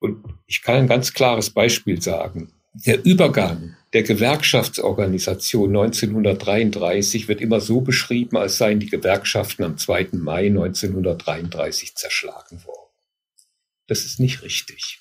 Und 0.00 0.24
ich 0.46 0.62
kann 0.62 0.76
ein 0.76 0.88
ganz 0.88 1.12
klares 1.12 1.50
Beispiel 1.50 2.00
sagen. 2.00 2.52
Der 2.72 3.04
Übergang 3.04 3.76
der 3.92 4.02
Gewerkschaftsorganisation 4.02 5.70
1933 5.70 7.28
wird 7.28 7.40
immer 7.40 7.60
so 7.60 7.82
beschrieben, 7.82 8.36
als 8.36 8.58
seien 8.58 8.80
die 8.80 8.88
Gewerkschaften 8.88 9.64
am 9.64 9.76
2. 9.76 10.08
Mai 10.12 10.46
1933 10.46 11.96
zerschlagen 11.96 12.64
worden. 12.64 12.90
Das 13.88 14.04
ist 14.04 14.20
nicht 14.20 14.42
richtig. 14.42 15.00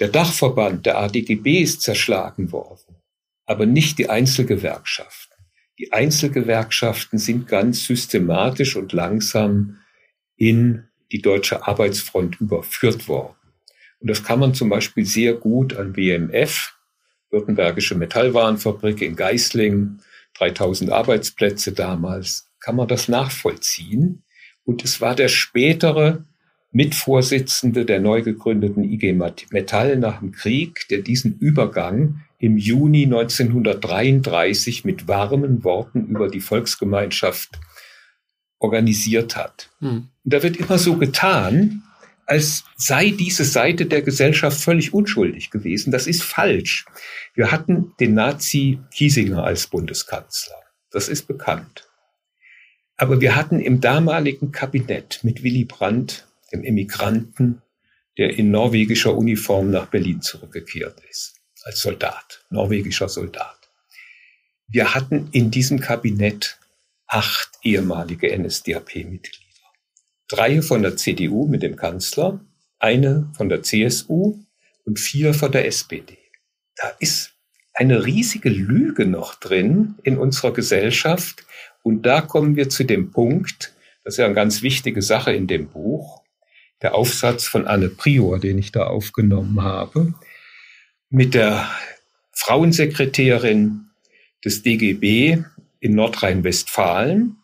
Der 0.00 0.08
Dachverband 0.08 0.86
der 0.86 0.98
ADGB 0.98 1.60
ist 1.60 1.82
zerschlagen 1.82 2.52
worden, 2.52 2.96
aber 3.44 3.66
nicht 3.66 3.98
die 3.98 4.08
Einzelgewerkschaften. 4.08 5.36
Die 5.78 5.92
Einzelgewerkschaften 5.92 7.18
sind 7.18 7.46
ganz 7.46 7.84
systematisch 7.84 8.76
und 8.76 8.94
langsam 8.94 9.78
in 10.36 10.88
die 11.12 11.20
deutsche 11.20 11.66
Arbeitsfront 11.66 12.40
überführt 12.40 13.08
worden. 13.08 13.36
Und 13.98 14.08
das 14.08 14.24
kann 14.24 14.40
man 14.40 14.54
zum 14.54 14.70
Beispiel 14.70 15.04
sehr 15.04 15.34
gut 15.34 15.76
an 15.76 15.96
WMF, 15.96 16.74
Württembergische 17.30 17.94
Metallwarenfabrik 17.94 19.02
in 19.02 19.14
Geislingen, 19.14 20.02
3000 20.38 20.90
Arbeitsplätze 20.90 21.72
damals, 21.72 22.50
kann 22.58 22.74
man 22.74 22.88
das 22.88 23.08
nachvollziehen. 23.08 24.24
Und 24.64 24.82
es 24.82 25.00
war 25.00 25.14
der 25.14 25.28
spätere 25.28 26.24
Mitvorsitzende 26.72 27.84
der 27.84 28.00
neu 28.00 28.22
gegründeten 28.22 28.84
IG 28.84 29.12
Metall 29.12 29.96
nach 29.96 30.20
dem 30.20 30.32
Krieg, 30.32 30.86
der 30.88 31.02
diesen 31.02 31.36
Übergang 31.38 32.22
im 32.38 32.56
Juni 32.56 33.04
1933 33.04 34.84
mit 34.84 35.08
warmen 35.08 35.64
Worten 35.64 36.06
über 36.06 36.28
die 36.28 36.40
Volksgemeinschaft 36.40 37.58
organisiert 38.58 39.36
hat. 39.36 39.70
Hm. 39.80 40.08
Und 40.24 40.34
da 40.34 40.42
wird 40.42 40.56
immer 40.56 40.78
so 40.78 40.96
getan, 40.96 41.82
als 42.26 42.64
sei 42.76 43.10
diese 43.10 43.44
Seite 43.44 43.86
der 43.86 44.02
Gesellschaft 44.02 44.60
völlig 44.60 44.94
unschuldig 44.94 45.50
gewesen. 45.50 45.90
Das 45.90 46.06
ist 46.06 46.22
falsch. 46.22 46.86
Wir 47.34 47.50
hatten 47.50 47.92
den 47.98 48.14
Nazi 48.14 48.78
Kiesinger 48.94 49.42
als 49.42 49.66
Bundeskanzler. 49.66 50.54
Das 50.92 51.08
ist 51.08 51.26
bekannt. 51.26 51.88
Aber 52.96 53.20
wir 53.20 53.34
hatten 53.34 53.58
im 53.58 53.80
damaligen 53.80 54.52
Kabinett 54.52 55.20
mit 55.22 55.42
Willy 55.42 55.64
Brandt 55.64 56.28
dem 56.52 56.62
Immigranten, 56.62 57.62
der 58.18 58.36
in 58.38 58.50
norwegischer 58.50 59.16
Uniform 59.16 59.70
nach 59.70 59.86
Berlin 59.86 60.20
zurückgekehrt 60.20 61.00
ist, 61.08 61.40
als 61.64 61.80
Soldat, 61.80 62.44
norwegischer 62.50 63.08
Soldat. 63.08 63.70
Wir 64.68 64.94
hatten 64.94 65.28
in 65.32 65.50
diesem 65.50 65.80
Kabinett 65.80 66.58
acht 67.06 67.50
ehemalige 67.62 68.36
NSDAP-Mitglieder. 68.38 69.46
Drei 70.28 70.62
von 70.62 70.82
der 70.82 70.96
CDU 70.96 71.48
mit 71.48 71.62
dem 71.62 71.76
Kanzler, 71.76 72.40
eine 72.78 73.30
von 73.36 73.48
der 73.48 73.62
CSU 73.62 74.38
und 74.84 74.98
vier 74.98 75.34
von 75.34 75.50
der 75.50 75.66
SPD. 75.66 76.18
Da 76.76 76.88
ist 77.00 77.34
eine 77.74 78.04
riesige 78.04 78.48
Lüge 78.48 79.06
noch 79.06 79.34
drin 79.34 79.96
in 80.02 80.18
unserer 80.18 80.52
Gesellschaft. 80.52 81.44
Und 81.82 82.02
da 82.02 82.20
kommen 82.20 82.56
wir 82.56 82.68
zu 82.68 82.84
dem 82.84 83.10
Punkt, 83.10 83.74
das 84.04 84.14
ist 84.14 84.18
ja 84.18 84.26
eine 84.26 84.34
ganz 84.34 84.62
wichtige 84.62 85.02
Sache 85.02 85.32
in 85.32 85.46
dem 85.46 85.68
Buch, 85.68 86.19
der 86.82 86.94
Aufsatz 86.94 87.46
von 87.46 87.66
Anne 87.66 87.88
Prior, 87.88 88.38
den 88.38 88.58
ich 88.58 88.72
da 88.72 88.86
aufgenommen 88.86 89.62
habe, 89.62 90.14
mit 91.10 91.34
der 91.34 91.70
Frauensekretärin 92.32 93.90
des 94.44 94.62
DGB 94.62 95.42
in 95.80 95.94
Nordrhein-Westfalen, 95.94 97.36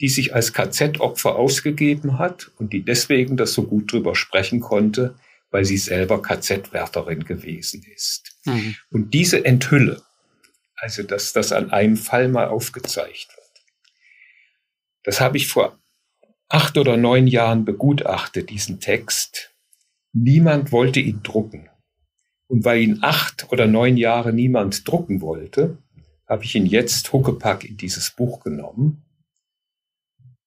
die 0.00 0.08
sich 0.08 0.34
als 0.34 0.52
KZ-Opfer 0.52 1.36
ausgegeben 1.36 2.18
hat 2.18 2.50
und 2.58 2.72
die 2.72 2.82
deswegen 2.82 3.36
das 3.36 3.52
so 3.52 3.64
gut 3.64 3.92
drüber 3.92 4.16
sprechen 4.16 4.60
konnte, 4.60 5.14
weil 5.50 5.64
sie 5.64 5.76
selber 5.76 6.20
KZ-Wärterin 6.20 7.24
gewesen 7.24 7.84
ist. 7.94 8.36
Mhm. 8.44 8.74
Und 8.90 9.14
diese 9.14 9.44
Enthülle, 9.44 10.02
also 10.74 11.04
dass 11.04 11.32
das 11.32 11.52
an 11.52 11.70
einem 11.70 11.96
Fall 11.96 12.28
mal 12.28 12.48
aufgezeigt 12.48 13.28
wird, 13.36 13.44
das 15.04 15.20
habe 15.20 15.36
ich 15.36 15.46
vor 15.46 15.78
acht 16.54 16.78
oder 16.78 16.96
neun 16.96 17.26
Jahren 17.26 17.64
begutachtet, 17.64 18.48
diesen 18.48 18.78
Text. 18.78 19.52
Niemand 20.12 20.70
wollte 20.70 21.00
ihn 21.00 21.20
drucken. 21.24 21.68
Und 22.46 22.64
weil 22.64 22.80
ihn 22.80 22.98
acht 23.02 23.50
oder 23.50 23.66
neun 23.66 23.96
Jahre 23.96 24.32
niemand 24.32 24.86
drucken 24.86 25.20
wollte, 25.20 25.78
habe 26.28 26.44
ich 26.44 26.54
ihn 26.54 26.66
jetzt 26.66 27.12
Huckepack 27.12 27.64
in 27.64 27.76
dieses 27.76 28.12
Buch 28.12 28.38
genommen. 28.38 29.02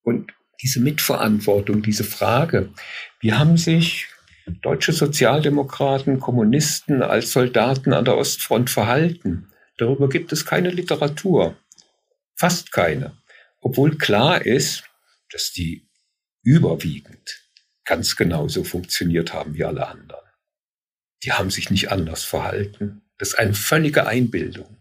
Und 0.01 0.31
diese 0.61 0.79
Mitverantwortung, 0.79 1.81
diese 1.81 2.05
Frage, 2.05 2.71
wie 3.19 3.33
haben 3.33 3.57
sich 3.57 4.07
deutsche 4.61 4.93
Sozialdemokraten, 4.93 6.21
Kommunisten 6.21 7.03
als 7.03 7.33
Soldaten 7.33 7.91
an 7.91 8.05
der 8.05 8.15
Ostfront 8.15 8.69
verhalten? 8.69 9.51
Darüber 9.77 10.07
gibt 10.07 10.31
es 10.31 10.45
keine 10.45 10.69
Literatur, 10.69 11.57
fast 12.33 12.71
keine, 12.71 13.17
obwohl 13.59 13.97
klar 13.97 14.45
ist, 14.45 14.85
dass 15.29 15.51
die 15.51 15.86
überwiegend 16.47 17.43
ganz 17.83 18.15
genauso 18.15 18.63
funktioniert 18.63 19.33
haben 19.33 19.53
wie 19.53 19.65
alle 19.65 19.87
anderen. 19.87 20.25
Die 21.23 21.33
haben 21.33 21.49
sich 21.49 21.69
nicht 21.69 21.91
anders 21.91 22.23
verhalten. 22.23 23.01
Das 23.17 23.29
ist 23.29 23.35
eine 23.35 23.53
völlige 23.53 24.07
Einbildung. 24.07 24.77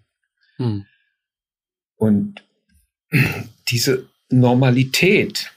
Hm. 0.59 0.87
Und 1.97 2.45
diese 3.69 4.09
Normalität 4.29 5.53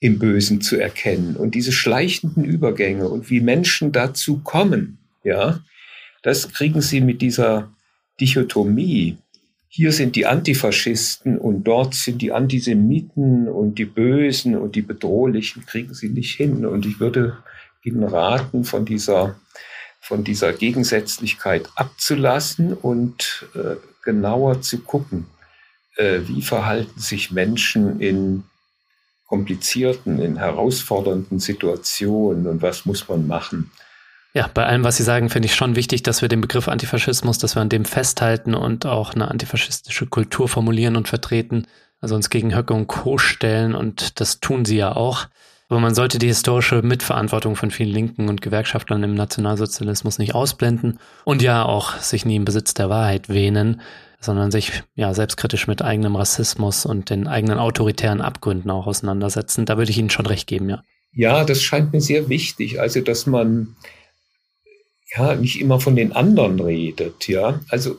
im 0.00 0.18
Bösen 0.18 0.60
zu 0.60 0.76
erkennen 0.76 1.36
und 1.36 1.54
diese 1.54 1.72
schleichenden 1.72 2.44
Übergänge 2.44 3.08
und 3.08 3.30
wie 3.30 3.40
Menschen 3.40 3.92
dazu 3.92 4.38
kommen, 4.38 4.98
ja, 5.22 5.64
das 6.22 6.52
kriegen 6.52 6.80
sie 6.80 7.00
mit 7.00 7.22
dieser 7.22 7.72
Dichotomie. 8.20 9.18
Hier 9.68 9.92
sind 9.92 10.16
die 10.16 10.26
Antifaschisten 10.26 11.38
und 11.38 11.64
dort 11.64 11.94
sind 11.94 12.22
die 12.22 12.32
Antisemiten 12.32 13.48
und 13.48 13.78
die 13.78 13.84
Bösen 13.84 14.56
und 14.56 14.74
die 14.74 14.82
Bedrohlichen, 14.82 15.66
kriegen 15.66 15.92
sie 15.94 16.08
nicht 16.08 16.34
hin. 16.36 16.64
Und 16.64 16.86
ich 16.86 17.00
würde 17.00 17.38
Ihnen 17.84 18.02
raten, 18.02 18.64
von 18.64 18.84
dieser, 18.84 19.38
von 20.00 20.24
dieser 20.24 20.52
Gegensätzlichkeit 20.52 21.68
abzulassen 21.76 22.72
und 22.72 23.46
äh, 23.54 23.76
genauer 24.02 24.62
zu 24.62 24.78
gucken, 24.78 25.26
äh, 25.96 26.20
wie 26.26 26.42
verhalten 26.42 26.98
sich 26.98 27.30
Menschen 27.30 28.00
in 28.00 28.44
komplizierten, 29.26 30.18
in 30.20 30.38
herausfordernden 30.38 31.38
Situationen 31.38 32.46
und 32.46 32.62
was 32.62 32.86
muss 32.86 33.06
man 33.08 33.26
machen. 33.26 33.70
Ja, 34.34 34.48
bei 34.52 34.66
allem, 34.66 34.84
was 34.84 34.96
Sie 34.96 35.02
sagen, 35.02 35.30
finde 35.30 35.46
ich 35.46 35.54
schon 35.54 35.74
wichtig, 35.74 36.02
dass 36.02 36.22
wir 36.22 36.28
den 36.28 36.40
Begriff 36.40 36.68
Antifaschismus, 36.68 37.38
dass 37.38 37.56
wir 37.56 37.62
an 37.62 37.68
dem 37.68 37.84
festhalten 37.84 38.54
und 38.54 38.86
auch 38.86 39.14
eine 39.14 39.28
antifaschistische 39.28 40.06
Kultur 40.06 40.48
formulieren 40.48 40.96
und 40.96 41.08
vertreten, 41.08 41.66
also 42.00 42.14
uns 42.14 42.30
gegen 42.30 42.54
Höcke 42.54 42.74
und 42.74 42.86
Co. 42.86 43.18
stellen 43.18 43.74
und 43.74 44.20
das 44.20 44.40
tun 44.40 44.64
Sie 44.64 44.76
ja 44.76 44.94
auch. 44.94 45.26
Aber 45.70 45.80
man 45.80 45.94
sollte 45.94 46.18
die 46.18 46.28
historische 46.28 46.80
Mitverantwortung 46.82 47.56
von 47.56 47.70
vielen 47.70 47.90
Linken 47.90 48.28
und 48.28 48.40
Gewerkschaftlern 48.40 49.02
im 49.02 49.14
Nationalsozialismus 49.14 50.18
nicht 50.18 50.34
ausblenden 50.34 50.98
und 51.24 51.42
ja 51.42 51.64
auch 51.64 51.96
sich 51.96 52.24
nie 52.24 52.36
im 52.36 52.44
Besitz 52.44 52.74
der 52.74 52.88
Wahrheit 52.88 53.28
wähnen 53.28 53.82
sondern 54.20 54.50
sich 54.50 54.82
ja 54.94 55.14
selbstkritisch 55.14 55.66
mit 55.66 55.82
eigenem 55.82 56.16
Rassismus 56.16 56.86
und 56.86 57.10
den 57.10 57.26
eigenen 57.26 57.58
autoritären 57.58 58.20
Abgründen 58.20 58.70
auch 58.70 58.86
auseinandersetzen. 58.86 59.64
Da 59.64 59.78
würde 59.78 59.90
ich 59.90 59.98
Ihnen 59.98 60.10
schon 60.10 60.26
recht 60.26 60.46
geben, 60.46 60.68
ja. 60.68 60.82
Ja, 61.12 61.44
das 61.44 61.62
scheint 61.62 61.92
mir 61.92 62.00
sehr 62.00 62.28
wichtig. 62.28 62.80
Also, 62.80 63.00
dass 63.00 63.26
man 63.26 63.76
ja 65.16 65.34
nicht 65.34 65.60
immer 65.60 65.80
von 65.80 65.96
den 65.96 66.12
anderen 66.12 66.60
redet, 66.60 67.28
ja. 67.28 67.60
Also, 67.68 67.98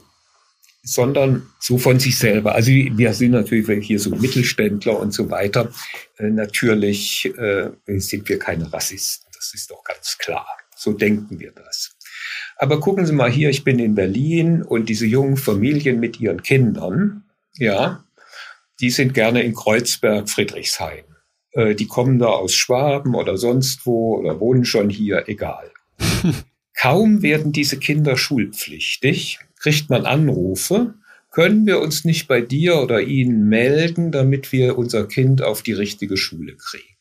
sondern 0.83 1.47
so 1.59 1.77
von 1.77 1.99
sich 1.99 2.17
selber. 2.17 2.55
Also 2.55 2.71
wir 2.71 3.13
sind 3.13 3.31
natürlich 3.31 3.85
hier 3.85 3.99
so 3.99 4.11
Mittelständler 4.11 4.99
und 4.99 5.13
so 5.13 5.29
weiter. 5.29 5.71
Äh, 6.17 6.29
natürlich 6.29 7.25
äh, 7.37 7.69
sind 7.85 8.29
wir 8.29 8.39
keine 8.39 8.71
Rassisten. 8.71 9.29
Das 9.35 9.53
ist 9.53 9.69
doch 9.71 9.83
ganz 9.83 10.17
klar. 10.17 10.47
So 10.75 10.93
denken 10.93 11.39
wir 11.39 11.51
das. 11.51 11.95
Aber 12.55 12.79
gucken 12.79 13.05
Sie 13.05 13.13
mal 13.13 13.31
hier, 13.31 13.49
ich 13.49 13.63
bin 13.63 13.79
in 13.79 13.95
Berlin 13.95 14.63
und 14.63 14.89
diese 14.89 15.05
jungen 15.05 15.37
Familien 15.37 15.99
mit 15.99 16.19
ihren 16.19 16.43
Kindern, 16.43 17.23
ja, 17.55 18.03
die 18.79 18.89
sind 18.89 19.13
gerne 19.13 19.43
in 19.43 19.53
Kreuzberg, 19.53 20.29
Friedrichshain. 20.29 21.03
Äh, 21.51 21.75
die 21.75 21.87
kommen 21.87 22.19
da 22.19 22.27
aus 22.27 22.53
Schwaben 22.53 23.15
oder 23.15 23.37
sonst 23.37 23.85
wo 23.85 24.17
oder 24.17 24.39
wohnen 24.39 24.65
schon 24.65 24.89
hier, 24.89 25.27
egal. 25.27 25.71
Kaum 26.79 27.21
werden 27.21 27.51
diese 27.51 27.77
Kinder 27.77 28.15
schulpflichtig, 28.15 29.39
kriegt 29.59 29.89
man 29.89 30.05
Anrufe, 30.05 30.93
können 31.29 31.65
wir 31.65 31.81
uns 31.81 32.05
nicht 32.05 32.29
bei 32.29 32.39
dir 32.39 32.77
oder 32.77 33.01
ihnen 33.01 33.49
melden, 33.49 34.13
damit 34.13 34.53
wir 34.53 34.77
unser 34.77 35.05
Kind 35.05 35.41
auf 35.41 35.61
die 35.61 35.73
richtige 35.73 36.15
Schule 36.15 36.55
kriegen. 36.55 36.95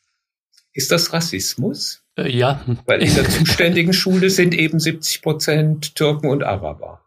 Ist 0.73 0.91
das 0.91 1.13
Rassismus? 1.13 2.03
Äh, 2.17 2.29
ja. 2.37 2.65
Weil 2.87 3.03
in 3.03 3.15
der 3.15 3.29
zuständigen 3.31 3.93
Schule 3.93 4.31
sind 4.31 4.53
eben 4.53 4.81
70 4.81 5.23
Prozent 5.23 5.95
Türken 5.95 6.29
und 6.29 6.43
Araber. 6.43 7.05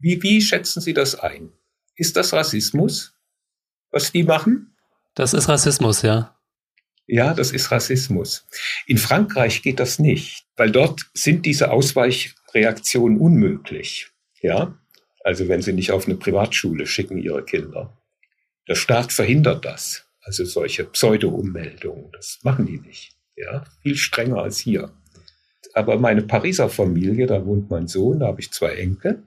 Wie, 0.00 0.20
wie 0.24 0.42
schätzen 0.42 0.80
Sie 0.80 0.94
das 0.94 1.14
ein? 1.14 1.52
Ist 1.94 2.16
das 2.16 2.32
Rassismus, 2.32 3.14
was 3.92 4.10
die 4.10 4.24
machen? 4.24 4.74
Das 5.14 5.34
ist 5.34 5.48
Rassismus, 5.48 6.02
ja. 6.02 6.36
Ja, 7.06 7.34
das 7.34 7.52
ist 7.52 7.70
Rassismus. 7.70 8.46
In 8.86 8.98
Frankreich 8.98 9.62
geht 9.62 9.80
das 9.80 9.98
nicht, 9.98 10.46
weil 10.56 10.70
dort 10.70 11.10
sind 11.14 11.46
diese 11.46 11.70
Ausweichreaktionen 11.70 13.18
unmöglich. 13.18 14.10
Ja, 14.40 14.78
also 15.24 15.48
wenn 15.48 15.62
sie 15.62 15.72
nicht 15.72 15.92
auf 15.92 16.06
eine 16.06 16.16
Privatschule 16.16 16.86
schicken 16.86 17.18
ihre 17.18 17.44
Kinder. 17.44 17.96
Der 18.68 18.74
Staat 18.74 19.12
verhindert 19.12 19.64
das. 19.64 20.06
Also 20.22 20.44
solche 20.44 20.84
Pseudo-Ummeldungen, 20.84 22.10
das 22.12 22.38
machen 22.42 22.66
die 22.66 22.78
nicht. 22.78 23.16
Ja, 23.36 23.64
viel 23.82 23.96
strenger 23.96 24.42
als 24.42 24.60
hier. 24.60 24.92
Aber 25.74 25.98
meine 25.98 26.22
Pariser 26.22 26.68
Familie, 26.68 27.26
da 27.26 27.44
wohnt 27.44 27.70
mein 27.70 27.88
Sohn, 27.88 28.20
da 28.20 28.26
habe 28.26 28.40
ich 28.40 28.52
zwei 28.52 28.74
Enkel, 28.74 29.24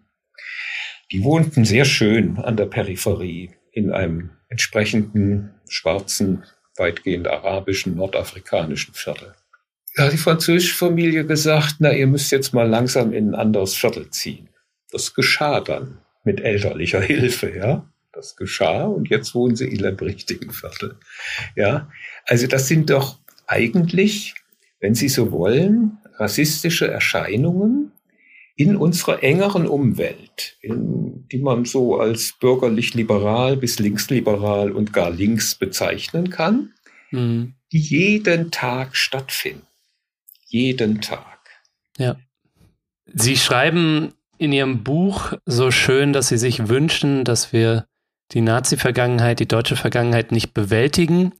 die 1.11 1.23
wohnten 1.23 1.65
sehr 1.65 1.85
schön 1.85 2.37
an 2.37 2.55
der 2.55 2.65
Peripherie 2.65 3.51
in 3.71 3.91
einem 3.91 4.31
entsprechenden 4.47 5.53
schwarzen, 5.67 6.43
weitgehend 6.77 7.27
arabischen, 7.27 7.95
nordafrikanischen 7.95 8.93
Viertel. 8.93 9.33
Da 9.95 10.05
hat 10.05 10.13
die 10.13 10.17
französische 10.17 10.75
Familie 10.75 11.25
gesagt, 11.25 11.75
na, 11.79 11.93
ihr 11.93 12.07
müsst 12.07 12.31
jetzt 12.31 12.53
mal 12.53 12.67
langsam 12.67 13.13
in 13.13 13.29
ein 13.29 13.35
anderes 13.35 13.75
Viertel 13.75 14.09
ziehen. 14.09 14.49
Das 14.91 15.13
geschah 15.13 15.61
dann 15.61 15.99
mit 16.23 16.41
elterlicher 16.41 17.01
Hilfe, 17.01 17.55
ja. 17.55 17.89
Das 18.11 18.37
geschah 18.37 18.85
und 18.85 19.09
jetzt 19.09 19.35
wohnen 19.35 19.57
sie 19.57 19.67
in 19.67 19.85
einem 19.85 19.97
richtigen 19.97 20.51
Viertel. 20.51 20.97
Ja, 21.55 21.89
also 22.25 22.47
das 22.47 22.67
sind 22.67 22.89
doch 22.89 23.17
eigentlich, 23.45 24.35
wenn 24.79 24.95
Sie 24.95 25.09
so 25.09 25.33
wollen, 25.33 25.97
rassistische 26.17 26.87
Erscheinungen 26.87 27.91
in 28.55 28.77
unserer 28.77 29.21
engeren 29.21 29.67
Umwelt, 29.67 30.57
in, 30.61 31.27
die 31.31 31.39
man 31.39 31.65
so 31.65 31.99
als 31.99 32.33
bürgerlich-liberal 32.39 33.57
bis 33.57 33.79
linksliberal 33.79 34.71
und 34.71 34.93
gar 34.93 35.09
links 35.09 35.55
bezeichnen 35.55 36.29
kann, 36.29 36.73
mhm. 37.11 37.55
die 37.71 37.79
jeden 37.79 38.51
Tag 38.51 38.95
stattfinden. 38.95 39.67
Jeden 40.47 41.01
Tag. 41.01 41.39
Ja. 41.97 42.15
Sie 43.13 43.35
schreiben 43.35 44.13
in 44.37 44.51
Ihrem 44.51 44.83
Buch 44.83 45.33
so 45.45 45.71
schön, 45.71 46.13
dass 46.13 46.29
Sie 46.29 46.37
sich 46.37 46.67
wünschen, 46.69 47.23
dass 47.23 47.51
wir 47.51 47.87
die 48.31 48.41
Nazi-Vergangenheit, 48.41 49.39
die 49.39 49.47
deutsche 49.47 49.75
Vergangenheit 49.75 50.31
nicht 50.31 50.53
bewältigen, 50.53 51.33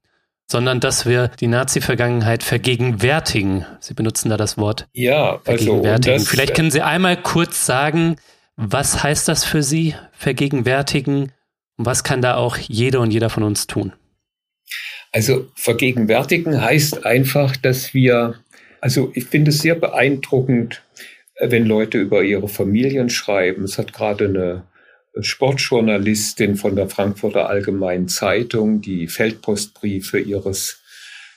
sondern 0.48 0.80
dass 0.80 1.06
wir 1.06 1.30
die 1.39 1.48
Nazi-Vergangenheit 1.48 2.43
vergegenwärtigen. 2.43 3.66
Sie 3.80 3.93
benutzen 3.93 4.30
da 4.30 4.38
das 4.38 4.58
Wort. 4.58 4.88
Ja, 4.93 5.41
also 5.46 5.82
das, 5.98 6.28
Vielleicht 6.28 6.56
können 6.56 6.72
Sie 6.72 6.82
einmal 6.82 7.18
kurz 7.18 7.66
sagen, 7.66 8.18
was 8.56 9.04
heißt 9.04 9.28
das 9.28 9.43
für 9.43 9.64
Sie, 9.64 9.96
vergegenwärtigen? 10.12 11.32
Und 11.78 11.86
was 11.86 12.04
kann 12.04 12.22
da 12.22 12.36
auch 12.36 12.58
jeder 12.58 13.02
und 13.02 13.12
jeder 13.12 13.30
von 13.30 13.43
uns 13.43 13.68
tun? 13.68 13.93
Also 15.12 15.48
vergegenwärtigen 15.56 16.62
heißt 16.62 17.06
einfach, 17.06 17.56
dass 17.58 17.93
wir, 17.93 18.36
also 18.82 19.12
ich 19.14 19.26
finde 19.26 19.50
es 19.50 19.60
sehr 19.60 19.76
beeindruckend, 19.76 20.84
wenn 21.39 21.66
Leute 21.66 21.98
über 21.98 22.24
ihre 22.24 22.48
Familien 22.48 23.10
schreiben. 23.10 23.64
Es 23.64 23.78
hat 23.78 23.93
gerade 23.93 24.26
eine 24.26 24.64
Sportjournalistin 25.20 26.57
von 26.57 26.76
der 26.76 26.89
Frankfurter 26.89 27.49
Allgemeinen 27.49 28.07
Zeitung 28.07 28.82
die 28.82 29.07
Feldpostbriefe 29.07 30.20
ihres 30.20 30.82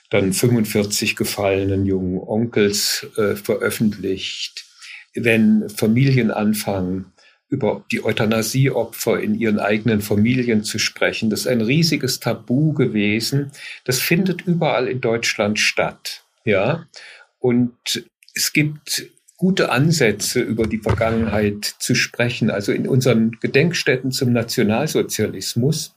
dann 0.09 0.33
45 0.33 1.15
gefallenen 1.15 1.85
jungen 1.85 2.19
Onkels 2.19 3.07
äh, 3.15 3.35
veröffentlicht. 3.35 4.65
Wenn 5.13 5.69
Familien 5.69 6.31
anfangen, 6.31 7.13
über 7.49 7.83
die 7.91 8.03
Euthanasieopfer 8.03 9.19
in 9.19 9.33
ihren 9.33 9.59
eigenen 9.59 10.01
Familien 10.01 10.63
zu 10.63 10.77
sprechen, 10.77 11.31
das 11.31 11.41
ist 11.41 11.47
ein 11.47 11.61
riesiges 11.61 12.19
Tabu 12.19 12.73
gewesen. 12.73 13.51
Das 13.85 13.99
findet 13.99 14.43
überall 14.43 14.87
in 14.87 15.01
Deutschland 15.01 15.59
statt. 15.59 16.23
Ja. 16.45 16.87
Und 17.39 17.73
es 18.35 18.53
gibt 18.53 19.07
gute 19.39 19.71
Ansätze, 19.71 20.41
über 20.41 20.67
die 20.67 20.79
Vergangenheit 20.79 21.63
zu 21.63 21.95
sprechen. 21.95 22.51
Also 22.51 22.73
in 22.73 22.87
unseren 22.87 23.31
Gedenkstätten 23.39 24.11
zum 24.11 24.33
Nationalsozialismus 24.33 25.95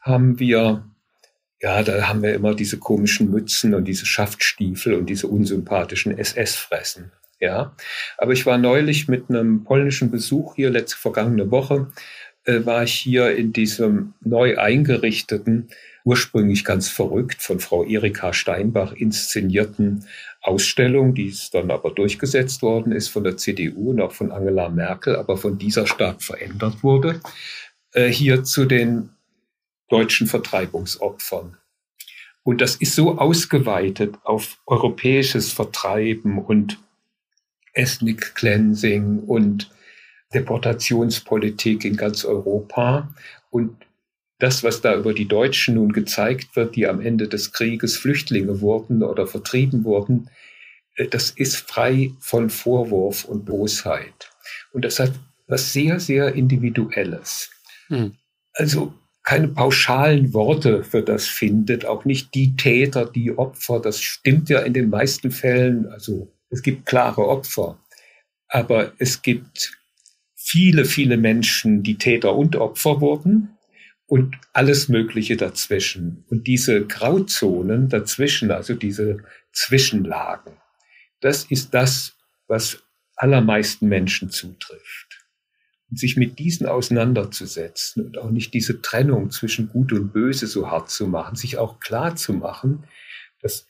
haben 0.00 0.38
wir, 0.38 0.84
ja, 1.60 1.82
da 1.82 2.08
haben 2.08 2.22
wir 2.22 2.32
immer 2.32 2.54
diese 2.54 2.78
komischen 2.78 3.30
Mützen 3.30 3.74
und 3.74 3.86
diese 3.86 4.06
Schaftstiefel 4.06 4.94
und 4.94 5.06
diese 5.06 5.26
unsympathischen 5.26 6.16
SS-Fressen. 6.16 7.10
Ja, 7.40 7.74
aber 8.16 8.32
ich 8.32 8.46
war 8.46 8.56
neulich 8.56 9.08
mit 9.08 9.28
einem 9.28 9.64
polnischen 9.64 10.10
Besuch 10.12 10.54
hier 10.54 10.70
letzte 10.70 10.96
vergangene 10.96 11.50
Woche 11.50 11.88
äh, 12.44 12.64
war 12.64 12.84
ich 12.84 12.94
hier 12.94 13.36
in 13.36 13.52
diesem 13.52 14.14
neu 14.20 14.58
eingerichteten, 14.58 15.68
ursprünglich 16.06 16.64
ganz 16.64 16.88
verrückt 16.88 17.42
von 17.42 17.58
Frau 17.58 17.84
Erika 17.84 18.32
Steinbach 18.32 18.92
inszenierten 18.92 20.06
Ausstellung, 20.40 21.14
die 21.14 21.28
es 21.28 21.50
dann 21.50 21.72
aber 21.72 21.90
durchgesetzt 21.90 22.62
worden 22.62 22.92
ist 22.92 23.08
von 23.08 23.24
der 23.24 23.36
CDU 23.36 23.90
und 23.90 24.00
auch 24.00 24.12
von 24.12 24.30
Angela 24.30 24.68
Merkel, 24.68 25.16
aber 25.16 25.36
von 25.36 25.58
dieser 25.58 25.88
stark 25.88 26.22
verändert 26.22 26.84
wurde, 26.84 27.20
äh, 27.92 28.06
hier 28.06 28.44
zu 28.44 28.66
den 28.66 29.10
deutschen 29.88 30.28
Vertreibungsopfern. 30.28 31.56
Und 32.44 32.60
das 32.60 32.76
ist 32.76 32.94
so 32.94 33.18
ausgeweitet 33.18 34.14
auf 34.22 34.58
europäisches 34.64 35.52
Vertreiben 35.52 36.38
und 36.38 36.78
Ethnic 37.72 38.36
Cleansing 38.36 39.24
und 39.24 39.72
Deportationspolitik 40.32 41.84
in 41.84 41.96
ganz 41.96 42.24
Europa. 42.24 43.12
Und 43.50 43.85
das, 44.38 44.62
was 44.62 44.80
da 44.80 44.94
über 44.94 45.14
die 45.14 45.28
Deutschen 45.28 45.74
nun 45.74 45.92
gezeigt 45.92 46.56
wird, 46.56 46.76
die 46.76 46.86
am 46.86 47.00
Ende 47.00 47.28
des 47.28 47.52
Krieges 47.52 47.96
Flüchtlinge 47.96 48.60
wurden 48.60 49.02
oder 49.02 49.26
vertrieben 49.26 49.84
wurden, 49.84 50.30
äh, 50.96 51.06
das 51.06 51.30
ist 51.30 51.56
frei 51.56 52.12
von 52.20 52.50
Vorwurf 52.50 53.24
und 53.24 53.44
Bosheit. 53.44 54.30
Und 54.72 54.84
das 54.84 54.98
hat 54.98 55.12
was 55.46 55.72
sehr, 55.72 56.00
sehr 56.00 56.34
Individuelles. 56.34 57.50
Hm. 57.88 58.16
Also 58.54 58.92
keine 59.22 59.48
pauschalen 59.48 60.32
Worte 60.34 60.84
für 60.84 61.02
das 61.02 61.26
findet, 61.26 61.84
auch 61.84 62.04
nicht 62.04 62.34
die 62.34 62.56
Täter, 62.56 63.06
die 63.06 63.36
Opfer. 63.36 63.80
Das 63.80 64.00
stimmt 64.00 64.48
ja 64.48 64.60
in 64.60 64.72
den 64.72 64.90
meisten 64.90 65.30
Fällen. 65.30 65.86
Also 65.88 66.32
es 66.50 66.62
gibt 66.62 66.86
klare 66.86 67.26
Opfer, 67.26 67.78
aber 68.48 68.92
es 68.98 69.22
gibt 69.22 69.72
viele, 70.34 70.84
viele 70.84 71.16
Menschen, 71.16 71.82
die 71.82 71.96
Täter 71.96 72.36
und 72.36 72.54
Opfer 72.56 73.00
wurden 73.00 73.55
und 74.06 74.36
alles 74.52 74.88
Mögliche 74.88 75.36
dazwischen. 75.36 76.24
Und 76.28 76.46
diese 76.46 76.86
Grauzonen 76.86 77.88
dazwischen, 77.88 78.50
also 78.50 78.74
diese 78.74 79.18
Zwischenlagen, 79.52 80.52
das 81.20 81.44
ist 81.44 81.74
das, 81.74 82.16
was 82.46 82.82
allermeisten 83.16 83.88
Menschen 83.88 84.30
zutrifft. 84.30 85.26
Und 85.90 85.98
sich 85.98 86.16
mit 86.16 86.38
diesen 86.38 86.66
auseinanderzusetzen 86.66 88.06
und 88.06 88.18
auch 88.18 88.30
nicht 88.30 88.54
diese 88.54 88.82
Trennung 88.82 89.30
zwischen 89.30 89.68
Gut 89.68 89.92
und 89.92 90.12
Böse 90.12 90.46
so 90.46 90.68
hart 90.68 90.90
zu 90.90 91.06
machen, 91.06 91.36
sich 91.36 91.58
auch 91.58 91.80
klar 91.80 92.16
zu 92.16 92.32
machen, 92.32 92.84
das 93.40 93.68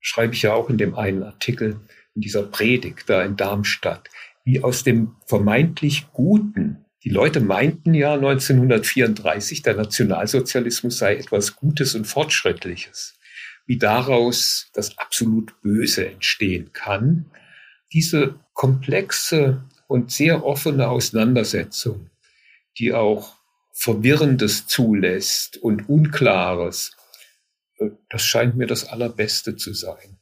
schreibe 0.00 0.34
ich 0.34 0.42
ja 0.42 0.54
auch 0.54 0.70
in 0.70 0.78
dem 0.78 0.94
einen 0.96 1.22
Artikel 1.22 1.80
in 2.14 2.20
dieser 2.20 2.42
Predigt 2.42 3.08
da 3.08 3.22
in 3.22 3.36
Darmstadt, 3.36 4.08
wie 4.44 4.62
aus 4.62 4.84
dem 4.84 5.16
vermeintlich 5.26 6.06
Guten, 6.12 6.85
die 7.06 7.12
Leute 7.12 7.38
meinten 7.38 7.94
ja 7.94 8.14
1934, 8.14 9.62
der 9.62 9.76
Nationalsozialismus 9.76 10.98
sei 10.98 11.14
etwas 11.14 11.54
Gutes 11.54 11.94
und 11.94 12.04
Fortschrittliches, 12.04 13.16
wie 13.64 13.78
daraus 13.78 14.70
das 14.74 14.98
absolut 14.98 15.54
Böse 15.62 16.08
entstehen 16.08 16.72
kann. 16.72 17.30
Diese 17.92 18.40
komplexe 18.54 19.64
und 19.86 20.10
sehr 20.10 20.44
offene 20.44 20.88
Auseinandersetzung, 20.88 22.10
die 22.76 22.92
auch 22.92 23.36
Verwirrendes 23.72 24.66
zulässt 24.66 25.58
und 25.58 25.88
Unklares, 25.88 26.96
äh, 27.78 27.90
das 28.10 28.24
scheint 28.24 28.56
mir 28.56 28.66
das 28.66 28.84
Allerbeste 28.84 29.54
zu 29.54 29.74
sein. 29.74 30.15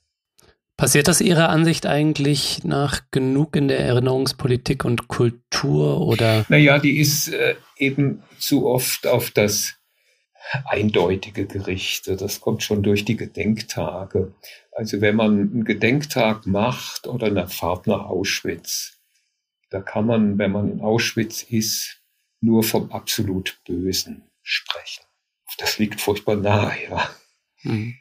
Passiert 0.76 1.06
das 1.06 1.20
Ihrer 1.20 1.50
Ansicht 1.50 1.86
eigentlich 1.86 2.64
nach 2.64 3.02
genug 3.12 3.54
in 3.54 3.68
der 3.68 3.78
Erinnerungspolitik 3.78 4.84
und 4.84 5.06
Kultur 5.06 6.00
oder? 6.00 6.44
Naja, 6.48 6.78
die 6.78 6.98
ist 6.98 7.28
äh, 7.28 7.54
eben 7.76 8.24
zu 8.38 8.66
oft 8.66 9.06
auf 9.06 9.30
das 9.30 9.76
eindeutige 10.64 11.46
gerichtet. 11.46 12.20
Das 12.20 12.40
kommt 12.40 12.62
schon 12.62 12.82
durch 12.82 13.04
die 13.04 13.16
Gedenktage. 13.16 14.34
Also 14.72 15.00
wenn 15.00 15.16
man 15.16 15.30
einen 15.30 15.64
Gedenktag 15.64 16.46
macht 16.46 17.06
oder 17.06 17.28
eine 17.28 17.48
Fahrt 17.48 17.86
nach 17.86 18.06
Auschwitz, 18.06 18.98
da 19.70 19.80
kann 19.80 20.06
man, 20.06 20.38
wenn 20.38 20.52
man 20.52 20.70
in 20.70 20.80
Auschwitz 20.80 21.42
ist, 21.42 22.00
nur 22.40 22.62
vom 22.62 22.92
absolut 22.92 23.60
Bösen 23.64 24.22
sprechen. 24.42 25.04
Das 25.58 25.78
liegt 25.78 26.00
furchtbar 26.00 26.36
nahe, 26.36 26.74
ja. 26.90 27.10
Mhm. 27.62 27.94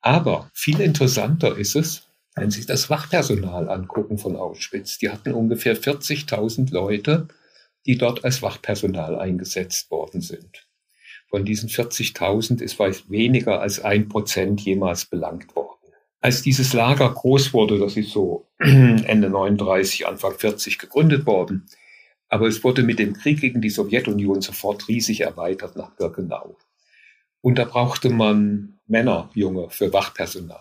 Aber 0.00 0.50
viel 0.54 0.80
interessanter 0.80 1.56
ist 1.56 1.76
es, 1.76 2.09
wenn 2.34 2.50
Sie 2.50 2.64
das 2.66 2.90
Wachpersonal 2.90 3.68
angucken 3.68 4.18
von 4.18 4.36
Auschwitz. 4.36 4.98
Die 4.98 5.10
hatten 5.10 5.32
ungefähr 5.32 5.76
40.000 5.76 6.72
Leute, 6.72 7.28
die 7.86 7.98
dort 7.98 8.24
als 8.24 8.42
Wachpersonal 8.42 9.18
eingesetzt 9.18 9.90
worden 9.90 10.20
sind. 10.20 10.66
Von 11.28 11.44
diesen 11.44 11.68
40.000 11.68 12.60
ist 12.60 12.78
weit 12.78 13.08
weniger 13.10 13.60
als 13.60 13.80
ein 13.80 14.08
Prozent 14.08 14.60
jemals 14.60 15.04
belangt 15.06 15.54
worden 15.54 15.70
als 16.20 16.42
dieses 16.42 16.72
Lager 16.72 17.10
groß 17.10 17.54
wurde, 17.54 17.78
das 17.78 17.96
ist 17.96 18.10
so 18.10 18.46
Ende 18.58 19.30
39, 19.30 20.06
Anfang 20.06 20.38
40 20.38 20.78
gegründet 20.78 21.26
worden, 21.26 21.66
aber 22.28 22.46
es 22.46 22.62
wurde 22.62 22.82
mit 22.82 22.98
dem 22.98 23.14
Krieg 23.14 23.40
gegen 23.40 23.60
die 23.60 23.70
Sowjetunion 23.70 24.40
sofort 24.40 24.86
riesig 24.88 25.22
erweitert 25.22 25.76
nach 25.76 25.90
Birkenau. 25.96 26.56
Und 27.40 27.58
da 27.58 27.64
brauchte 27.64 28.10
man 28.10 28.78
Männer, 28.86 29.30
Junge, 29.34 29.70
für 29.70 29.92
Wachpersonal. 29.92 30.60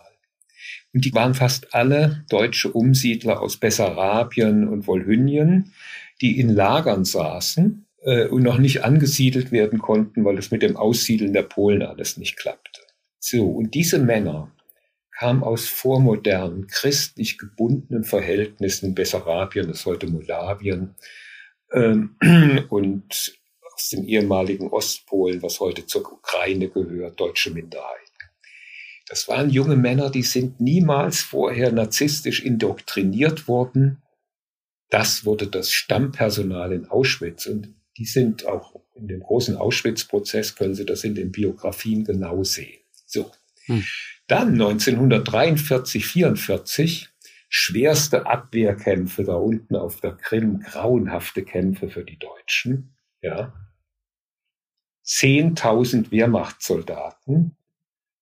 Und 0.93 1.05
die 1.05 1.13
waren 1.13 1.35
fast 1.35 1.73
alle 1.73 2.25
deutsche 2.29 2.71
Umsiedler 2.71 3.41
aus 3.41 3.57
Bessarabien 3.57 4.67
und 4.67 4.87
Wolhynien, 4.87 5.73
die 6.21 6.39
in 6.39 6.49
Lagern 6.49 7.05
saßen 7.05 7.85
äh, 8.01 8.27
und 8.27 8.43
noch 8.43 8.57
nicht 8.57 8.83
angesiedelt 8.83 9.51
werden 9.51 9.79
konnten, 9.79 10.25
weil 10.25 10.37
es 10.37 10.51
mit 10.51 10.61
dem 10.61 10.77
Aussiedeln 10.77 11.33
der 11.33 11.43
Polen 11.43 11.83
alles 11.83 12.17
nicht 12.17 12.37
klappte. 12.37 12.81
So, 13.19 13.47
und 13.47 13.73
diese 13.75 13.99
Männer, 13.99 14.51
kam 15.19 15.43
aus 15.43 15.67
vormodernen, 15.67 16.67
christlich 16.67 17.37
gebundenen 17.37 18.05
Verhältnissen 18.05 18.85
in 18.87 18.95
Bessarabien, 18.95 19.67
das 19.67 19.79
ist 19.79 19.85
heute 19.85 20.07
Moldawien, 20.07 20.95
ähm, 21.73 22.15
und 22.69 23.37
aus 23.75 23.89
dem 23.89 24.05
ehemaligen 24.05 24.69
Ostpolen, 24.69 25.43
was 25.43 25.59
heute 25.59 25.85
zur 25.85 26.09
Ukraine 26.09 26.69
gehört, 26.69 27.19
deutsche 27.19 27.51
Minderheiten. 27.51 28.08
Das 29.09 29.27
waren 29.27 29.49
junge 29.49 29.75
Männer, 29.75 30.11
die 30.11 30.21
sind 30.21 30.61
niemals 30.61 31.21
vorher 31.21 31.71
narzisstisch 31.71 32.43
indoktriniert 32.43 33.47
worden. 33.47 34.03
Das 34.89 35.25
wurde 35.25 35.47
das 35.47 35.71
Stammpersonal 35.71 36.71
in 36.71 36.85
Auschwitz 36.85 37.47
und 37.47 37.73
die 37.97 38.05
sind 38.05 38.45
auch 38.45 38.79
in 38.93 39.07
dem 39.07 39.21
großen 39.21 39.57
Auschwitz-Prozess, 39.57 40.55
können 40.55 40.75
Sie 40.75 40.85
das 40.85 41.03
in 41.03 41.15
den 41.15 41.31
Biografien 41.31 42.05
genau 42.05 42.43
sehen. 42.43 42.79
So. 43.07 43.31
Hm. 43.65 43.83
Dann 44.27 44.53
1943, 44.53 46.05
44 46.05 47.09
schwerste 47.49 48.27
Abwehrkämpfe 48.27 49.23
da 49.23 49.33
unten 49.33 49.75
auf 49.75 50.01
der 50.01 50.11
Krim, 50.11 50.59
grauenhafte 50.59 51.43
Kämpfe 51.43 51.89
für 51.89 52.03
die 52.03 52.19
Deutschen, 52.19 52.95
ja. 53.21 53.53
10.000 55.03 56.11
Wehrmachtssoldaten 56.11 57.55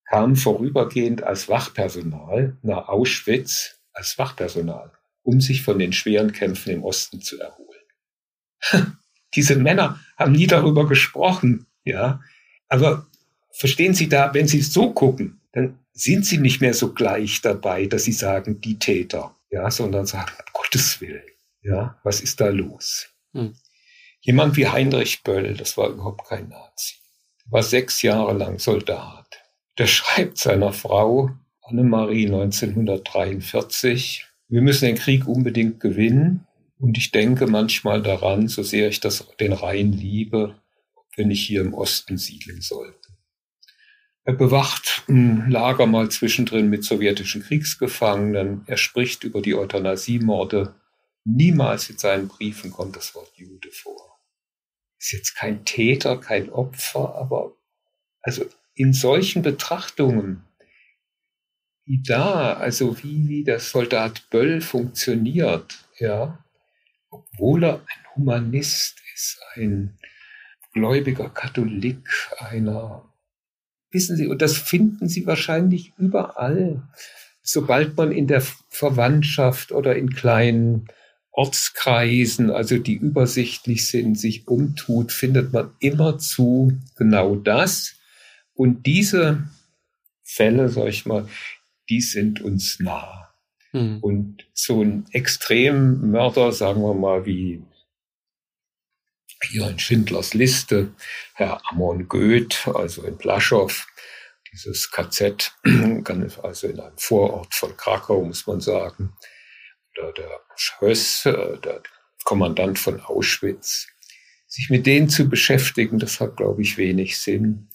kamen 0.10 0.36
vorübergehend 0.36 1.24
als 1.24 1.50
Wachpersonal 1.50 2.58
nach 2.62 2.88
Auschwitz 2.88 3.80
als 3.94 4.18
Wachpersonal, 4.18 4.92
um 5.24 5.42
sich 5.42 5.64
von 5.64 5.80
den 5.80 5.92
schweren 5.92 6.32
Kämpfen 6.32 6.72
im 6.72 6.84
Osten 6.84 7.22
zu 7.22 7.40
erholen. 7.40 7.68
Diese 9.36 9.56
Männer 9.56 10.00
haben 10.18 10.32
nie 10.32 10.48
darüber 10.48 10.88
gesprochen, 10.88 11.66
ja. 11.84 12.22
Aber 12.70 13.08
verstehen 13.52 13.94
Sie 13.94 14.08
da, 14.08 14.34
wenn 14.34 14.48
Sie 14.48 14.62
so 14.62 14.94
gucken, 14.94 15.42
dann 15.52 15.80
sind 15.98 16.26
sie 16.26 16.38
nicht 16.38 16.62
mehr 16.62 16.76
so 16.76 16.94
gleich 16.94 17.42
dabei, 17.42 17.88
dass 17.88 18.04
sie 18.04 18.12
sagen, 18.12 18.62
die 18.62 18.78
Täter, 18.78 19.36
ja, 19.50 19.72
sondern 19.72 20.06
sagen, 20.06 20.32
um 20.38 20.46
Gottes 20.54 21.02
Willen, 21.02 21.24
ja, 21.64 22.00
was 22.04 22.22
ist 22.22 22.40
da 22.40 22.50
los? 22.50 23.08
Hm. 23.34 23.56
Jemand 24.22 24.56
wie 24.58 24.68
Heinrich 24.68 25.24
Böll, 25.24 25.56
das 25.56 25.76
war 25.76 25.90
überhaupt 25.90 26.28
kein 26.28 26.50
Nazi, 26.50 26.96
war 27.50 27.64
sechs 27.64 28.04
Jahre 28.04 28.34
lang 28.34 28.60
Soldat. 28.60 29.26
Der 29.78 29.88
schreibt 29.88 30.40
seiner 30.40 30.74
Frau, 30.74 31.30
Annemarie 31.62 32.26
1943, 32.26 34.26
wir 34.50 34.62
müssen 34.62 34.86
den 34.86 34.96
Krieg 34.96 35.28
unbedingt 35.28 35.80
gewinnen. 35.80 36.48
Und 36.80 36.98
ich 36.98 37.12
denke 37.12 37.48
manchmal 37.48 38.02
daran, 38.02 38.48
so 38.48 38.64
sehr 38.64 38.88
ich 38.88 39.00
das, 39.00 39.28
den 39.40 39.54
Rhein 39.54 39.92
liebe, 39.92 40.60
ob 40.96 41.06
wir 41.16 41.26
nicht 41.26 41.46
hier 41.46 41.62
im 41.62 41.74
Osten 41.74 42.18
siedeln 42.18 42.62
sollten. 42.62 43.18
Er 44.24 44.34
bewacht 44.34 45.04
ein 45.08 45.50
Lager 45.50 45.86
mal 45.86 46.10
zwischendrin 46.10 46.70
mit 46.70 46.84
sowjetischen 46.84 47.44
Kriegsgefangenen. 47.44 48.64
Er 48.68 48.78
spricht 48.78 49.24
über 49.24 49.42
die 49.42 49.56
Euthanasiemorde. 49.56 50.76
Niemals 51.24 51.90
in 51.90 51.98
seinen 51.98 52.28
Briefen 52.28 52.72
kommt 52.72 52.96
das 52.96 53.16
Wort 53.16 53.32
Jude 53.36 53.72
vor. 53.72 54.20
Ist 55.00 55.14
jetzt 55.14 55.36
kein 55.36 55.66
Täter, 55.66 56.18
kein 56.18 56.50
Opfer, 56.50 57.16
aber 57.16 57.56
also 58.22 58.46
in 58.78 58.94
solchen 58.94 59.42
Betrachtungen, 59.42 60.44
wie 61.86 62.02
da, 62.04 62.54
also 62.54 63.02
wie, 63.02 63.28
wie 63.28 63.44
der 63.44 63.60
Soldat 63.60 64.30
Böll 64.30 64.62
funktioniert, 64.62 65.80
ja, 66.00 66.44
obwohl 67.10 67.64
er 67.64 67.76
ein 67.76 68.16
Humanist 68.16 69.02
ist, 69.16 69.40
ein 69.56 69.98
gläubiger 70.74 71.30
Katholik, 71.30 72.08
einer, 72.38 73.12
wissen 73.90 74.16
Sie, 74.16 74.28
und 74.28 74.42
das 74.42 74.58
finden 74.58 75.10
Sie 75.10 75.26
wahrscheinlich 75.26 75.94
überall. 75.98 76.88
Sobald 77.42 77.98
man 77.98 78.12
in 78.12 78.28
der 78.28 78.42
Verwandtschaft 78.70 79.72
oder 79.72 79.96
in 79.96 80.14
kleinen 80.14 80.88
Ortskreisen, 81.32 82.52
also 82.52 82.78
die 82.78 82.96
übersichtlich 82.96 83.88
sind, 83.88 84.20
sich 84.20 84.48
umtut, 84.48 85.12
findet 85.12 85.54
man 85.54 85.72
immerzu 85.80 86.74
genau 86.96 87.36
das. 87.36 87.97
Und 88.58 88.86
diese 88.88 89.48
Fälle, 90.24 90.68
sag 90.70 90.88
ich 90.88 91.06
mal, 91.06 91.30
die 91.90 92.02
sind 92.02 92.42
uns 92.42 92.80
nah. 92.80 93.34
Mhm. 93.72 94.00
Und 94.02 94.46
so 94.54 94.84
ein 94.84 95.06
Extremmörder, 95.12 96.52
sagen 96.52 96.82
wir 96.82 96.96
mal, 96.96 97.26
wie 97.26 97.64
hier 99.50 99.70
in 99.70 99.78
Schindlers 99.78 100.34
Liste, 100.34 100.92
Herr 101.36 101.62
Amon 101.70 102.08
Goeth, 102.08 102.68
also 102.74 103.04
in 103.04 103.18
Plaschow, 103.18 103.86
dieses 104.52 104.90
KZ, 104.92 105.54
also 106.44 106.68
in 106.68 106.80
einem 106.80 106.98
Vorort 106.98 107.54
von 107.54 107.78
Krakau, 107.78 108.24
muss 108.24 108.48
man 108.48 108.60
sagen, 108.60 109.14
oder 109.96 110.12
der 110.14 110.42
Schöss, 110.56 111.26
äh, 111.28 111.60
der 111.60 111.84
Kommandant 112.24 112.80
von 112.80 113.00
Auschwitz, 113.00 113.88
sich 114.48 114.72
mit 114.72 114.88
denen 114.88 115.10
zu 115.10 115.30
beschäftigen, 115.30 116.00
das 116.00 116.20
hat, 116.20 116.38
glaube 116.38 116.64
ich, 116.64 116.78
wenig 116.78 117.20
Sinn. 117.20 117.70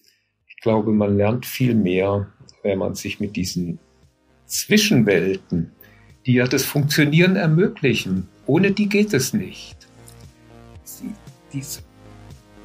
Ich 0.63 0.65
glaube, 0.65 0.93
man 0.93 1.17
lernt 1.17 1.45
viel 1.45 1.75
mehr, 1.75 2.29
wenn 2.63 2.79
man 2.79 2.95
sich 2.95 3.19
mit 3.19 3.35
diesen 3.35 3.81
Zwischenwelten, 4.47 5.73
die 6.25 6.35
ja 6.35 6.47
das 6.47 6.65
Funktionieren 6.65 7.35
ermöglichen, 7.35 8.29
ohne 8.47 8.71
die 8.71 8.89
geht 8.89 9.13
es 9.13 9.33
nicht 9.33 9.83
die, 11.53 11.63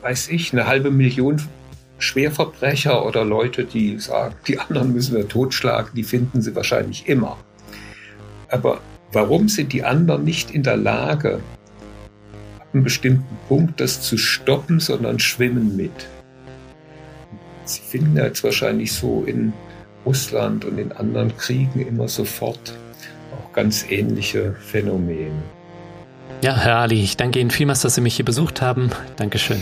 weiß 0.02 0.30
ich, 0.30 0.54
eine 0.54 0.68
halbe 0.68 0.92
Million 0.92 1.42
Schwerverbrecher 2.00 3.06
oder 3.06 3.26
Leute, 3.26 3.66
die 3.66 3.98
sagen, 3.98 4.36
die 4.48 4.60
anderen 4.60 4.94
müssen 4.94 5.16
wir 5.16 5.28
totschlagen, 5.28 5.92
die 5.96 6.04
finden 6.04 6.42
sie 6.42 6.56
wahrscheinlich 6.56 7.08
immer. 7.08 7.38
Aber 8.50 8.82
warum 9.12 9.50
sind 9.50 9.74
die 9.74 9.84
anderen 9.84 10.24
nicht 10.24 10.52
in 10.52 10.64
der 10.64 10.78
Lage, 10.78 11.42
ab 12.60 12.68
einem 12.74 12.84
bestimmten 12.84 13.38
Punkt 13.48 13.82
das 13.82 14.02
zu 14.02 14.18
stoppen, 14.18 14.80
sondern 14.80 15.20
schwimmen 15.20 15.76
mit? 15.76 16.08
Sie 17.70 17.82
finden 17.82 18.18
ja 18.18 18.26
jetzt 18.26 18.44
wahrscheinlich 18.44 18.94
so 18.94 19.24
in 19.26 19.54
Russland 20.06 20.66
und 20.66 20.78
in 20.78 20.92
anderen 20.92 21.36
Kriegen 21.38 21.86
immer 21.86 22.08
sofort 22.08 22.74
auch 23.34 23.54
ganz 23.54 23.86
ähnliche 23.90 24.56
Phänomene. 24.60 25.44
Ja, 26.42 26.56
Herr 26.56 26.78
Ali, 26.78 27.04
ich 27.04 27.18
danke 27.18 27.40
Ihnen 27.40 27.52
vielmals, 27.52 27.82
dass 27.82 27.96
Sie 27.96 28.02
mich 28.02 28.16
hier 28.16 28.26
besucht 28.26 28.62
haben. 28.62 28.92
Dankeschön. 29.16 29.60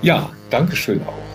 Ja, 0.00 0.30
Dankeschön 0.50 1.00
auch. 1.02 1.27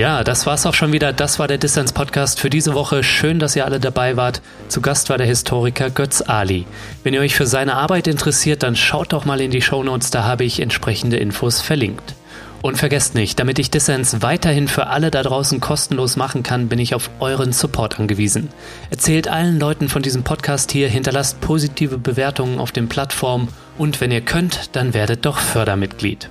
Ja, 0.00 0.24
das 0.24 0.46
war's 0.46 0.64
auch 0.64 0.72
schon 0.72 0.94
wieder. 0.94 1.12
Das 1.12 1.38
war 1.38 1.46
der 1.46 1.58
Distance 1.58 1.92
Podcast 1.92 2.40
für 2.40 2.48
diese 2.48 2.72
Woche. 2.72 3.04
Schön, 3.04 3.38
dass 3.38 3.54
ihr 3.54 3.66
alle 3.66 3.78
dabei 3.78 4.16
wart. 4.16 4.40
Zu 4.68 4.80
Gast 4.80 5.10
war 5.10 5.18
der 5.18 5.26
Historiker 5.26 5.90
Götz 5.90 6.22
Ali. 6.22 6.64
Wenn 7.04 7.12
ihr 7.12 7.20
euch 7.20 7.34
für 7.34 7.44
seine 7.44 7.74
Arbeit 7.74 8.08
interessiert, 8.08 8.62
dann 8.62 8.76
schaut 8.76 9.12
doch 9.12 9.26
mal 9.26 9.42
in 9.42 9.50
die 9.50 9.60
Shownotes, 9.60 10.10
da 10.10 10.24
habe 10.24 10.44
ich 10.44 10.60
entsprechende 10.60 11.18
Infos 11.18 11.60
verlinkt. 11.60 12.14
Und 12.62 12.78
vergesst 12.78 13.14
nicht, 13.14 13.38
damit 13.38 13.58
ich 13.58 13.70
Dissens 13.70 14.22
weiterhin 14.22 14.68
für 14.68 14.86
alle 14.86 15.10
da 15.10 15.22
draußen 15.22 15.60
kostenlos 15.60 16.16
machen 16.16 16.42
kann, 16.42 16.70
bin 16.70 16.78
ich 16.78 16.94
auf 16.94 17.10
euren 17.20 17.52
Support 17.52 18.00
angewiesen. 18.00 18.48
Erzählt 18.88 19.28
allen 19.28 19.60
Leuten 19.60 19.90
von 19.90 20.00
diesem 20.00 20.22
Podcast 20.22 20.72
hier, 20.72 20.88
hinterlasst 20.88 21.42
positive 21.42 21.98
Bewertungen 21.98 22.58
auf 22.58 22.72
den 22.72 22.88
Plattformen 22.88 23.48
und 23.76 24.00
wenn 24.00 24.12
ihr 24.12 24.22
könnt, 24.22 24.74
dann 24.74 24.94
werdet 24.94 25.26
doch 25.26 25.36
Fördermitglied. 25.36 26.30